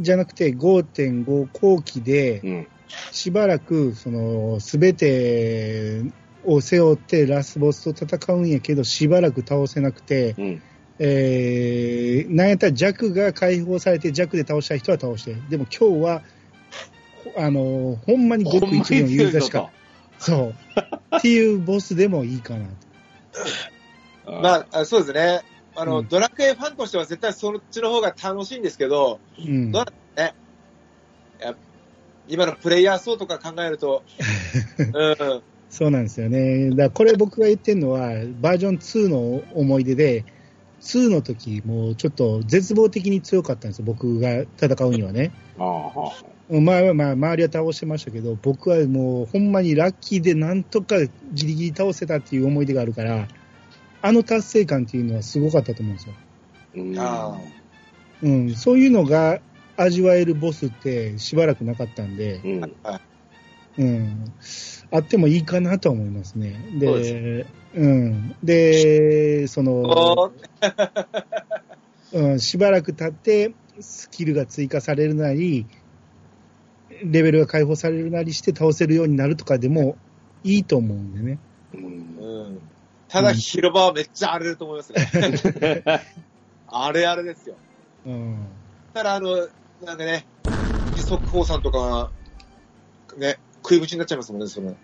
[0.00, 2.68] じゃなくて5.5後期で、うん。
[3.12, 6.02] しばらく、その、すべて
[6.44, 10.62] を背負ってラスボスと戦うんやけど、しばらく倒せなくて、うん。
[10.98, 15.34] えー、なんやったら弱が解放されて弱で倒したい人は倒して。
[15.48, 16.22] でも今日は、
[17.34, 19.70] ほあの、ほんまにごく一部のユーザーしか、
[20.18, 20.54] そう。
[21.16, 22.72] っていうボスでもいいかなと。
[24.26, 25.40] あ、まああ、そうですね。
[25.76, 29.72] あの、うんドラクエファンとしては絶対そっちの方が楽しいんですけど、うん。
[29.72, 29.84] どう
[32.30, 34.04] 今のプレイヤー層とか考えると、
[34.78, 36.70] うん、そうなんですよね。
[36.70, 38.10] だからこれ僕が言ってるのは、
[38.40, 40.24] バージョン2の思い出で、
[40.80, 45.32] 2の時、もうちょっと絶望的に強かったんですよ、僕が戦うにはね。
[45.58, 45.92] あ
[46.48, 50.96] まあまあ、周りは倒してましたけど、僕はもう、ほんまにラッキーでなんとか
[51.32, 53.26] ギリギリ倒せたっていう思い出があるから、
[54.02, 56.14] あの達成感っていうのはすごかったと思うんですよ。
[56.74, 57.38] うんあ
[58.22, 59.40] うん、そういうのが
[59.76, 62.76] 味わえるボスってしばらくなかったんで、うん。
[63.78, 64.24] うん、
[64.90, 66.60] あってもいいかなとは思いますね。
[66.80, 68.34] そうで、うん。
[68.42, 70.32] で、その、 お
[72.12, 75.66] うん、しばらく経って、スキルが追加されるなり、
[77.04, 79.96] レベルが解放されるなりして倒せるようになるとかでも
[80.44, 81.38] いいと思うんでね。
[83.10, 85.82] ただ広場はめっちゃ荒れると思いますね。
[86.68, 87.56] あれあれですよ。
[88.06, 88.36] うん。
[88.94, 89.48] ただあの、
[89.84, 90.24] なんかね、
[90.94, 92.10] 二足法さんとかが、
[93.18, 94.76] ね、食い口になっちゃいますもんね、その。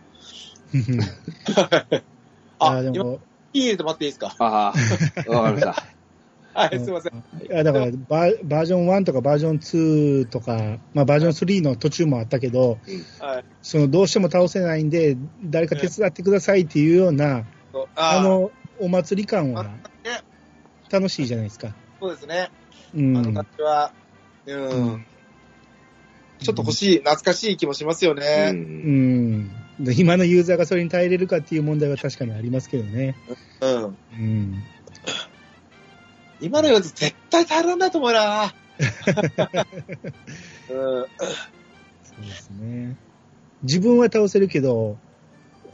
[2.58, 3.20] あ、あで今、も、
[3.52, 4.34] いい入れてもらっていいですか？
[4.38, 4.72] あ
[5.28, 5.84] あ、わかりました。
[6.54, 7.12] はい、すいません。
[7.12, 12.78] いやだからバーバージョン1とかバージョン2とか、まあ、バージョン3の途中もあったけど、
[13.20, 13.44] はい。
[13.62, 17.44] そのどうしても倒せないんで、誰か手伝ってくださいっていうような、
[17.76, 18.50] そうああの、
[18.80, 19.66] お祭り感は
[20.90, 21.74] 楽しいじゃないですか。
[22.00, 22.48] そうですね。
[22.94, 23.34] うあのん。
[23.34, 23.92] 感じは、
[24.46, 25.06] うん、うん
[26.38, 28.14] ちょっと欲しい、懐かしい気もしますよう。
[28.14, 28.50] ね。
[28.52, 29.50] うんん。
[29.80, 33.14] で今のユーザーがそれに耐えれるかっていう問題は確かにありますけどね。
[33.60, 33.84] うん。
[33.84, 34.62] うん。
[36.40, 38.54] 今のやつ絶対耐えられないと思うな。
[40.70, 41.06] うん。
[42.02, 42.96] そうですね。
[43.62, 44.98] 自分は倒せるけど、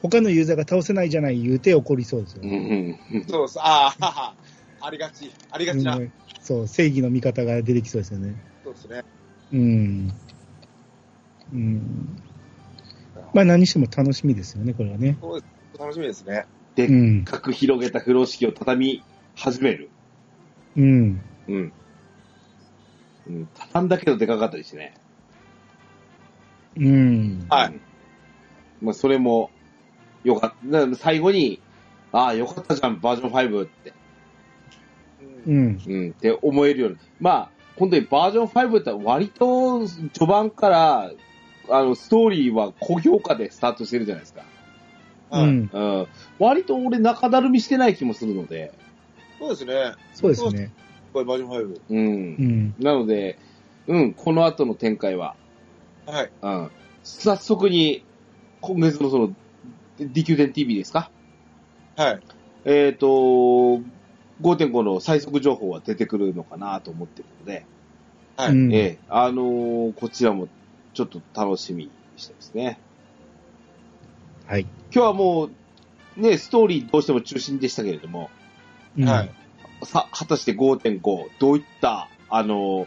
[0.02, 2.98] 他のユーザーが倒せないじゃない言うて怒りそうですようね。
[3.10, 3.24] ん。
[3.28, 4.34] そうそう、ああ、
[4.80, 5.96] ありがち、ありがちな。
[5.96, 8.34] うんそう、正義の味方が出てきそうですよね。
[8.64, 9.04] そうですね。
[9.52, 10.10] うん。
[11.52, 12.16] うん。
[13.32, 15.18] まあ何しても楽しみですよね、これはね。
[15.20, 16.46] そうです楽しみですね。
[16.74, 17.24] でっうん。
[17.24, 19.04] かく広げた風呂敷を畳み
[19.36, 19.92] 始める。
[20.76, 21.22] うん。
[21.46, 21.72] うん。
[23.26, 23.48] うん。
[23.54, 24.94] 畳んだけどでかかったりしてね。
[26.76, 27.46] うん。
[27.48, 27.82] はいうん。
[28.80, 29.50] まあ、それも、
[30.24, 30.86] よかった。
[30.86, 31.60] な最後に、
[32.12, 33.92] ああ、よかったじゃん、バージョン5って。
[35.46, 35.80] うんうん。
[35.86, 36.96] うん、って思えるように。
[37.20, 41.10] まあ、本当にバージョン5って割と序盤から、
[41.68, 44.42] あの、ストーリーは高評価でスタートしてるじゃないですか。
[45.30, 45.70] はいうん。
[45.72, 46.06] うん。
[46.38, 48.72] 割と俺中だるみしてない気もするので。
[49.38, 49.74] そうですね。
[50.12, 50.72] そうですね。
[51.12, 51.80] これバージョン5。
[51.90, 51.98] うん。
[51.98, 52.74] うん。
[52.78, 53.38] なので、
[53.86, 55.34] うん、この後の展開は、
[56.06, 56.30] はい。
[56.42, 56.70] うん。
[57.02, 58.04] 早速に、
[58.60, 59.34] 今月のその、
[60.10, 61.10] DQ10TV ですか？
[61.96, 62.20] はい。
[62.64, 63.06] えっ、と、
[64.40, 67.64] 5.5の最速情報は出てくるのかなと思ってるので、
[68.36, 68.52] はい。
[68.52, 70.48] うんええあのーこちらも
[70.94, 72.78] ちょっと楽しみにしてますね。
[74.46, 74.62] はい。
[74.62, 75.48] 今日はも
[76.16, 78.30] う、ね、ストーリーどうしても中心でしたけれども、
[78.96, 79.30] うんはい。
[79.84, 81.00] さ、果たして5.5、
[81.38, 82.86] どういった、あのー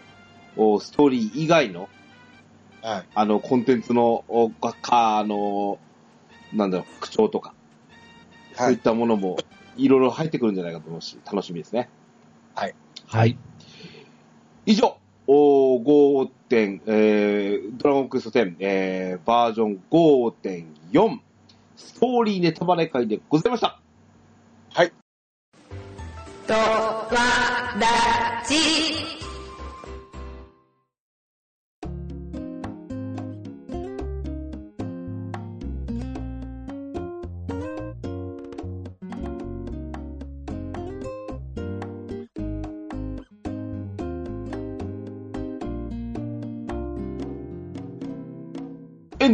[0.57, 1.89] おストーリー以外の、
[2.81, 3.03] はい。
[3.13, 5.77] あの、コンテンツの、おがか、あのー
[6.55, 7.53] なんだろう、復調とか、
[8.53, 8.77] そうはいい。
[8.77, 9.37] ったものも、
[9.77, 11.89] いろいろ入ってくるんじゃないかと思うし、楽しみですね。
[13.07, 13.37] はい。
[14.65, 21.19] 以上、お5点、えー、ドラゴンクエスト10、えー、バージョン5.4、
[21.75, 23.79] ストーリーネタバレ会でございました。
[24.73, 24.93] はい。
[26.47, 29.24] とわらじ。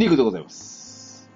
[0.02, 1.30] エンディングでございます。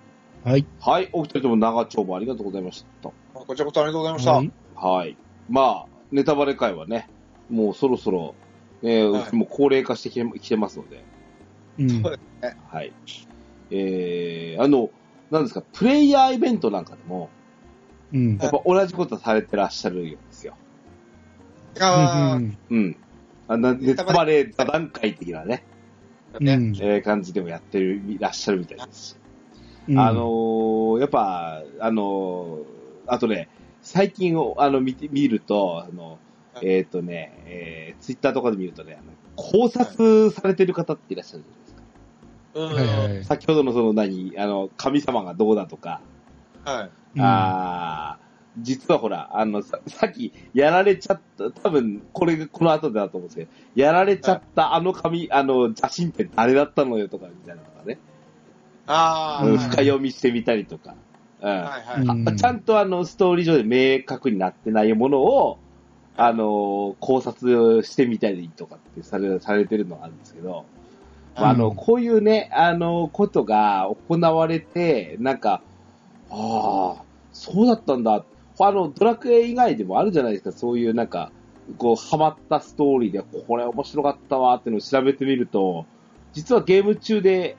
[0.44, 0.66] はい。
[0.80, 3.10] はい、お二人とも長丁場ありがとうございました。
[3.32, 4.32] こちらこそありがとうございました。
[4.32, 5.16] はいはい。
[5.48, 7.08] まあ、ネタバレ会はね、
[7.48, 8.34] もうそろそろ、
[8.82, 11.04] えーはいもう高齢化してきてきてますので、
[11.78, 12.56] うんそうですね。
[12.68, 12.92] はい。
[13.70, 14.90] えー、あの、
[15.30, 17.30] なんですか、プレイヤーイベントなんかでも、
[18.12, 18.36] うん。
[18.36, 20.56] やっぱ同じことされてらっしゃるようですよ。
[21.80, 22.96] あうんうん。
[23.46, 25.64] あのネタバレ座談会的なね、
[26.36, 26.54] あ、ね。
[26.54, 29.16] うんえー感じでもやってる、いらっしゃるみたいですし。
[29.88, 32.64] うんあのーやっぱ、あのー
[33.08, 33.48] あとね、
[33.82, 36.18] 最近を、あの、見て、見ると、あの、
[36.54, 38.98] はいえっ、とね、えー、ツイッターとかで見るとね、
[39.36, 41.82] 考察されてる方っていらっしゃるじゃないですか。
[42.54, 42.74] うん。
[42.98, 43.24] はいはい。
[43.24, 46.00] 先ほどのその何、あの、神様がどうだとか、
[46.64, 46.90] はい。
[47.16, 48.25] うんあー
[48.58, 57.98] 実はほら、あの、ささっき、やられちゃった、多分、これ、この後だと思うんですけど、やられちゃったあの紙、あの、写真って誰だったのよとか、みたいなのとかね、
[58.86, 60.94] ああ、う深読みしてみたりとか、
[61.40, 61.48] うん。
[61.48, 62.36] はいはい。
[62.36, 65.58] ちゃんとあの、ストーリー上で明確になってないものを、
[66.16, 70.64] あの、考察してみたりとかってされ、されてるのがあるんですけど、
[71.34, 75.60] まあ、あの、うんこういうね、あの、ことが行われて、なんか、
[76.30, 77.02] ああ、
[77.32, 78.24] そうだったんだ。
[78.58, 81.32] あの、ドラクエ以外でもあるじゃないですか、そういうなんか、
[81.78, 85.86] こう、ハマったストーリーで、これ面白かったわっていうのを調べてみると、
[86.32, 87.56] 実はゲーム中で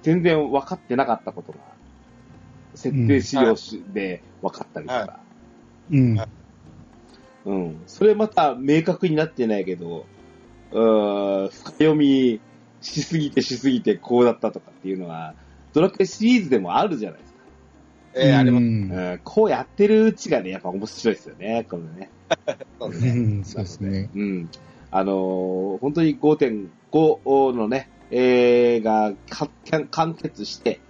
[0.00, 1.58] 全然分かってなかったことが、
[2.74, 3.54] 設定資料
[3.92, 5.20] で分かったりとか、
[5.90, 6.18] うん。
[7.44, 7.82] うん。
[7.86, 10.06] それまた明確になってないけど、
[10.70, 12.40] うーん、深読み
[12.80, 15.34] しすぎてしすぎてこうだったとかっていうのは、
[15.72, 17.31] ドラクエシリーズでもあるじゃないですか。
[18.14, 18.62] えー、あります。
[18.62, 22.10] うんうん、こうやってるうちがね、やっぱ面白いですよね、これね。
[22.78, 23.10] そうですね。
[23.10, 24.10] うん、そうですね。
[24.14, 24.50] うん。
[24.90, 29.48] あのー本当に5.5のね、えー、がか
[29.90, 30.80] 完結して、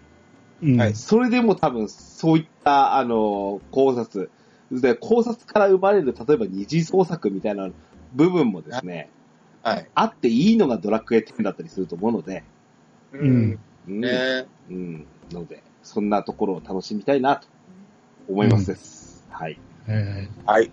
[0.63, 0.81] うん。
[0.81, 4.31] はいそれでも多分そういった、あのー考察、
[4.73, 7.71] で考察から生まれる、例えば二次創作みたいな
[8.15, 9.11] 部分もですね、
[9.63, 9.87] はい。
[9.95, 12.43] あっていいのがドラクエ10だったりすると思うので、
[13.13, 13.59] ううんん。
[13.89, 14.01] うん。
[14.01, 15.07] ねうん。
[15.33, 17.49] なので、そんなところを楽しみたいなと
[18.29, 19.25] 思いますです。
[19.31, 19.59] はい。
[19.87, 20.29] はいはい。
[20.47, 20.71] はい。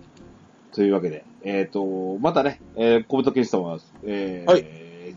[0.72, 4.66] というわけで、えっ、と、またね、えー、小豚健さんは、えーはい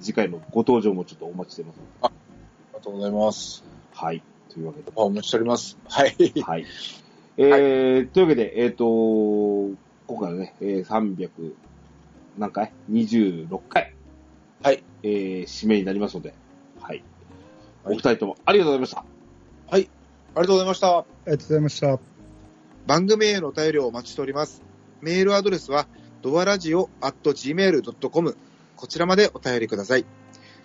[0.01, 1.81] 次回のご登場もちょっとお待ちしてます。
[2.01, 2.15] あり
[2.75, 3.63] がとうございます。
[3.93, 4.23] はい。
[4.49, 5.79] というわけで、お待ちしております。
[5.87, 6.17] はい。
[6.43, 6.67] はい。
[7.37, 8.85] えーというわけで、えっ、と、
[10.07, 11.31] 今回はね、えー、300、
[12.39, 13.95] 何回 ?26 回。
[14.63, 14.83] はい。
[15.03, 16.35] えー、締めになりますので、
[16.81, 17.05] はい。
[17.85, 19.12] おはい二人ともありがとうございました。
[19.73, 19.89] あり
[20.35, 20.99] がとうございました。
[20.99, 21.99] ありがとうございました。
[22.87, 24.63] 番組へのお便りをお待ちしております。
[25.01, 25.87] メールアドレスは、
[26.21, 28.37] ドアラジオ at gmail.com。
[28.77, 30.05] こちらまでお便りください。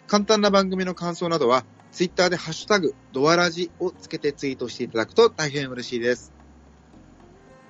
[0.08, 6.34] 簡単な番組の感想などは、ツイッターでハッシュタグ、ドアラジをつけてツイートしていただくと大変嬉しいです。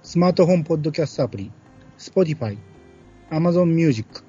[0.01, 1.51] スマートフォンポッドキャストアプリ、
[1.97, 2.57] Spotify、
[3.29, 4.23] Amazon Music、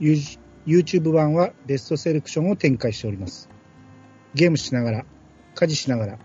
[0.00, 3.48] ユー YouTube 版はベストセレクションを展開しております。
[4.34, 5.04] ゲームしながら、
[5.58, 6.18] 家事しながら、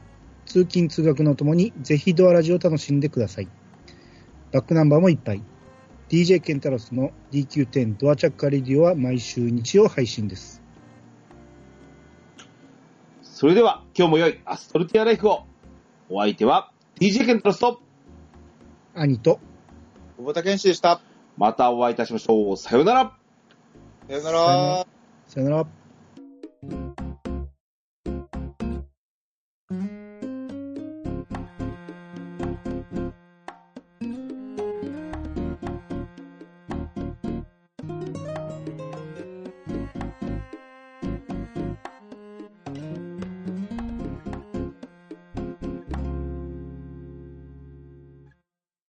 [0.45, 3.47] 通勤通学のともにぜひドアラジを楽しんでください。
[4.51, 5.43] バックナンバーもいっぱい。
[6.09, 10.61] DJ ケンタロスの DQ10 ドアチャッカレディオは毎週日曜配信です。
[13.23, 15.45] それでは、今日も良いアストルティアライフを。
[16.09, 17.81] お相手は、DJ ケントロスと、
[18.93, 19.39] 兄と、
[20.17, 21.01] 小畑健志でした。
[21.35, 22.57] またお会いいたしましょう。
[22.57, 23.17] さようなら。
[24.07, 24.29] さよな
[25.27, 25.65] さよなら。
[26.59, 27.02] さよなら。